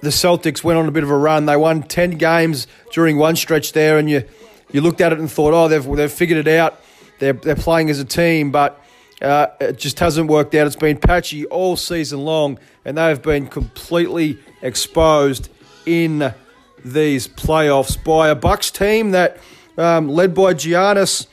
the 0.02 0.10
Celtics 0.10 0.64
went 0.64 0.78
on 0.78 0.88
a 0.88 0.92
bit 0.92 1.04
of 1.04 1.10
a 1.10 1.18
run. 1.18 1.46
They 1.46 1.56
won 1.56 1.82
10 1.84 2.12
games 2.12 2.68
during 2.92 3.18
one 3.18 3.38
stretch 3.38 3.72
there, 3.72 3.98
and 3.98 4.10
you, 4.10 4.24
you 4.72 4.82
looked 4.82 5.00
at 5.00 5.14
it 5.14 5.20
and 5.20 5.32
thought, 5.32 5.54
oh, 5.54 5.70
they've, 5.70 5.96
they've 5.96 6.12
figured 6.12 6.46
it 6.46 6.60
out. 6.60 6.82
They're, 7.20 7.34
they're 7.34 7.56
playing 7.56 7.90
as 7.90 8.00
a 8.00 8.06
team, 8.06 8.52
but 8.52 8.84
uh, 9.22 9.48
it 9.62 9.78
just 9.78 10.00
hasn't 10.00 10.30
worked 10.30 10.54
out. 10.56 10.68
It's 10.68 10.76
been 10.76 10.98
patchy 10.98 11.46
all 11.46 11.78
season 11.78 12.26
long, 12.26 12.60
and 12.84 12.98
they 12.98 13.08
have 13.08 13.22
been 13.22 13.48
completely 13.48 14.40
exposed 14.62 15.50
in 15.86 16.34
these 16.84 17.28
playoffs 17.28 18.02
by 18.02 18.30
a 18.30 18.36
Bucks 18.36 18.72
team 18.72 19.12
that, 19.12 19.38
um, 19.78 20.10
led 20.10 20.34
by 20.34 20.54
Giannis, 20.54 21.28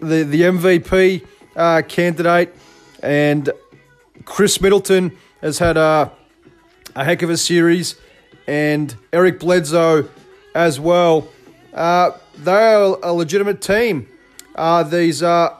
the, 0.00 0.22
the 0.22 0.42
MVP 0.42 1.26
uh, 1.56 1.82
candidate, 1.86 2.54
and 3.02 3.50
Khris 4.24 4.60
Middleton 4.60 5.16
has 5.40 5.58
had 5.58 5.76
a, 5.76 6.12
a 6.94 7.04
heck 7.04 7.22
of 7.22 7.30
a 7.30 7.36
series, 7.36 7.96
and 8.46 8.94
Eric 9.12 9.40
Bledsoe 9.40 10.08
as 10.54 10.80
well. 10.80 11.28
Uh, 11.72 12.12
they're 12.36 12.80
a 12.80 13.12
legitimate 13.12 13.60
team. 13.60 14.08
Uh, 14.54 14.82
these 14.82 15.22
uh, 15.22 15.56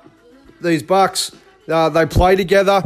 these 0.61 0.83
Bucks, 0.83 1.35
uh, 1.69 1.89
they 1.89 2.07
play 2.07 2.37
together. 2.37 2.83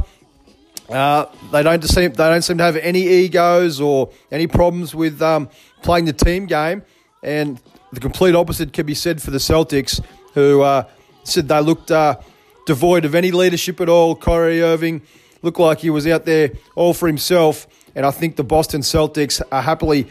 Uh, 0.93 1.27
they 1.51 1.63
don't 1.63 1.83
seem 1.85 2.13
they 2.13 2.25
don't 2.25 2.43
seem 2.43 2.59
to 2.59 2.65
have 2.65 2.77
any 2.77 3.01
egos 3.01 3.81
or 3.81 4.11
any 4.31 4.47
problems 4.47 4.95
with 4.95 5.23
um, 5.23 5.49
playing 5.83 6.05
the 6.05 6.13
team 6.13 6.47
game, 6.47 6.83
and 7.23 7.61
the 7.93 8.01
complete 8.01 8.35
opposite 8.35 8.73
can 8.73 8.85
be 8.85 8.95
said 8.95 9.23
for 9.23 9.31
the 9.31 9.39
Celtics, 9.39 10.03
who 10.35 10.61
uh, 10.61 10.85
said 11.25 11.49
they 11.49 11.61
looked 11.61 11.91
uh, 11.91 12.19
devoid 12.67 13.05
of 13.05 13.15
any 13.15 13.31
leadership 13.31 13.81
at 13.81 13.89
all. 13.89 14.15
Kyrie 14.15 14.63
Irving 14.63 15.03
looked 15.41 15.59
like 15.59 15.79
he 15.79 15.91
was 15.91 16.07
out 16.07 16.27
there 16.27 16.53
all 16.75 16.93
for 16.93 17.07
himself, 17.07 17.67
and 17.95 18.05
I 18.05 18.11
think 18.11 18.37
the 18.37 18.45
Boston 18.45 18.83
Celtics 18.83 19.41
are 19.51 19.63
happily 19.63 20.07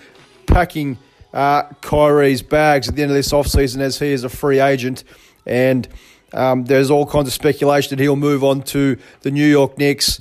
packing 0.47 0.97
uh, 1.33 1.63
Kyrie's 1.81 2.41
bags 2.41 2.89
at 2.89 2.95
the 2.95 3.03
end 3.03 3.11
of 3.11 3.15
this 3.15 3.31
offseason 3.31 3.79
as 3.79 3.99
he 3.99 4.07
is 4.07 4.23
a 4.23 4.29
free 4.29 4.59
agent, 4.59 5.03
and 5.45 5.87
um, 6.33 6.65
there's 6.65 6.89
all 6.89 7.05
kinds 7.05 7.27
of 7.27 7.33
speculation 7.33 7.95
that 7.95 8.01
he'll 8.01 8.15
move 8.15 8.43
on 8.43 8.61
to 8.63 8.97
the 9.21 9.31
New 9.31 9.45
York 9.45 9.77
Knicks. 9.77 10.19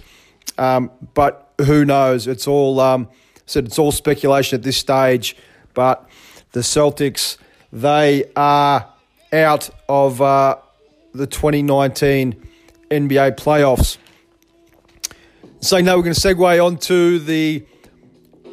Um, 0.59 0.91
but 1.15 1.53
who 1.59 1.85
knows? 1.85 2.27
It's 2.27 2.47
all 2.47 2.81
um, 2.81 3.09
said. 3.47 3.67
It's 3.67 3.79
all 3.79 3.93
speculation 3.93 4.57
at 4.59 4.63
this 4.63 4.77
stage. 4.77 5.37
But 5.75 6.09
the 6.53 6.61
Celtics, 6.61 7.37
they 7.73 8.25
are 8.35 8.89
out 9.33 9.71
of 9.89 10.21
uh, 10.21 10.57
the 11.13 11.27
2019 11.27 12.49
NBA 12.91 13.37
playoffs. 13.37 13.99
So 15.61 15.79
now 15.81 15.97
we're 15.97 16.03
going 16.03 16.15
to 16.15 16.21
segue 16.21 16.65
on 16.65 16.79
to 16.79 17.19
the 17.19 17.65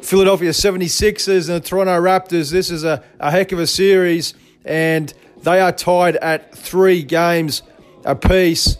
Philadelphia 0.02 0.50
76ers 0.50 1.48
and 1.48 1.62
the 1.62 1.66
Toronto 1.66 2.00
Raptors. 2.00 2.52
This 2.52 2.70
is 2.70 2.84
a, 2.84 3.02
a 3.18 3.30
heck 3.30 3.52
of 3.52 3.58
a 3.58 3.66
series, 3.66 4.34
and 4.64 5.12
they 5.42 5.60
are 5.60 5.72
tied 5.72 6.16
at 6.16 6.54
three 6.54 7.02
games 7.02 7.62
apiece 8.04 8.76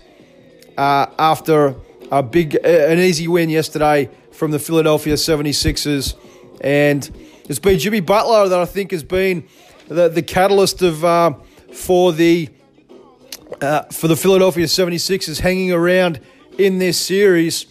uh, 0.77 1.07
after 1.19 1.75
a 2.11 2.23
big, 2.23 2.55
an 2.65 2.99
easy 2.99 3.29
win 3.29 3.51
yesterday 3.51 4.11
from 4.33 4.51
the 4.51 4.59
Philadelphia 4.59 5.15
76ers. 5.15 6.15
And 6.61 7.09
it's 7.49 7.59
been 7.59 7.79
Jimmy 7.79 8.01
Butler 8.01 8.49
that 8.49 8.59
I 8.59 8.65
think 8.65 8.91
has 8.91 9.03
been 9.03 9.47
the, 9.89 10.09
the 10.09 10.23
catalyst 10.23 10.83
of 10.83 11.05
uh, 11.05 11.35
for 11.73 12.13
the 12.13 12.49
uh, 13.61 13.83
for 13.85 14.09
the 14.09 14.17
Philadelphia 14.17 14.67
76ers 14.67 15.41
hanging 15.41 15.73
around 15.73 16.21
in 16.59 16.79
this 16.79 16.99
series. 16.99 17.67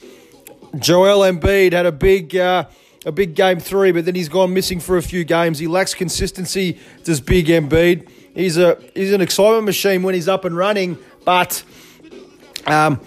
Joel 0.77 1.19
Embiid 1.19 1.73
had 1.73 1.85
a 1.85 1.91
big 1.91 2.35
uh, 2.35 2.65
a 3.05 3.11
big 3.11 3.35
game 3.35 3.59
three, 3.59 3.91
but 3.91 4.05
then 4.05 4.15
he's 4.15 4.29
gone 4.29 4.53
missing 4.53 4.79
for 4.79 4.97
a 4.97 5.01
few 5.01 5.23
games. 5.23 5.59
He 5.59 5.67
lacks 5.67 5.93
consistency. 5.93 6.79
Does 7.03 7.21
Big 7.21 7.47
Embiid? 7.47 8.09
He's 8.33 8.57
a 8.57 8.81
he's 8.93 9.13
an 9.13 9.21
excitement 9.21 9.65
machine 9.65 10.03
when 10.03 10.13
he's 10.13 10.27
up 10.27 10.45
and 10.45 10.55
running, 10.55 10.97
but 11.23 11.63
um, 12.65 12.99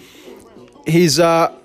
he's 0.85 1.19
uh, 1.19 1.55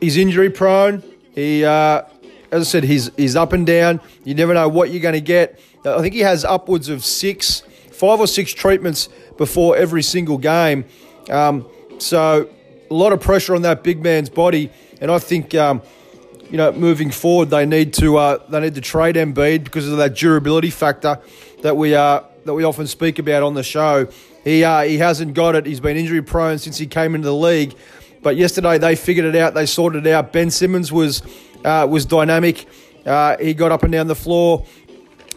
he's 0.00 0.16
injury 0.16 0.50
prone. 0.50 1.02
He 1.34 1.64
uh, 1.64 2.02
as 2.50 2.62
I 2.62 2.64
said, 2.64 2.84
he's 2.84 3.10
he's 3.16 3.36
up 3.36 3.52
and 3.52 3.66
down. 3.66 4.00
You 4.24 4.34
never 4.34 4.54
know 4.54 4.68
what 4.68 4.90
you're 4.90 5.02
going 5.02 5.14
to 5.14 5.20
get. 5.20 5.58
I 5.84 6.00
think 6.00 6.14
he 6.14 6.20
has 6.20 6.44
upwards 6.44 6.88
of 6.88 7.04
six, 7.04 7.62
five 7.92 8.20
or 8.20 8.26
six 8.26 8.52
treatments 8.52 9.08
before 9.36 9.76
every 9.76 10.02
single 10.02 10.38
game. 10.38 10.84
Um, 11.28 11.66
so 11.98 12.48
a 12.90 12.94
lot 12.94 13.12
of 13.12 13.20
pressure 13.20 13.54
on 13.54 13.62
that 13.62 13.82
big 13.82 14.02
man's 14.02 14.30
body, 14.30 14.70
and 15.00 15.10
I 15.10 15.18
think 15.18 15.54
um, 15.54 15.82
you 16.50 16.56
know 16.56 16.72
moving 16.72 17.10
forward 17.10 17.50
they 17.50 17.66
need 17.66 17.92
to 17.94 18.16
uh, 18.16 18.38
they 18.48 18.60
need 18.60 18.74
to 18.76 18.80
trade 18.80 19.16
Embiid 19.16 19.64
because 19.64 19.88
of 19.88 19.98
that 19.98 20.14
durability 20.14 20.70
factor 20.70 21.20
that 21.62 21.76
we 21.76 21.94
uh, 21.94 22.22
that 22.44 22.54
we 22.54 22.64
often 22.64 22.86
speak 22.86 23.18
about 23.18 23.42
on 23.42 23.54
the 23.54 23.62
show. 23.62 24.08
He 24.44 24.62
uh, 24.62 24.82
he 24.82 24.98
hasn't 24.98 25.34
got 25.34 25.56
it. 25.56 25.66
He's 25.66 25.80
been 25.80 25.96
injury 25.96 26.22
prone 26.22 26.58
since 26.58 26.76
he 26.76 26.86
came 26.86 27.14
into 27.14 27.26
the 27.26 27.34
league. 27.34 27.74
But 28.22 28.36
yesterday 28.36 28.78
they 28.78 28.94
figured 28.94 29.26
it 29.26 29.36
out. 29.36 29.54
They 29.54 29.66
sorted 29.66 30.06
it 30.06 30.12
out. 30.12 30.32
Ben 30.32 30.50
Simmons 30.50 30.92
was 30.92 31.22
uh, 31.64 31.86
was 31.90 32.06
dynamic. 32.06 32.66
Uh, 33.04 33.36
he 33.38 33.54
got 33.54 33.72
up 33.72 33.82
and 33.82 33.92
down 33.92 34.06
the 34.06 34.14
floor, 34.14 34.64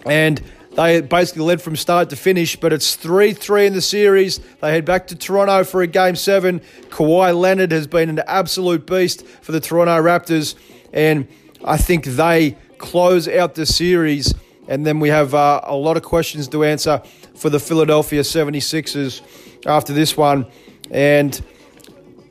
and 0.05 0.41
they 0.76 1.01
basically 1.01 1.43
led 1.43 1.62
from 1.62 1.76
start 1.76 2.10
to 2.12 2.16
finish. 2.16 2.55
But 2.55 2.74
it's 2.74 2.95
three 2.95 3.34
three 3.34 3.66
in 3.66 3.74
the 3.74 3.82
series. 3.82 4.39
They 4.62 4.72
head 4.72 4.86
back 4.86 5.08
to 5.08 5.16
Toronto 5.16 5.64
for 5.64 5.82
a 5.82 5.88
game 5.88 6.16
seven. 6.16 6.62
Kawhi 6.89 7.38
Leonard 7.38 7.72
has 7.72 7.88
been 7.88 8.10
an 8.10 8.22
absolute 8.28 8.86
beast 8.86 9.26
for 9.26 9.53
the 9.53 9.60
Toronto 9.60 10.01
Raptors, 10.01 10.55
and 10.93 11.28
I 11.64 11.78
think 11.78 12.05
they 12.05 12.58
close 12.78 13.28
out 13.28 13.55
the 13.55 13.66
series. 13.66 14.34
And 14.70 14.86
then 14.86 14.99
we 14.99 15.08
have 15.10 15.34
uh, 15.34 15.62
a 15.64 15.76
lot 15.76 15.95
of 15.95 16.03
questions 16.03 16.49
to 16.49 16.66
answer 16.66 17.01
for 17.38 17.50
the 17.50 17.60
Philadelphia 17.60 18.22
76ers 18.22 19.22
after 19.66 19.94
this 19.94 20.18
one. 20.18 20.46
And 20.92 21.40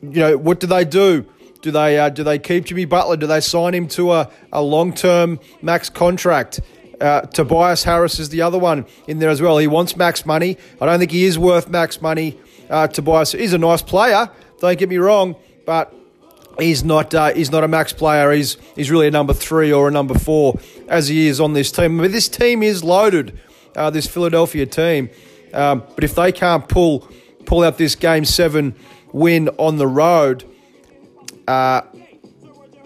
you 0.01 0.19
know, 0.19 0.37
what 0.37 0.59
do 0.59 0.67
they 0.67 0.85
do? 0.85 1.25
Do 1.61 1.71
they 1.71 1.97
uh, 1.97 2.09
do 2.09 2.23
they 2.23 2.39
keep 2.39 2.65
Jimmy 2.65 2.85
Butler? 2.85 3.17
Do 3.17 3.27
they 3.27 3.41
sign 3.41 3.73
him 3.73 3.87
to 3.89 4.13
a, 4.13 4.29
a 4.53 4.61
long 4.61 4.93
term 4.93 5.39
max 5.61 5.89
contract? 5.89 6.61
Uh, 7.01 7.21
Tobias 7.21 7.83
Harris 7.83 8.19
is 8.19 8.29
the 8.29 8.41
other 8.41 8.57
one 8.57 8.85
in 9.07 9.19
there 9.19 9.29
as 9.29 9.41
well. 9.41 9.57
He 9.57 9.67
wants 9.67 9.95
max 9.95 10.25
money. 10.25 10.57
I 10.81 10.85
don't 10.85 10.99
think 10.99 11.11
he 11.11 11.25
is 11.25 11.37
worth 11.37 11.69
max 11.69 12.01
money. 12.01 12.39
Uh, 12.69 12.87
Tobias 12.87 13.33
is 13.33 13.53
a 13.53 13.57
nice 13.57 13.81
player. 13.81 14.29
Don't 14.59 14.77
get 14.77 14.89
me 14.89 14.97
wrong, 14.97 15.35
but 15.65 15.93
he's 16.59 16.83
not 16.83 17.13
uh, 17.13 17.33
he's 17.33 17.51
not 17.51 17.63
a 17.63 17.67
max 17.67 17.93
player. 17.93 18.31
He's 18.31 18.57
he's 18.75 18.89
really 18.89 19.07
a 19.07 19.11
number 19.11 19.33
three 19.33 19.71
or 19.71 19.87
a 19.87 19.91
number 19.91 20.17
four 20.17 20.59
as 20.87 21.07
he 21.07 21.27
is 21.27 21.39
on 21.39 21.53
this 21.53 21.71
team. 21.71 21.97
But 21.97 22.11
this 22.11 22.29
team 22.29 22.63
is 22.63 22.83
loaded. 22.83 23.39
Uh, 23.77 23.91
this 23.91 24.07
Philadelphia 24.07 24.65
team. 24.65 25.09
Um, 25.53 25.83
but 25.95 26.03
if 26.03 26.15
they 26.15 26.31
can't 26.31 26.67
pull 26.67 27.07
pull 27.45 27.63
out 27.63 27.77
this 27.77 27.95
game 27.95 28.25
seven 28.25 28.75
win 29.13 29.49
on 29.57 29.77
the 29.77 29.87
road, 29.87 30.43
uh, 31.47 31.81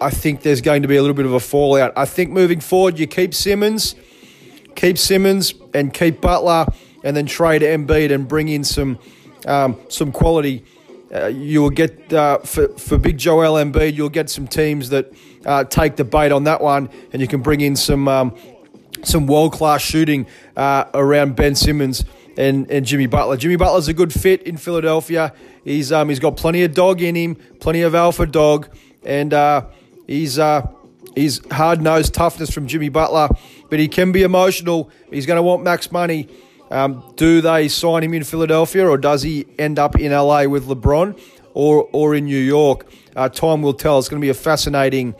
I 0.00 0.10
think 0.10 0.42
there's 0.42 0.60
going 0.60 0.82
to 0.82 0.88
be 0.88 0.96
a 0.96 1.00
little 1.00 1.16
bit 1.16 1.26
of 1.26 1.32
a 1.32 1.40
fallout. 1.40 1.92
I 1.96 2.04
think 2.04 2.30
moving 2.30 2.60
forward, 2.60 2.98
you 2.98 3.06
keep 3.06 3.34
Simmons, 3.34 3.94
keep 4.76 4.98
Simmons, 4.98 5.54
and 5.72 5.94
keep 5.94 6.20
Butler, 6.20 6.66
and 7.02 7.16
then 7.16 7.26
trade 7.26 7.62
Embiid 7.62 8.12
and 8.12 8.28
bring 8.28 8.48
in 8.48 8.62
some 8.62 8.98
um, 9.46 9.80
some 9.88 10.12
quality. 10.12 10.64
Uh, 11.14 11.26
you 11.26 11.62
will 11.62 11.70
get 11.70 12.12
uh, 12.12 12.38
for 12.38 12.68
for 12.78 12.98
Big 12.98 13.18
Joel 13.18 13.54
Embiid. 13.54 13.94
You'll 13.94 14.08
get 14.08 14.28
some 14.28 14.46
teams 14.46 14.90
that 14.90 15.12
uh, 15.46 15.64
take 15.64 15.96
the 15.96 16.04
bait 16.04 16.32
on 16.32 16.44
that 16.44 16.60
one, 16.60 16.90
and 17.12 17.22
you 17.22 17.28
can 17.28 17.40
bring 17.40 17.60
in 17.60 17.76
some 17.76 18.08
um, 18.08 18.36
some 19.04 19.26
world 19.26 19.52
class 19.52 19.82
shooting 19.82 20.26
uh, 20.56 20.84
around 20.94 21.36
Ben 21.36 21.54
Simmons 21.54 22.04
and, 22.36 22.70
and 22.70 22.86
Jimmy 22.86 23.06
Butler. 23.06 23.36
Jimmy 23.36 23.56
Butler's 23.56 23.88
a 23.88 23.94
good 23.94 24.12
fit 24.12 24.42
in 24.42 24.56
Philadelphia. 24.56 25.32
He's 25.64 25.92
um, 25.92 26.08
he's 26.08 26.18
got 26.18 26.36
plenty 26.36 26.62
of 26.64 26.74
dog 26.74 27.02
in 27.02 27.14
him, 27.14 27.36
plenty 27.60 27.82
of 27.82 27.94
alpha 27.94 28.26
dog, 28.26 28.68
and 29.04 29.32
uh, 29.32 29.66
he's 30.06 30.38
uh, 30.38 30.66
he's 31.14 31.44
hard 31.52 31.80
nosed 31.80 32.14
toughness 32.14 32.50
from 32.50 32.66
Jimmy 32.66 32.88
Butler. 32.88 33.28
But 33.70 33.78
he 33.78 33.88
can 33.88 34.12
be 34.12 34.22
emotional. 34.22 34.90
He's 35.10 35.26
going 35.26 35.38
to 35.38 35.42
want 35.42 35.62
max 35.62 35.90
money. 35.90 36.28
Um, 36.70 37.12
do 37.16 37.40
they 37.40 37.68
sign 37.68 38.02
him 38.02 38.14
in 38.14 38.24
Philadelphia, 38.24 38.88
or 38.88 38.96
does 38.96 39.22
he 39.22 39.46
end 39.58 39.78
up 39.78 39.98
in 39.98 40.10
LA 40.12 40.44
with 40.44 40.66
LeBron, 40.66 41.18
or 41.54 41.88
or 41.92 42.14
in 42.14 42.24
New 42.24 42.38
York? 42.38 42.86
Uh, 43.14 43.28
time 43.28 43.62
will 43.62 43.74
tell. 43.74 43.98
It's 43.98 44.08
going 44.08 44.20
to 44.20 44.24
be 44.24 44.30
a 44.30 44.34
fascinating, 44.34 45.14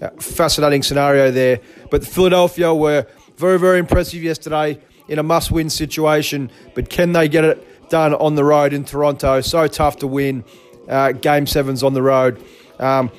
uh, 0.00 0.10
fascinating 0.20 0.82
scenario 0.82 1.30
there. 1.30 1.60
But 1.92 2.04
Philadelphia 2.04 2.74
were 2.74 3.06
very 3.36 3.58
very 3.60 3.78
impressive 3.78 4.22
yesterday 4.24 4.80
in 5.06 5.20
a 5.20 5.22
must 5.22 5.52
win 5.52 5.70
situation. 5.70 6.50
But 6.74 6.90
can 6.90 7.12
they 7.12 7.28
get 7.28 7.44
it 7.44 7.68
done 7.92 8.14
on 8.14 8.36
the 8.36 8.42
road 8.42 8.72
in 8.72 8.84
Toronto. 8.84 9.42
So 9.42 9.68
tough 9.68 9.98
to 9.98 10.06
win 10.06 10.44
uh, 10.88 11.12
game 11.12 11.46
sevens 11.46 11.82
on 11.82 11.92
the 11.92 12.00
road. 12.00 12.42
Um, 12.78 13.12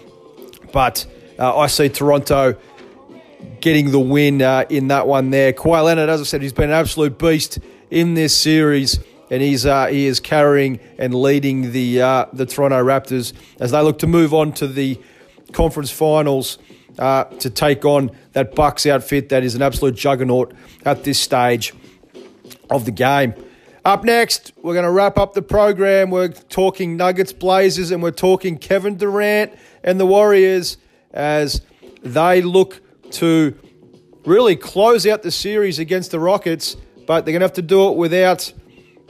but 0.73 1.05
uh, 1.37 1.55
I 1.55 1.67
see 1.67 1.89
Toronto 1.89 2.57
getting 3.61 3.91
the 3.91 3.99
win 3.99 4.41
uh, 4.41 4.65
in 4.69 4.87
that 4.87 5.05
one 5.07 5.29
there. 5.29 5.53
Kawhi 5.53 5.85
Leonard, 5.85 6.09
as 6.09 6.21
I 6.21 6.23
said, 6.23 6.41
he's 6.41 6.53
been 6.53 6.71
an 6.71 6.75
absolute 6.75 7.19
beast 7.19 7.59
in 7.91 8.15
this 8.15 8.35
series. 8.35 8.99
And 9.29 9.43
he's 9.43 9.65
uh, 9.65 9.87
he 9.87 10.07
is 10.07 10.19
carrying 10.19 10.79
and 10.97 11.13
leading 11.13 11.71
the 11.71 12.01
uh, 12.01 12.25
the 12.33 12.45
Toronto 12.45 12.83
Raptors 12.83 13.33
as 13.59 13.71
they 13.71 13.81
look 13.81 13.99
to 13.99 14.07
move 14.07 14.33
on 14.33 14.53
to 14.53 14.67
the 14.67 14.99
conference 15.51 15.91
finals 15.91 16.57
uh, 16.99 17.25
to 17.25 17.49
take 17.49 17.85
on 17.85 18.11
that 18.33 18.55
Bucks 18.55 18.85
outfit 18.85 19.29
that 19.29 19.43
is 19.43 19.55
an 19.55 19.61
absolute 19.61 19.95
juggernaut 19.95 20.53
at 20.85 21.03
this 21.03 21.19
stage 21.19 21.73
of 22.69 22.85
the 22.85 22.91
game. 22.91 23.33
Up 23.85 24.03
next, 24.05 24.53
we're 24.61 24.73
going 24.73 24.85
to 24.85 24.91
wrap 24.91 25.17
up 25.17 25.33
the 25.33 25.41
program. 25.41 26.09
We're 26.09 26.29
talking 26.29 26.95
Nuggets 26.95 27.33
Blazers 27.33 27.91
and 27.91 28.01
we're 28.01 28.11
talking 28.11 28.57
Kevin 28.57 28.95
Durant 28.95 29.53
and 29.83 29.99
the 29.99 30.05
Warriors 30.05 30.77
as 31.11 31.61
they 32.01 32.41
look 32.41 32.81
to 33.11 33.57
really 34.25 34.55
close 34.55 35.05
out 35.05 35.21
the 35.21 35.31
series 35.31 35.79
against 35.79 36.11
the 36.11 36.19
Rockets, 36.19 36.77
but 37.05 37.25
they're 37.25 37.33
going 37.33 37.41
to 37.41 37.45
have 37.45 37.53
to 37.53 37.61
do 37.61 37.89
it 37.89 37.97
without 37.97 38.53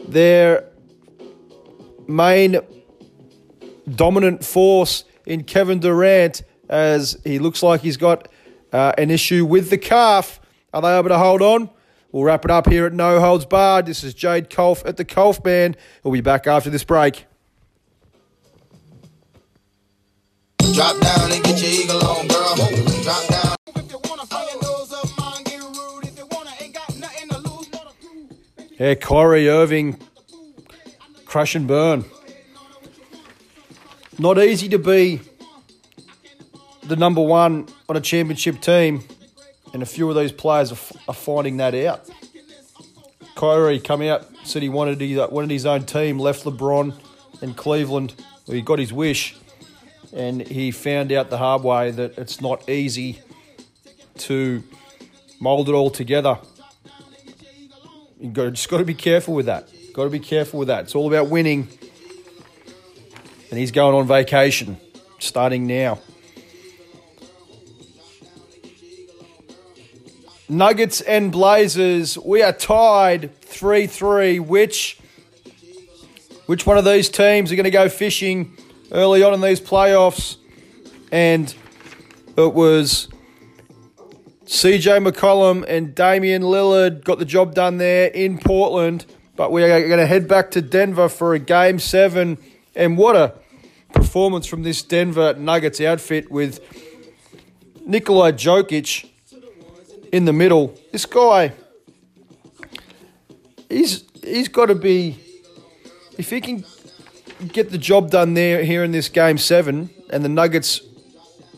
their 0.08 0.66
main 2.08 2.60
dominant 3.96 4.44
force 4.44 5.06
in 5.26 5.44
Kevin 5.44 5.80
Durant 5.80 6.42
as 6.70 7.20
he 7.24 7.40
looks 7.40 7.62
like 7.62 7.82
he's 7.82 7.98
got 7.98 8.28
uh, 8.72 8.94
an 8.98 9.12
issue 9.12 9.46
with 9.46 9.70
the 9.70 9.78
calf. 9.78 10.40
Are 10.74 10.82
they 10.82 10.98
able 10.98 11.10
to 11.10 11.18
hold 11.18 11.42
on? 11.42 11.70
We'll 12.12 12.24
wrap 12.24 12.46
it 12.46 12.52
up 12.52 12.70
here 12.70 12.86
at 12.86 12.94
No 12.94 13.20
Holds 13.20 13.46
Barred. 13.46 13.88
This 13.88 14.04
is 14.04 14.14
Jade 14.14 14.50
Culph 14.50 14.84
at 14.86 14.98
the 14.98 15.06
Culphman. 15.06 15.76
We'll 16.04 16.14
be 16.14 16.22
back 16.22 16.48
after 16.48 16.70
this 16.70 16.84
break. 16.84 17.26
Drop 20.74 21.00
down 21.00 21.32
and 21.32 21.44
get 21.44 21.62
your 21.62 21.72
eagle 21.72 22.06
on, 22.06 22.28
girl. 22.28 22.56
Drop 23.04 23.28
down. 23.28 23.56
If 23.76 23.92
you 23.92 24.00
wanna 24.10 24.26
fire 24.26 24.46
your 24.52 24.62
nose 24.62 24.94
up, 24.94 25.08
mind 25.20 25.46
get 25.46 25.62
rude. 25.62 26.04
If 26.04 26.18
you 26.18 26.28
wanna, 26.32 26.52
ain't 26.60 26.74
got 26.74 26.96
nothing 26.98 27.30
to 27.30 27.38
lose. 27.40 27.68
Yeah, 28.80 28.96
Kyrie 28.96 29.50
Irving, 29.50 30.00
crash 31.26 31.56
and 31.56 31.68
burn. 31.68 32.06
Not 34.18 34.38
easy 34.40 34.70
to 34.70 34.80
be 34.80 35.20
the 36.86 36.96
number 36.96 37.22
one 37.22 37.68
on 37.90 37.96
a 37.96 38.02
championship 38.02 38.62
team, 38.62 39.04
and 39.74 39.82
a 39.82 39.86
few 39.86 40.10
of 40.10 40.16
these 40.16 40.32
players 40.32 40.72
are, 40.72 40.76
f- 40.76 40.94
are 41.08 41.14
finding 41.14 41.58
that 41.58 41.74
out. 41.74 42.10
Kyrie 43.36 43.80
come 43.80 44.02
out, 44.02 44.26
said 44.44 44.62
he 44.62 44.70
wanted 44.70 45.02
his, 45.02 45.18
wanted 45.30 45.50
his 45.50 45.66
own 45.66 45.86
team, 45.86 46.20
left 46.20 46.44
LeBron 46.44 46.94
in 47.42 47.54
Cleveland. 47.54 48.14
He 48.46 48.62
got 48.62 48.80
his 48.80 48.94
wish, 48.94 49.36
and 50.14 50.46
he 50.48 50.72
found 50.72 51.12
out 51.12 51.30
the 51.30 51.38
hard 51.38 51.64
way 51.64 51.92
that 51.92 52.18
it's 52.18 52.42
not 52.42 52.70
easy 52.70 53.22
to 54.20 54.64
mold 55.40 55.70
it 55.70 55.74
all 55.74 55.90
together. 55.90 56.38
You 58.20 58.30
got 58.30 58.54
just 58.54 58.70
got 58.70 58.78
to 58.78 58.86
be 58.86 58.94
careful 58.94 59.34
with 59.34 59.48
that. 59.48 59.70
Got 59.94 60.06
to 60.06 60.10
be 60.10 60.20
careful 60.20 60.60
with 60.60 60.68
that. 60.70 60.86
It's 60.86 60.96
all 60.96 61.08
about 61.08 61.30
winning. 61.30 61.68
And 63.50 63.60
he's 63.60 63.72
going 63.72 63.96
on 63.96 64.08
vacation, 64.08 64.78
starting 65.20 65.68
now. 65.68 66.00
Nuggets 70.50 71.00
and 71.00 71.32
Blazers, 71.32 72.18
we 72.18 72.42
are 72.42 72.52
tied 72.52 73.34
3 73.42 73.88
3. 73.88 74.40
Which, 74.40 75.00
which 76.48 76.66
one 76.66 76.78
of 76.78 76.84
these 76.84 77.10
teams 77.10 77.52
are 77.52 77.56
going 77.56 77.64
to 77.64 77.72
go 77.72 77.88
fishing 77.88 78.58
early 78.92 79.24
on 79.24 79.34
in 79.34 79.42
these 79.42 79.62
playoffs? 79.62 80.38
And 81.12 81.54
it 82.36 82.54
was 82.54 83.08
CJ 84.46 85.08
McCollum 85.08 85.64
and 85.68 85.96
Damian 85.96 86.42
Lillard 86.42 87.06
got 87.06 87.20
the 87.20 87.26
job 87.26 87.56
done 87.56 87.78
there 87.78 88.08
in 88.08 88.38
Portland. 88.38 89.06
But 89.36 89.52
we 89.52 89.64
are 89.64 89.88
going 89.88 90.00
to 90.00 90.06
head 90.06 90.28
back 90.28 90.52
to 90.52 90.62
Denver 90.62 91.08
for 91.08 91.34
a 91.34 91.40
game 91.40 91.80
seven. 91.80 92.38
And 92.76 92.98
what 92.98 93.16
a 93.16 93.34
performance 93.94 94.46
from 94.46 94.64
this 94.64 94.84
Denver 94.84 95.34
Nuggets 95.36 95.80
outfit 95.80 96.30
with 96.30 96.60
Nikolai 97.86 98.34
Jokic 98.34 99.10
in 100.14 100.26
the 100.26 100.32
middle. 100.32 100.74
This 100.92 101.06
guy, 101.08 101.52
he's 103.68 104.04
he's 104.24 104.48
got 104.48 104.68
to 104.68 104.76
be 104.76 105.18
if 106.18 106.30
he 106.30 106.40
can 106.40 106.64
get 107.48 107.72
the 107.72 107.78
job 107.80 108.12
done 108.12 108.36
there 108.36 108.64
here 108.64 108.84
in 108.84 108.92
this 108.92 109.10
game 109.10 109.38
seven, 109.38 109.90
and 110.12 110.24
the 110.24 110.30
Nuggets 110.30 110.82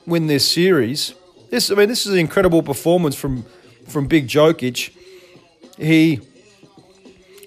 win 0.08 0.28
this 0.28 0.50
series. 0.50 1.14
This, 1.52 1.70
I 1.70 1.76
mean, 1.76 1.90
this 1.90 2.06
is 2.06 2.14
an 2.14 2.20
incredible 2.20 2.64
performance 2.64 3.16
from 3.16 3.46
from 3.88 4.08
Big 4.08 4.28
Jokic. 4.28 4.96
He 5.78 6.22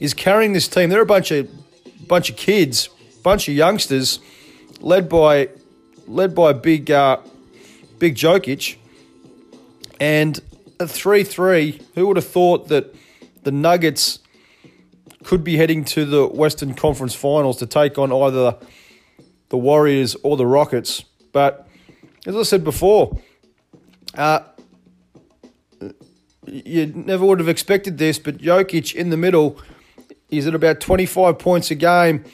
is 0.01 0.13
carrying 0.13 0.53
this 0.53 0.69
team. 0.69 0.91
They're 0.91 1.01
a 1.01 1.07
bunch 1.07 1.31
of 1.31 1.49
bunch 2.07 2.29
of 2.29 2.37
kids, 2.37 2.91
bunch 3.23 3.49
of 3.49 3.55
youngsters, 3.55 4.21
led 4.81 5.09
by 5.09 5.49
led 6.07 6.35
by 6.35 6.53
Big 6.53 6.91
uh, 6.91 7.17
Big 7.99 8.15
Jokic, 8.15 8.77
and 9.99 10.39
a 10.81 10.87
three 10.87 11.25
three. 11.25 11.81
Who 11.95 12.07
would 12.07 12.17
have 12.17 12.27
thought 12.27 12.69
that 12.69 12.95
the 13.43 13.51
Nuggets 13.51 14.21
could 15.25 15.45
be 15.45 15.57
heading 15.57 15.85
to 15.85 16.05
the 16.05 16.27
Western 16.27 16.75
Conference 16.75 17.15
Finals 17.15 17.59
to 17.59 17.67
take 17.67 17.99
on 17.99 18.13
either 18.13 18.57
the 19.49 19.59
Warriors 19.59 20.17
or 20.23 20.37
the 20.37 20.47
Rockets? 20.47 21.05
But 21.33 21.69
as 22.27 22.37
I 22.37 22.43
said 22.43 22.65
before, 22.65 23.19
uh, 24.15 24.41
you 26.47 26.87
never 26.87 27.27
would 27.27 27.41
have 27.41 27.49
expected 27.49 27.99
this, 27.99 28.19
but 28.19 28.39
Jokic 28.39 28.95
in 28.95 29.11
the 29.11 29.17
middle 29.17 29.61
is 30.31 30.47
at 30.47 30.55
about 30.55 30.81
25 30.81 31.39
points 31.39 31.71
a 31.71 31.75
game, 31.75 32.25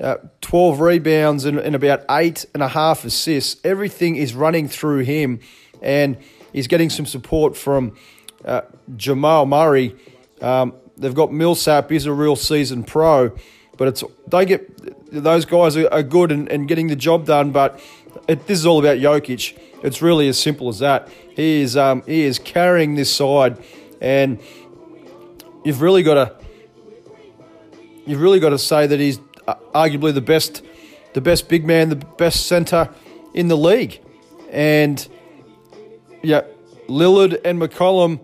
uh, 0.00 0.16
12 0.40 0.80
rebounds, 0.80 1.44
and, 1.44 1.58
and 1.58 1.74
about 1.74 2.04
eight 2.10 2.44
and 2.54 2.62
a 2.62 2.68
half 2.68 3.04
assists. 3.04 3.60
Everything 3.64 4.16
is 4.16 4.34
running 4.34 4.68
through 4.68 5.00
him, 5.00 5.40
and 5.82 6.16
he's 6.52 6.66
getting 6.66 6.90
some 6.90 7.06
support 7.06 7.56
from 7.56 7.96
uh, 8.44 8.62
Jamal 8.96 9.46
Murray. 9.46 9.94
Um, 10.40 10.74
they've 10.96 11.14
got 11.14 11.32
Millsap, 11.32 11.90
he's 11.90 12.06
a 12.06 12.12
real 12.12 12.36
season 12.36 12.84
pro, 12.84 13.36
but 13.76 13.88
it's 13.88 14.04
they 14.26 14.44
get 14.44 15.12
those 15.12 15.44
guys 15.44 15.76
are, 15.76 15.92
are 15.92 16.02
good 16.02 16.32
and, 16.32 16.48
and 16.50 16.68
getting 16.68 16.88
the 16.88 16.96
job 16.96 17.26
done, 17.26 17.52
but 17.52 17.80
it, 18.28 18.46
this 18.46 18.58
is 18.58 18.66
all 18.66 18.78
about 18.78 18.98
Jokic. 18.98 19.58
It's 19.82 20.02
really 20.02 20.28
as 20.28 20.38
simple 20.38 20.68
as 20.68 20.78
that. 20.80 21.08
He 21.34 21.60
is 21.60 21.76
um, 21.76 22.02
he 22.06 22.22
is 22.22 22.38
carrying 22.38 22.94
this 22.94 23.14
side, 23.14 23.62
and 24.00 24.40
you've 25.64 25.80
really 25.82 26.02
got 26.02 26.14
to 26.14 26.36
you've 28.06 28.20
really 28.20 28.40
got 28.40 28.50
to 28.50 28.58
say 28.58 28.86
that 28.86 28.98
he's 28.98 29.20
uh, 29.46 29.54
arguably 29.74 30.14
the 30.14 30.20
best 30.20 30.62
the 31.12 31.20
best 31.20 31.48
big 31.48 31.66
man, 31.66 31.88
the 31.88 31.96
best 31.96 32.46
center 32.46 32.90
in 33.34 33.48
the 33.48 33.56
league, 33.56 34.00
and 34.50 35.06
yeah, 36.22 36.42
Lillard 36.88 37.40
and 37.44 37.60
McCollum 37.60 38.20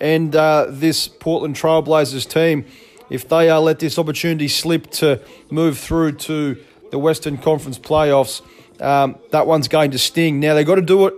and 0.00 0.34
uh, 0.34 0.66
this 0.68 1.08
Portland 1.08 1.56
Trailblazers 1.56 2.28
team, 2.28 2.64
if 3.10 3.28
they 3.28 3.50
uh, 3.50 3.60
let 3.60 3.78
this 3.78 3.98
opportunity 3.98 4.48
slip 4.48 4.90
to 4.92 5.20
move 5.50 5.78
through 5.78 6.12
to 6.12 6.62
the 6.90 6.98
Western 6.98 7.38
Conference 7.38 7.78
playoffs, 7.78 8.42
um, 8.80 9.16
that 9.30 9.46
one's 9.46 9.68
going 9.68 9.90
to 9.92 9.98
sting. 9.98 10.40
Now 10.40 10.54
they've 10.54 10.66
got 10.66 10.76
to 10.76 10.82
do 10.82 11.06
it 11.06 11.14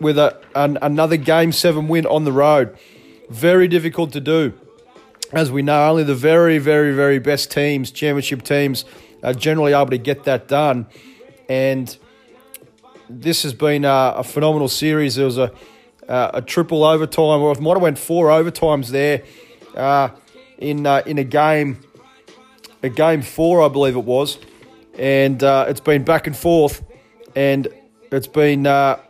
with 0.00 0.18
a, 0.18 0.40
an, 0.54 0.78
another 0.80 1.16
Game 1.16 1.52
7 1.52 1.88
win 1.88 2.06
on 2.06 2.24
the 2.24 2.32
road. 2.32 2.76
Very 3.28 3.68
difficult 3.68 4.12
to 4.12 4.20
do. 4.20 4.54
As 5.32 5.50
we 5.52 5.62
know, 5.62 5.88
only 5.88 6.02
the 6.02 6.14
very, 6.14 6.58
very, 6.58 6.92
very 6.92 7.20
best 7.20 7.52
teams, 7.52 7.92
championship 7.92 8.42
teams, 8.42 8.84
are 9.22 9.34
generally 9.34 9.72
able 9.72 9.90
to 9.90 9.98
get 9.98 10.24
that 10.24 10.48
done. 10.48 10.86
And 11.48 11.96
this 13.10 13.42
has 13.42 13.52
been 13.52 13.84
a, 13.84 14.14
a 14.16 14.24
phenomenal 14.24 14.68
series. 14.68 15.16
There 15.16 15.26
was 15.26 15.38
a, 15.38 15.52
a, 16.08 16.42
triple 16.42 16.84
overtime, 16.84 17.40
or 17.40 17.52
it 17.52 17.60
might 17.60 17.72
have 17.72 17.82
went 17.82 17.98
four 17.98 18.28
overtimes 18.28 18.88
there 18.88 19.22
uh, 19.76 20.10
in 20.58 20.86
uh, 20.86 21.02
in 21.06 21.18
a 21.18 21.24
game, 21.24 21.80
a 22.82 22.88
game 22.88 23.22
four, 23.22 23.62
I 23.62 23.68
believe 23.68 23.96
it 23.96 24.04
was, 24.04 24.38
and 24.98 25.42
uh, 25.42 25.66
it's 25.68 25.80
been 25.80 26.04
back 26.04 26.26
and 26.26 26.36
forth, 26.36 26.84
and 27.34 27.68
it's 28.12 28.26
been 28.26 28.66
uh, 28.66 29.00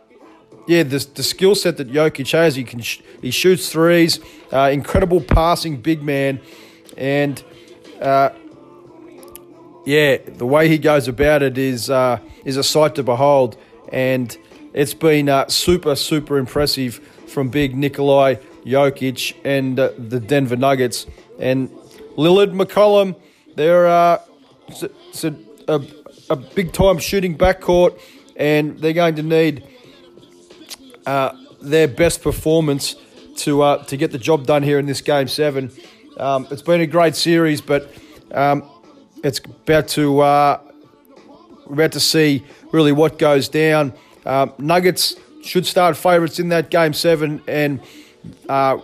yeah 0.67 0.83
the 0.83 1.05
the 1.13 1.23
skill 1.23 1.55
set 1.55 1.77
that 1.77 1.91
Jokic 1.91 2.31
has. 2.31 2.55
He 2.55 2.63
can 2.63 2.81
sh- 2.81 3.01
he 3.21 3.31
shoots 3.31 3.69
threes, 3.71 4.19
uh, 4.51 4.69
incredible 4.73 5.21
passing 5.21 5.81
big 5.81 6.01
man, 6.01 6.39
and 6.97 7.43
uh, 8.01 8.31
yeah, 9.85 10.17
the 10.17 10.45
way 10.45 10.67
he 10.67 10.77
goes 10.77 11.07
about 11.07 11.41
it 11.41 11.57
is 11.57 11.89
uh, 11.89 12.19
is 12.45 12.57
a 12.57 12.63
sight 12.63 12.95
to 12.95 13.03
behold, 13.03 13.57
and 13.91 14.37
it's 14.73 14.93
been 14.93 15.29
uh, 15.29 15.47
super 15.47 15.95
super 15.95 16.37
impressive 16.37 16.95
from 17.27 17.49
big 17.49 17.75
Nikolai 17.75 18.35
Jokic 18.65 19.35
and 19.43 19.79
uh, 19.79 19.91
the 19.97 20.19
Denver 20.19 20.55
Nuggets 20.55 21.05
and 21.39 21.69
Lillard 22.17 22.53
McCollum. 22.53 23.15
They're 23.55 23.87
uh, 23.87 24.19
it's, 24.67 24.83
a- 24.83 24.91
it's 25.09 25.23
a, 25.23 25.35
a, 25.67 25.81
a 26.29 26.35
big 26.35 26.71
time 26.73 26.99
shooting 26.99 27.37
backcourt, 27.37 27.99
and 28.35 28.79
they're 28.79 28.93
going 28.93 29.15
to 29.15 29.23
need 29.23 29.63
uh, 31.05 31.31
their 31.61 31.87
best 31.87 32.21
performance 32.21 32.95
to 33.37 33.61
uh, 33.61 33.83
to 33.85 33.97
get 33.97 34.11
the 34.11 34.17
job 34.17 34.45
done 34.45 34.63
here 34.63 34.79
in 34.79 34.85
this 34.85 35.01
game 35.01 35.27
seven. 35.27 35.71
Um, 36.17 36.47
it's 36.51 36.61
been 36.61 36.81
a 36.81 36.87
great 36.87 37.15
series, 37.15 37.61
but 37.61 37.91
um, 38.33 38.69
it's 39.23 39.39
about 39.39 39.87
to 39.89 40.19
uh, 40.19 40.59
we're 41.71 41.75
about 41.75 41.93
to 41.93 42.01
see 42.01 42.43
really 42.73 42.91
what 42.91 43.17
goes 43.17 43.47
down. 43.47 43.93
Um, 44.25 44.51
Nuggets 44.57 45.15
should 45.41 45.65
start 45.65 45.95
favourites 45.95 46.37
in 46.37 46.49
that 46.49 46.69
game 46.69 46.91
seven, 46.91 47.41
and 47.47 47.79
uh, 48.49 48.77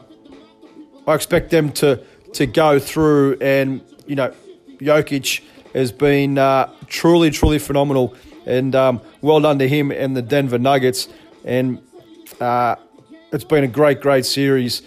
I 1.06 1.14
expect 1.14 1.50
them 1.50 1.74
to 1.74 2.02
to 2.32 2.46
go 2.46 2.80
through. 2.80 3.40
And 3.42 3.82
you 4.06 4.16
know, 4.16 4.34
Jokic 4.78 5.42
has 5.74 5.92
been 5.92 6.38
uh, 6.38 6.72
truly, 6.88 7.30
truly 7.30 7.60
phenomenal, 7.60 8.16
and 8.46 8.74
um, 8.74 9.02
well 9.22 9.42
done 9.42 9.60
to 9.60 9.68
him 9.68 9.92
and 9.92 10.16
the 10.16 10.22
Denver 10.22 10.58
Nuggets. 10.58 11.10
And 11.44 11.82
uh, 12.40 12.78
it's 13.34 13.44
been 13.44 13.66
a 13.66 13.68
great, 13.68 14.00
great 14.00 14.26
series. 14.26 14.82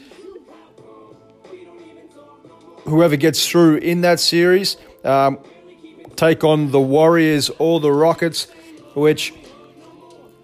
Whoever 2.84 3.16
gets 3.16 3.46
through 3.46 3.76
in 3.76 4.01
that 4.01 4.20
series, 4.20 4.78
um, 5.05 5.38
take 6.20 6.44
on 6.44 6.70
the 6.70 6.80
Warriors 6.80 7.50
or 7.58 7.80
the 7.80 7.90
Rockets, 7.90 8.46
which, 8.94 9.32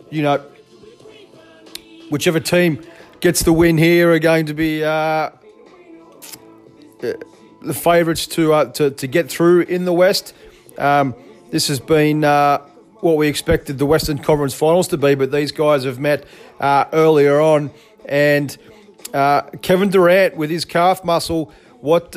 you 0.08 0.22
know, 0.22 0.42
whichever 2.10 2.40
team 2.40 2.82
gets 3.20 3.42
the 3.42 3.52
win 3.52 3.76
here 3.76 4.10
are 4.10 4.18
going 4.18 4.46
to 4.46 4.54
be 4.54 4.82
uh, 4.82 5.28
the 7.00 7.74
favourites 7.74 8.26
to, 8.26 8.54
uh, 8.54 8.64
to 8.72 8.90
to 8.90 9.06
get 9.06 9.28
through 9.28 9.60
in 9.60 9.84
the 9.84 9.92
West. 9.92 10.32
Um, 10.78 11.14
this 11.50 11.68
has 11.68 11.78
been 11.78 12.24
uh, 12.24 12.58
what 13.00 13.18
we 13.18 13.28
expected 13.28 13.76
the 13.76 13.84
Western 13.84 14.16
Conference 14.16 14.54
Finals 14.54 14.88
to 14.88 14.96
be, 14.96 15.14
but 15.14 15.30
these 15.30 15.52
guys 15.52 15.84
have 15.84 15.98
met 15.98 16.24
uh, 16.58 16.86
earlier 16.94 17.38
on, 17.38 17.70
and 18.06 18.56
uh, 19.12 19.42
Kevin 19.60 19.90
Durant 19.90 20.38
with 20.38 20.48
his 20.48 20.64
calf 20.64 21.04
muscle, 21.04 21.52
what? 21.80 22.16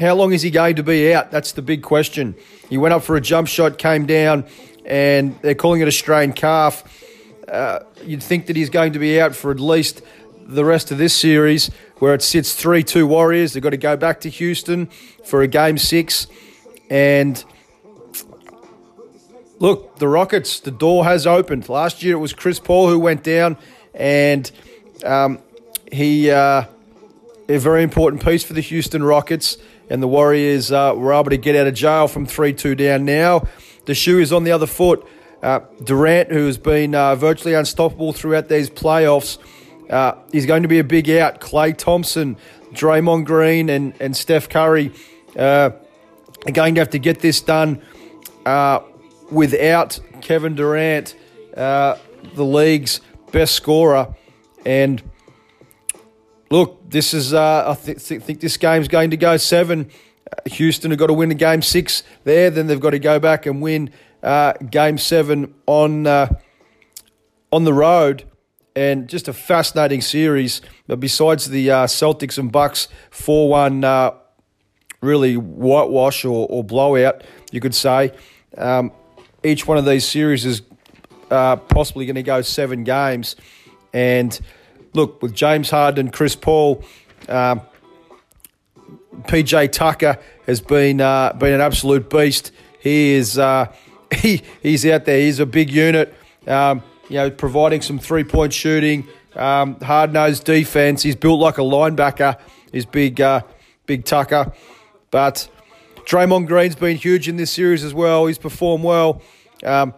How 0.00 0.14
long 0.14 0.32
is 0.32 0.42
he 0.42 0.50
going 0.50 0.76
to 0.76 0.82
be 0.82 1.14
out? 1.14 1.30
That's 1.30 1.52
the 1.52 1.62
big 1.62 1.82
question. 1.82 2.34
He 2.68 2.76
went 2.76 2.94
up 2.94 3.04
for 3.04 3.14
a 3.14 3.20
jump 3.20 3.46
shot, 3.46 3.78
came 3.78 4.06
down, 4.06 4.44
and 4.84 5.38
they're 5.40 5.54
calling 5.54 5.80
it 5.80 5.88
a 5.88 5.92
strained 5.92 6.34
calf. 6.34 6.82
Uh, 7.46 7.80
you'd 8.02 8.22
think 8.22 8.46
that 8.46 8.56
he's 8.56 8.70
going 8.70 8.92
to 8.94 8.98
be 8.98 9.20
out 9.20 9.36
for 9.36 9.52
at 9.52 9.60
least 9.60 10.02
the 10.46 10.64
rest 10.64 10.90
of 10.90 10.98
this 10.98 11.14
series, 11.14 11.70
where 11.98 12.12
it 12.12 12.22
sits 12.22 12.54
3 12.54 12.82
2 12.82 13.06
Warriors. 13.06 13.52
They've 13.52 13.62
got 13.62 13.70
to 13.70 13.76
go 13.76 13.96
back 13.96 14.20
to 14.22 14.28
Houston 14.28 14.86
for 15.24 15.42
a 15.42 15.46
game 15.46 15.78
six. 15.78 16.26
And 16.90 17.42
look, 19.60 19.98
the 19.98 20.08
Rockets, 20.08 20.58
the 20.58 20.72
door 20.72 21.04
has 21.04 21.26
opened. 21.26 21.68
Last 21.68 22.02
year 22.02 22.16
it 22.16 22.20
was 22.20 22.32
Chris 22.32 22.58
Paul 22.58 22.88
who 22.88 22.98
went 22.98 23.22
down, 23.22 23.56
and 23.94 24.50
um, 25.04 25.38
he, 25.92 26.30
uh, 26.30 26.64
a 27.48 27.58
very 27.58 27.82
important 27.82 28.24
piece 28.24 28.42
for 28.42 28.54
the 28.54 28.60
Houston 28.60 29.04
Rockets 29.04 29.56
and 29.90 30.02
the 30.02 30.08
Warriors 30.08 30.72
uh, 30.72 30.94
were 30.96 31.12
able 31.12 31.30
to 31.30 31.36
get 31.36 31.56
out 31.56 31.66
of 31.66 31.74
jail 31.74 32.08
from 32.08 32.26
3 32.26 32.52
2 32.52 32.74
down 32.74 33.04
now. 33.04 33.46
The 33.86 33.94
shoe 33.94 34.18
is 34.18 34.32
on 34.32 34.44
the 34.44 34.52
other 34.52 34.66
foot. 34.66 35.06
Uh, 35.42 35.60
Durant, 35.82 36.30
who 36.32 36.46
has 36.46 36.56
been 36.56 36.94
uh, 36.94 37.16
virtually 37.16 37.52
unstoppable 37.52 38.14
throughout 38.14 38.48
these 38.48 38.70
playoffs, 38.70 39.38
uh, 39.90 40.14
is 40.32 40.46
going 40.46 40.62
to 40.62 40.68
be 40.68 40.78
a 40.78 40.84
big 40.84 41.10
out. 41.10 41.40
Klay 41.40 41.76
Thompson, 41.76 42.36
Draymond 42.72 43.26
Green, 43.26 43.68
and, 43.68 43.92
and 44.00 44.16
Steph 44.16 44.48
Curry 44.48 44.92
uh, 45.36 45.70
are 46.46 46.52
going 46.52 46.74
to 46.76 46.80
have 46.80 46.90
to 46.90 46.98
get 46.98 47.20
this 47.20 47.40
done 47.42 47.82
uh, 48.46 48.80
without 49.30 50.00
Kevin 50.20 50.54
Durant, 50.54 51.14
uh, 51.56 51.96
the 52.34 52.44
league's 52.44 53.00
best 53.32 53.54
scorer. 53.54 54.14
And 54.64 55.02
look, 56.54 56.88
this 56.88 57.12
is 57.12 57.34
uh, 57.34 57.64
I 57.66 57.74
th- 57.74 58.06
th- 58.06 58.22
think 58.22 58.38
this 58.38 58.56
game's 58.56 58.86
going 58.86 59.10
to 59.10 59.16
go 59.16 59.36
seven. 59.36 59.90
Uh, 60.30 60.48
Houston 60.50 60.92
have 60.92 61.00
got 61.00 61.08
to 61.08 61.12
win 61.12 61.30
a 61.32 61.34
game 61.34 61.62
six 61.62 62.04
there, 62.22 62.48
then 62.48 62.68
they've 62.68 62.80
got 62.80 62.90
to 62.90 63.00
go 63.00 63.18
back 63.18 63.44
and 63.46 63.60
win 63.60 63.90
uh, 64.22 64.52
game 64.70 64.96
seven 64.96 65.52
on 65.66 66.06
uh, 66.06 66.28
on 67.50 67.64
the 67.64 67.72
road, 67.72 68.24
and 68.76 69.08
just 69.08 69.26
a 69.26 69.32
fascinating 69.32 70.00
series. 70.00 70.62
But 70.86 71.00
besides 71.00 71.50
the 71.50 71.70
uh, 71.72 71.86
Celtics 71.86 72.38
and 72.38 72.52
Bucks 72.52 72.86
four 73.10 73.48
one, 73.48 73.82
uh, 73.82 74.12
really 75.00 75.36
whitewash 75.36 76.24
or, 76.24 76.46
or 76.48 76.62
blowout, 76.62 77.24
you 77.50 77.60
could 77.60 77.74
say. 77.74 78.12
Um, 78.56 78.92
each 79.42 79.66
one 79.66 79.76
of 79.76 79.84
these 79.84 80.06
series 80.06 80.46
is 80.46 80.62
possibly 81.28 82.06
going 82.06 82.14
to 82.14 82.22
go 82.22 82.42
seven 82.42 82.84
games, 82.84 83.34
and 83.92 84.40
look, 84.94 85.20
with 85.20 85.34
James 85.34 85.70
Harden, 85.70 86.06
and 86.06 86.12
Chris 86.12 86.34
Paul, 86.34 86.82
um, 87.28 87.60
PJ 89.22 89.72
Tucker 89.72 90.18
has 90.46 90.60
been 90.60 91.00
uh, 91.00 91.32
been 91.34 91.52
an 91.52 91.60
absolute 91.60 92.08
beast. 92.08 92.52
He 92.80 93.12
is 93.12 93.38
uh, 93.38 93.72
he 94.14 94.42
he's 94.62 94.86
out 94.86 95.04
there. 95.04 95.20
He's 95.20 95.40
a 95.40 95.46
big 95.46 95.70
unit. 95.70 96.14
Um, 96.46 96.82
you 97.08 97.16
know, 97.16 97.30
providing 97.30 97.82
some 97.82 97.98
three 97.98 98.24
point 98.24 98.52
shooting, 98.52 99.06
um, 99.36 99.78
hard 99.80 100.12
nosed 100.12 100.44
defense. 100.44 101.02
He's 101.02 101.16
built 101.16 101.40
like 101.40 101.58
a 101.58 101.62
linebacker. 101.62 102.38
He's 102.72 102.86
big, 102.86 103.20
uh, 103.20 103.42
big 103.86 104.04
Tucker, 104.04 104.52
but 105.10 105.48
Draymond 106.06 106.46
Green's 106.48 106.74
been 106.74 106.96
huge 106.96 107.28
in 107.28 107.36
this 107.36 107.50
series 107.50 107.84
as 107.84 107.94
well. 107.94 108.26
He's 108.26 108.38
performed 108.38 108.84
well. 108.84 109.22
Um, 109.62 109.94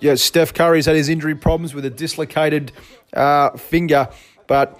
yeah, 0.00 0.14
Steph 0.14 0.54
Curry's 0.54 0.86
had 0.86 0.96
his 0.96 1.08
injury 1.08 1.34
problems 1.34 1.74
with 1.74 1.84
a 1.84 1.90
dislocated 1.90 2.72
uh, 3.12 3.50
finger, 3.56 4.08
but 4.46 4.78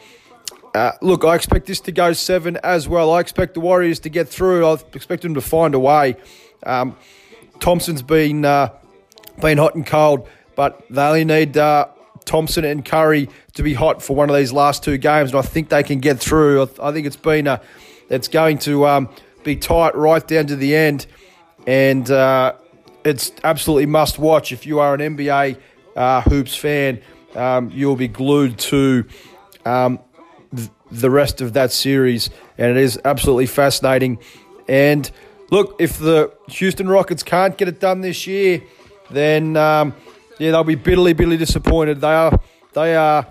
uh, 0.75 0.93
look, 1.01 1.25
I 1.25 1.35
expect 1.35 1.67
this 1.67 1.81
to 1.81 1.93
go 1.93 2.13
seven 2.13 2.59
as 2.63 2.89
well. 2.89 3.13
I 3.13 3.21
expect 3.21 3.55
the 3.55 3.61
Warriors 3.61 4.01
to 4.01 4.09
get 4.09 4.29
through. 4.29 4.67
I 4.67 4.77
expect 4.93 5.23
them 5.23 5.35
to 5.35 5.41
find 5.41 5.75
a 5.75 5.79
way. 5.79 6.17
Um, 6.65 6.97
Thompson's 7.61 8.03
been 8.03 8.45
uh, 8.45 8.71
been 9.41 9.59
hot 9.59 9.75
and 9.75 9.87
cold, 9.87 10.29
but 10.55 10.85
they 10.91 11.03
only 11.03 11.25
need 11.25 11.57
uh, 11.57 11.89
Thompson 12.25 12.65
and 12.65 12.85
Curry 12.85 13.29
to 13.55 13.63
be 13.63 13.75
hot 13.75 14.03
for 14.03 14.15
one 14.15 14.31
of 14.31 14.37
these 14.37 14.53
last 14.53 14.85
two 14.85 14.99
games, 14.99 15.31
and 15.31 15.39
I 15.39 15.43
think 15.43 15.69
they 15.69 15.83
can 15.83 15.99
get 15.99 16.21
through. 16.21 16.63
I, 16.63 16.89
I 16.89 16.93
think 16.93 17.07
it's 17.07 17.17
been 17.17 17.47
a, 17.47 17.61
it's 18.09 18.29
going 18.29 18.59
to 18.59 18.87
um, 18.87 19.09
be 19.45 19.57
tight 19.57 19.95
right 19.95 20.27
down 20.27 20.47
to 20.47 20.57
the 20.57 20.77
end, 20.77 21.07
and 21.67 22.09
uh, 22.11 22.55
it's 23.05 23.33
absolutely 23.43 23.87
must 23.87 24.19
watch 24.19 24.53
if 24.53 24.67
you 24.67 24.79
are 24.79 24.95
an 24.95 25.17
NBA 25.17 25.59
uh, 25.97 26.21
hoops 26.23 26.55
fan. 26.55 27.01
Um, 27.39 27.71
you'll 27.73 27.97
be 27.97 28.09
glued 28.09 28.59
to 28.59 29.05
um, 29.65 30.01
th- 30.55 30.71
the 30.91 31.11
rest 31.11 31.41
of 31.41 31.53
that 31.53 31.73
series, 31.73 32.31
and 32.59 32.71
it 32.71 32.77
is 32.77 33.01
absolutely 33.05 33.47
fascinating. 33.47 34.19
And 34.69 35.11
look, 35.51 35.77
if 35.79 35.99
the 35.99 36.33
Houston 36.49 36.89
Rockets 36.89 37.23
can't 37.23 37.57
get 37.57 37.69
it 37.69 37.81
done 37.81 38.01
this 38.01 38.27
year, 38.27 38.63
then 39.11 39.57
um, 39.57 39.95
yeah, 40.39 40.51
they'll 40.51 40.65
be 40.65 40.75
bitterly, 40.75 41.13
bitterly 41.13 41.37
disappointed. 41.37 42.01
They 42.01 42.13
are, 42.13 42.41
they 42.73 42.97
are 42.97 43.27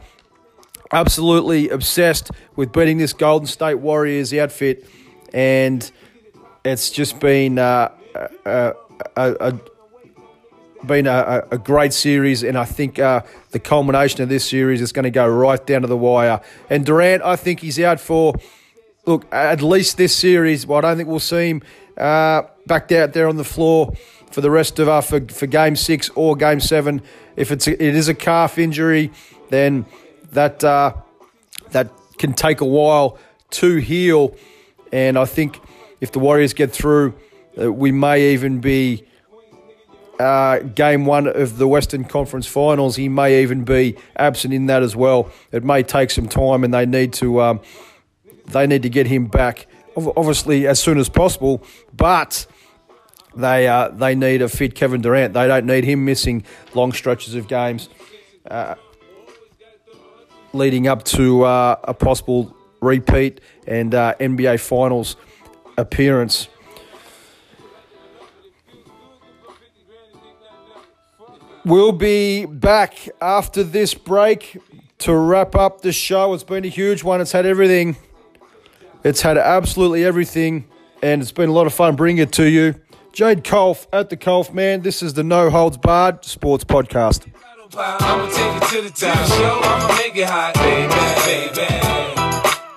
absolutely 0.92 1.70
obsessed 1.70 2.32
with 2.56 2.72
beating 2.72 2.98
this 2.98 3.14
Golden 3.14 3.48
State 3.48 3.76
Warriors 3.76 4.34
outfit, 4.34 4.88
and 5.34 5.90
it's 6.64 6.90
just 6.90 7.20
been 7.20 7.60
uh, 7.60 7.92
a, 8.46 8.74
a, 9.16 9.36
a 9.40 9.60
been 10.86 11.08
a, 11.08 11.44
a, 11.52 11.58
great 11.58 11.94
series, 11.94 12.44
and 12.44 12.58
I 12.58 12.66
think 12.66 13.00
uh, 13.00 13.22
the 13.52 13.60
culmination 13.60 14.22
of 14.22 14.30
this 14.30 14.46
series 14.46 14.82
is 14.82 14.92
going 14.92 15.04
to 15.04 15.12
go 15.12 15.28
right 15.28 15.66
down 15.66 15.82
to 15.82 15.88
the 15.88 15.98
wire. 15.98 16.42
And 16.70 16.86
Durant, 16.86 17.24
I 17.24 17.36
think 17.36 17.62
he's 17.62 17.80
out 17.80 18.00
for 18.00 18.36
look 19.06 19.26
at 19.34 19.62
least 19.62 19.98
this 19.98 20.16
series. 20.16 20.68
Well, 20.68 20.80
I 20.80 20.82
don't 20.82 20.98
think 20.98 21.10
we'll 21.10 21.20
see 21.20 21.50
him 21.50 21.64
uh, 21.98 22.44
back 22.68 22.92
out 22.92 23.14
there 23.14 23.28
on 23.28 23.38
the 23.38 23.44
floor 23.44 23.94
for 24.32 24.42
the 24.42 24.52
rest 24.52 24.80
of 24.80 24.88
uh, 24.88 25.02
for 25.02 25.22
for 25.22 25.48
game 25.48 25.76
six 25.76 26.10
or 26.16 26.36
game 26.36 26.60
seven. 26.60 27.02
If 27.36 27.52
it's 27.52 27.68
a, 27.68 27.72
it 27.72 27.96
is 27.96 28.08
a 28.08 28.14
calf 28.14 28.58
injury, 28.58 29.12
then 29.50 29.86
that 30.32 30.64
uh, 30.64 30.94
that 31.72 31.92
can 32.18 32.34
take 32.34 32.62
a 32.62 32.66
while 32.66 33.18
to 33.50 33.78
heal, 33.78 34.36
and 34.92 35.18
I 35.18 35.26
think 35.26 35.60
if 36.02 36.12
the 36.12 36.20
Warriors 36.20 36.54
get 36.54 36.72
through, 36.72 37.16
uh, 37.60 37.72
we 37.72 37.92
may 37.92 38.34
even 38.34 38.60
be 38.60 39.08
uh, 40.20 40.60
game 40.60 41.06
one 41.06 41.28
of 41.28 41.58
the 41.58 41.68
Western 41.68 42.04
Conference 42.04 42.48
Finals. 42.48 42.96
He 42.96 43.10
may 43.10 43.42
even 43.42 43.64
be 43.64 43.96
absent 44.16 44.54
in 44.54 44.66
that 44.68 44.84
as 44.84 44.96
well. 44.96 45.32
It 45.52 45.64
may 45.64 45.84
take 45.84 46.12
some 46.12 46.28
time, 46.28 46.64
and 46.64 46.74
they 46.74 46.86
need 46.86 47.14
to 47.14 47.42
um, 47.42 47.62
they 48.48 48.68
need 48.68 48.84
to 48.84 48.90
get 48.90 49.08
him 49.08 49.26
back, 49.26 49.68
obviously 49.96 50.68
as 50.68 50.80
soon 50.80 50.98
as 50.98 51.10
possible. 51.10 51.64
But 51.96 52.46
they 53.36 53.68
uh, 53.68 53.90
they 53.90 54.16
need 54.16 54.42
a 54.42 54.50
fit 54.50 54.76
Kevin 54.76 55.02
Durant. 55.02 55.34
They 55.34 55.48
don't 55.48 55.66
need 55.66 55.84
him 55.84 56.06
missing 56.06 56.44
long 56.74 56.92
stretches 56.92 57.36
of 57.36 57.48
games, 57.48 57.90
uh, 58.50 58.76
leading 60.54 60.88
up 60.88 61.04
to 61.06 61.44
uh, 61.44 61.80
a 61.84 61.94
possible 61.94 62.56
repeat 62.82 63.42
and 63.66 63.94
uh, 63.94 64.16
NBA 64.20 64.60
Finals 64.60 65.16
appearance. 65.78 66.48
We'll 71.68 71.92
be 71.92 72.46
back 72.46 73.10
after 73.20 73.62
this 73.62 73.94
break 73.94 74.58
to 75.00 75.14
wrap 75.14 75.54
up 75.54 75.82
the 75.82 75.92
show. 75.92 76.34
It's 76.34 76.44
been 76.44 76.64
a 76.64 76.70
huge 76.70 77.04
one. 77.04 77.20
It's 77.20 77.34
had 77.34 77.46
everything. 77.46 77.98
It's 79.04 79.22
had 79.22 79.38
absolutely 79.38 80.06
everything, 80.06 80.66
and 81.04 81.22
it's 81.22 81.34
been 81.34 81.50
a 81.50 81.52
lot 81.52 81.68
of 81.68 81.74
fun 81.74 81.98
bringing 81.98 82.24
it 82.24 82.32
to 82.34 82.50
you. 82.50 82.76
Jade 83.12 83.44
Culph 83.44 83.86
at 83.92 84.10
the 84.10 84.16
Culphman. 84.16 84.82
This 84.84 85.04
is 85.04 85.16
the 85.16 85.24
No 85.24 85.50
Holds 85.50 85.76
Barred 85.76 86.24
Sports 86.24 86.64
Podcast. 86.64 87.30
I'ma 87.76 88.30
take 88.30 88.64
it 88.64 88.70
to 88.70 88.82
the 88.84 88.90
top. 88.90 89.28
Show, 89.28 89.60
I'ma 89.62 89.98
make 89.98 90.16
it 90.16 90.26
hot, 90.26 90.54
baby, 90.54 90.94
baby. 91.52 91.68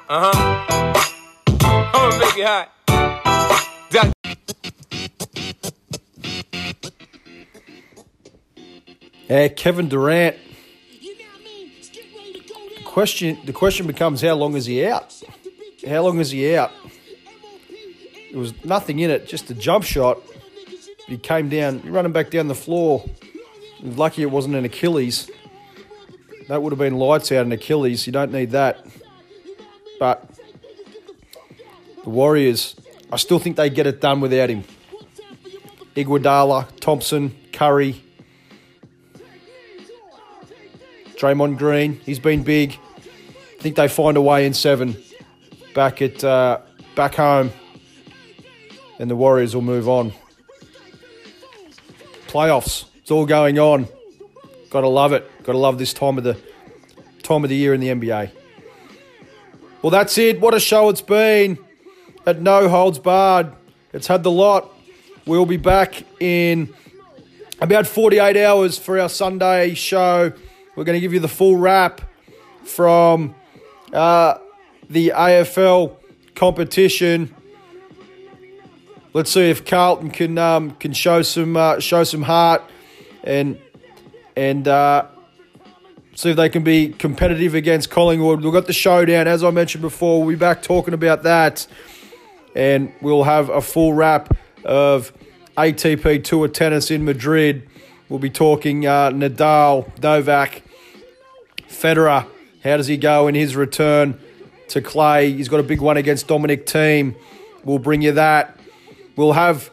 Uh 0.08 0.32
huh. 0.34 1.90
I'ma 1.94 2.18
make 2.18 2.38
it 2.38 2.44
hot. 2.44 2.72
Yeah, 9.30 9.46
Kevin 9.46 9.88
Durant. 9.88 10.36
The 12.76 12.82
question, 12.84 13.38
the 13.44 13.52
question 13.52 13.86
becomes, 13.86 14.22
how 14.22 14.34
long 14.34 14.56
is 14.56 14.66
he 14.66 14.84
out? 14.84 15.22
How 15.88 16.02
long 16.02 16.18
is 16.18 16.32
he 16.32 16.56
out? 16.56 16.72
There 18.32 18.40
was 18.40 18.52
nothing 18.64 18.98
in 18.98 19.08
it, 19.08 19.28
just 19.28 19.48
a 19.48 19.54
jump 19.54 19.84
shot. 19.84 20.18
He 21.06 21.16
came 21.16 21.48
down, 21.48 21.80
running 21.82 22.10
back 22.10 22.30
down 22.30 22.48
the 22.48 22.56
floor. 22.56 23.08
Lucky 23.80 24.22
it 24.22 24.32
wasn't 24.32 24.56
an 24.56 24.64
Achilles. 24.64 25.30
That 26.48 26.60
would 26.60 26.72
have 26.72 26.80
been 26.80 26.96
lights 26.96 27.30
out 27.30 27.46
an 27.46 27.52
Achilles. 27.52 28.08
You 28.08 28.12
don't 28.12 28.32
need 28.32 28.50
that. 28.50 28.84
But 30.00 30.28
the 32.02 32.10
Warriors, 32.10 32.74
I 33.12 33.16
still 33.16 33.38
think 33.38 33.56
they 33.56 33.70
get 33.70 33.86
it 33.86 34.00
done 34.00 34.20
without 34.20 34.50
him. 34.50 34.64
Iguodala, 35.94 36.66
Thompson, 36.80 37.36
Curry, 37.52 38.02
Draymond 41.20 41.58
Green, 41.58 42.00
he's 42.06 42.18
been 42.18 42.42
big. 42.42 42.78
I 42.96 43.62
think 43.62 43.76
they 43.76 43.88
find 43.88 44.16
a 44.16 44.22
way 44.22 44.46
in 44.46 44.54
seven 44.54 44.96
back 45.74 46.00
at 46.00 46.24
uh, 46.24 46.60
back 46.94 47.16
home, 47.16 47.50
and 48.98 49.10
the 49.10 49.16
Warriors 49.16 49.54
will 49.54 49.60
move 49.60 49.86
on. 49.86 50.14
Playoffs, 52.26 52.86
it's 52.96 53.10
all 53.10 53.26
going 53.26 53.58
on. 53.58 53.86
Got 54.70 54.80
to 54.80 54.88
love 54.88 55.12
it. 55.12 55.30
Got 55.42 55.52
to 55.52 55.58
love 55.58 55.76
this 55.76 55.92
time 55.92 56.16
of 56.16 56.24
the 56.24 56.38
time 57.22 57.44
of 57.44 57.50
the 57.50 57.56
year 57.56 57.74
in 57.74 57.80
the 57.80 57.88
NBA. 57.88 58.30
Well, 59.82 59.90
that's 59.90 60.16
it. 60.16 60.40
What 60.40 60.54
a 60.54 60.60
show 60.60 60.88
it's 60.88 61.02
been 61.02 61.58
at 62.24 62.40
No 62.40 62.66
Holds 62.66 62.98
Barred. 62.98 63.52
It's 63.92 64.06
had 64.06 64.22
the 64.22 64.30
lot. 64.30 64.72
We'll 65.26 65.44
be 65.44 65.58
back 65.58 66.02
in 66.18 66.72
about 67.60 67.86
48 67.86 68.38
hours 68.38 68.78
for 68.78 68.98
our 68.98 69.10
Sunday 69.10 69.74
show. 69.74 70.32
We're 70.76 70.84
going 70.84 70.96
to 70.96 71.00
give 71.00 71.12
you 71.12 71.20
the 71.20 71.28
full 71.28 71.56
wrap 71.56 72.00
from 72.64 73.34
uh, 73.92 74.38
the 74.88 75.12
AFL 75.14 75.96
competition. 76.34 77.34
Let's 79.12 79.32
see 79.32 79.50
if 79.50 79.64
Carlton 79.64 80.10
can 80.10 80.38
um, 80.38 80.72
can 80.72 80.92
show 80.92 81.22
some 81.22 81.56
uh, 81.56 81.80
show 81.80 82.04
some 82.04 82.22
heart 82.22 82.62
and 83.24 83.58
and 84.36 84.68
uh, 84.68 85.06
see 86.14 86.30
if 86.30 86.36
they 86.36 86.48
can 86.48 86.62
be 86.62 86.90
competitive 86.90 87.54
against 87.54 87.90
Collingwood. 87.90 88.42
We've 88.42 88.52
got 88.52 88.66
the 88.66 88.72
showdown, 88.72 89.26
as 89.26 89.42
I 89.42 89.50
mentioned 89.50 89.82
before. 89.82 90.20
We'll 90.20 90.36
be 90.36 90.38
back 90.38 90.62
talking 90.62 90.94
about 90.94 91.24
that, 91.24 91.66
and 92.54 92.92
we'll 93.00 93.24
have 93.24 93.48
a 93.48 93.60
full 93.60 93.94
wrap 93.94 94.36
of 94.64 95.12
ATP 95.56 96.22
Tour 96.22 96.48
tennis 96.48 96.90
in 96.90 97.04
Madrid. 97.04 97.69
We'll 98.10 98.18
be 98.18 98.28
talking 98.28 98.88
uh, 98.88 99.10
Nadal, 99.10 99.86
Novak, 100.02 100.62
Federer. 101.68 102.26
How 102.64 102.76
does 102.76 102.88
he 102.88 102.96
go 102.96 103.28
in 103.28 103.36
his 103.36 103.54
return 103.54 104.18
to 104.70 104.82
clay? 104.82 105.30
He's 105.30 105.48
got 105.48 105.60
a 105.60 105.62
big 105.62 105.80
one 105.80 105.96
against 105.96 106.26
Dominic 106.26 106.66
Thiem. 106.66 107.14
We'll 107.64 107.78
bring 107.78 108.02
you 108.02 108.10
that. 108.10 108.58
We'll 109.14 109.34
have 109.34 109.70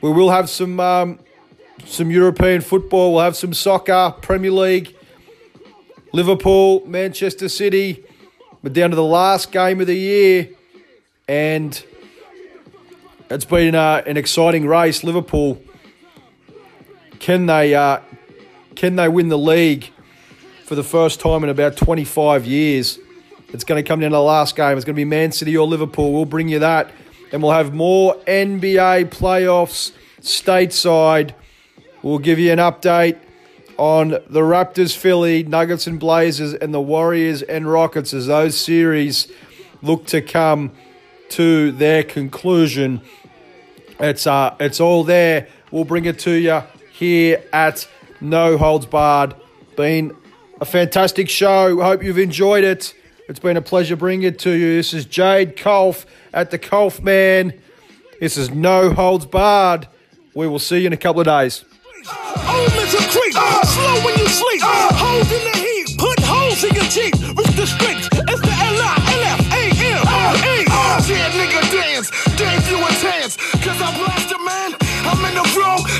we 0.00 0.10
will 0.10 0.30
have 0.30 0.48
some 0.48 0.80
um, 0.80 1.18
some 1.84 2.10
European 2.10 2.62
football. 2.62 3.12
We'll 3.12 3.24
have 3.24 3.36
some 3.36 3.52
soccer, 3.52 4.14
Premier 4.22 4.50
League, 4.50 4.96
Liverpool, 6.14 6.82
Manchester 6.86 7.50
City. 7.50 8.02
We're 8.62 8.72
down 8.72 8.88
to 8.90 8.96
the 8.96 9.04
last 9.04 9.52
game 9.52 9.78
of 9.82 9.86
the 9.86 9.94
year, 9.94 10.48
and 11.28 11.84
it's 13.28 13.44
been 13.44 13.74
uh, 13.74 14.02
an 14.06 14.16
exciting 14.16 14.66
race. 14.66 15.04
Liverpool 15.04 15.62
can 17.22 17.46
they 17.46 17.72
uh, 17.72 18.00
can 18.74 18.96
they 18.96 19.08
win 19.08 19.28
the 19.28 19.38
league 19.38 19.90
for 20.64 20.74
the 20.74 20.82
first 20.82 21.20
time 21.20 21.44
in 21.44 21.50
about 21.50 21.76
25 21.76 22.44
years? 22.44 22.98
It's 23.50 23.62
going 23.62 23.82
to 23.82 23.86
come 23.86 24.00
down 24.00 24.10
to 24.10 24.16
the 24.16 24.20
last 24.20 24.56
game. 24.56 24.76
It's 24.76 24.84
going 24.84 24.96
to 24.96 25.00
be 25.00 25.04
Man 25.04 25.30
City 25.30 25.56
or 25.56 25.64
Liverpool. 25.64 26.12
We'll 26.12 26.24
bring 26.24 26.48
you 26.48 26.58
that, 26.58 26.90
and 27.30 27.40
we'll 27.40 27.52
have 27.52 27.72
more 27.72 28.16
NBA 28.26 29.10
playoffs 29.10 29.92
stateside. 30.20 31.34
We'll 32.02 32.18
give 32.18 32.40
you 32.40 32.50
an 32.50 32.58
update 32.58 33.18
on 33.76 34.08
the 34.08 34.40
Raptors, 34.40 34.96
Philly, 34.96 35.44
Nuggets, 35.44 35.86
and 35.86 36.00
Blazers, 36.00 36.54
and 36.54 36.74
the 36.74 36.80
Warriors 36.80 37.42
and 37.42 37.70
Rockets 37.70 38.12
as 38.12 38.26
those 38.26 38.58
series 38.58 39.30
look 39.80 40.06
to 40.06 40.20
come 40.20 40.72
to 41.28 41.70
their 41.70 42.02
conclusion. 42.02 43.00
It's 44.00 44.26
uh, 44.26 44.56
it's 44.58 44.80
all 44.80 45.04
there. 45.04 45.46
We'll 45.70 45.84
bring 45.84 46.04
it 46.06 46.18
to 46.20 46.32
you 46.32 46.62
here 47.02 47.42
at 47.52 47.88
No 48.20 48.56
Holds 48.56 48.86
Barred. 48.86 49.34
Been 49.76 50.14
a 50.60 50.64
fantastic 50.64 51.28
show. 51.28 51.82
Hope 51.82 52.04
you've 52.04 52.18
enjoyed 52.18 52.62
it. 52.62 52.94
It's 53.28 53.40
been 53.40 53.56
a 53.56 53.62
pleasure 53.62 53.96
bringing 53.96 54.28
it 54.28 54.38
to 54.40 54.52
you. 54.52 54.76
This 54.76 54.94
is 54.94 55.04
Jade 55.04 55.56
Culph 55.56 56.06
at 56.32 56.52
the 56.52 56.60
Culphman. 56.60 57.58
This 58.20 58.36
is 58.36 58.50
No 58.50 58.92
Holds 58.92 59.26
Barred. 59.26 59.88
We 60.32 60.46
will 60.46 60.60
see 60.60 60.78
you 60.78 60.86
in 60.86 60.92
a 60.92 60.96
couple 60.96 61.20
of 61.20 61.26
days. 61.26 61.64
Creep, 62.04 63.34
slow 63.34 64.04
when 64.04 64.16
you 64.18 64.28
sleep. 64.28 64.60
Holes 64.62 65.32
in 65.32 65.42
the 65.50 65.58
heat, 65.58 65.98
put 65.98 66.20
holes 66.20 66.62
in 66.62 66.72
your 66.72 66.84
teeth. 66.84 67.18
Reach 67.36 67.56
the 67.56 67.66
strength, 67.66 68.08
it's 68.12 68.40
the 68.42 68.52
nigga 71.34 71.62
dance, 71.72 72.10
gave 72.36 72.70
you 72.70 72.78
a 72.78 72.90
chance. 73.02 73.36
Cause 73.36 73.80
I 73.80 73.90
man, 74.44 74.74
I'm 75.04 75.24
in 75.24 75.34
the 75.34 75.52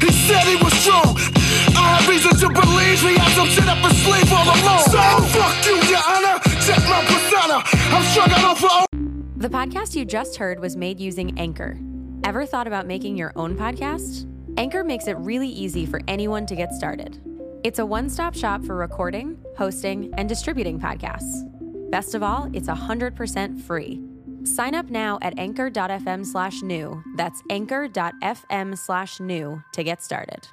he 0.03 0.11
said 0.11 0.45
he 0.45 0.62
strong. 0.83 1.15
I 1.79 1.95
have 1.95 2.09
reason 2.09 2.35
to 2.43 2.49
believe 2.49 2.99
some 3.39 3.47
shit 3.47 3.69
up 3.69 3.79
sleeve 4.03 4.33
all 4.33 4.45
along. 4.45 4.83
So 4.91 5.01
fuck 5.31 5.67
you, 5.67 5.77
your 5.89 6.03
honor, 6.07 6.39
check 6.67 6.83
my 6.91 7.01
persona. 7.07 7.63
I'm 7.95 8.05
off 8.45 8.59
for 8.59 8.87
The 9.37 9.49
podcast 9.49 9.95
you 9.95 10.05
just 10.05 10.37
heard 10.37 10.59
was 10.59 10.77
made 10.77 10.99
using 10.99 11.39
Anchor. 11.39 11.79
Ever 12.25 12.47
thought 12.47 12.67
about 12.67 12.87
making 12.87 13.17
your 13.17 13.33
own 13.37 13.57
podcast? 13.57 14.29
Anchor 14.57 14.83
makes 14.85 15.07
it 15.07 15.17
really 15.19 15.49
easy 15.49 15.87
for 15.87 16.01
anyone 16.09 16.47
to 16.47 16.57
get 16.57 16.73
started. 16.73 17.21
It's 17.63 17.79
a 17.79 17.87
one 17.87 18.11
stop 18.11 18.35
shop 18.35 18.65
for 18.65 18.75
recording, 18.75 19.39
hosting, 19.57 20.13
and 20.19 20.29
distributing 20.29 20.81
podcasts. 20.81 21.49
Best 21.91 22.15
of 22.15 22.23
all, 22.23 22.51
it's 22.53 22.69
100% 22.69 23.61
free. 23.61 24.03
Sign 24.45 24.75
up 24.75 24.91
now 24.91 25.19
at 25.23 25.39
anchor.fm 25.39 26.27
slash 26.27 26.63
new. 26.63 27.03
That's 27.17 27.41
anchor.fm 27.51 28.77
slash 28.77 29.21
new 29.21 29.63
to 29.73 29.85
get 29.85 30.03
started. 30.03 30.49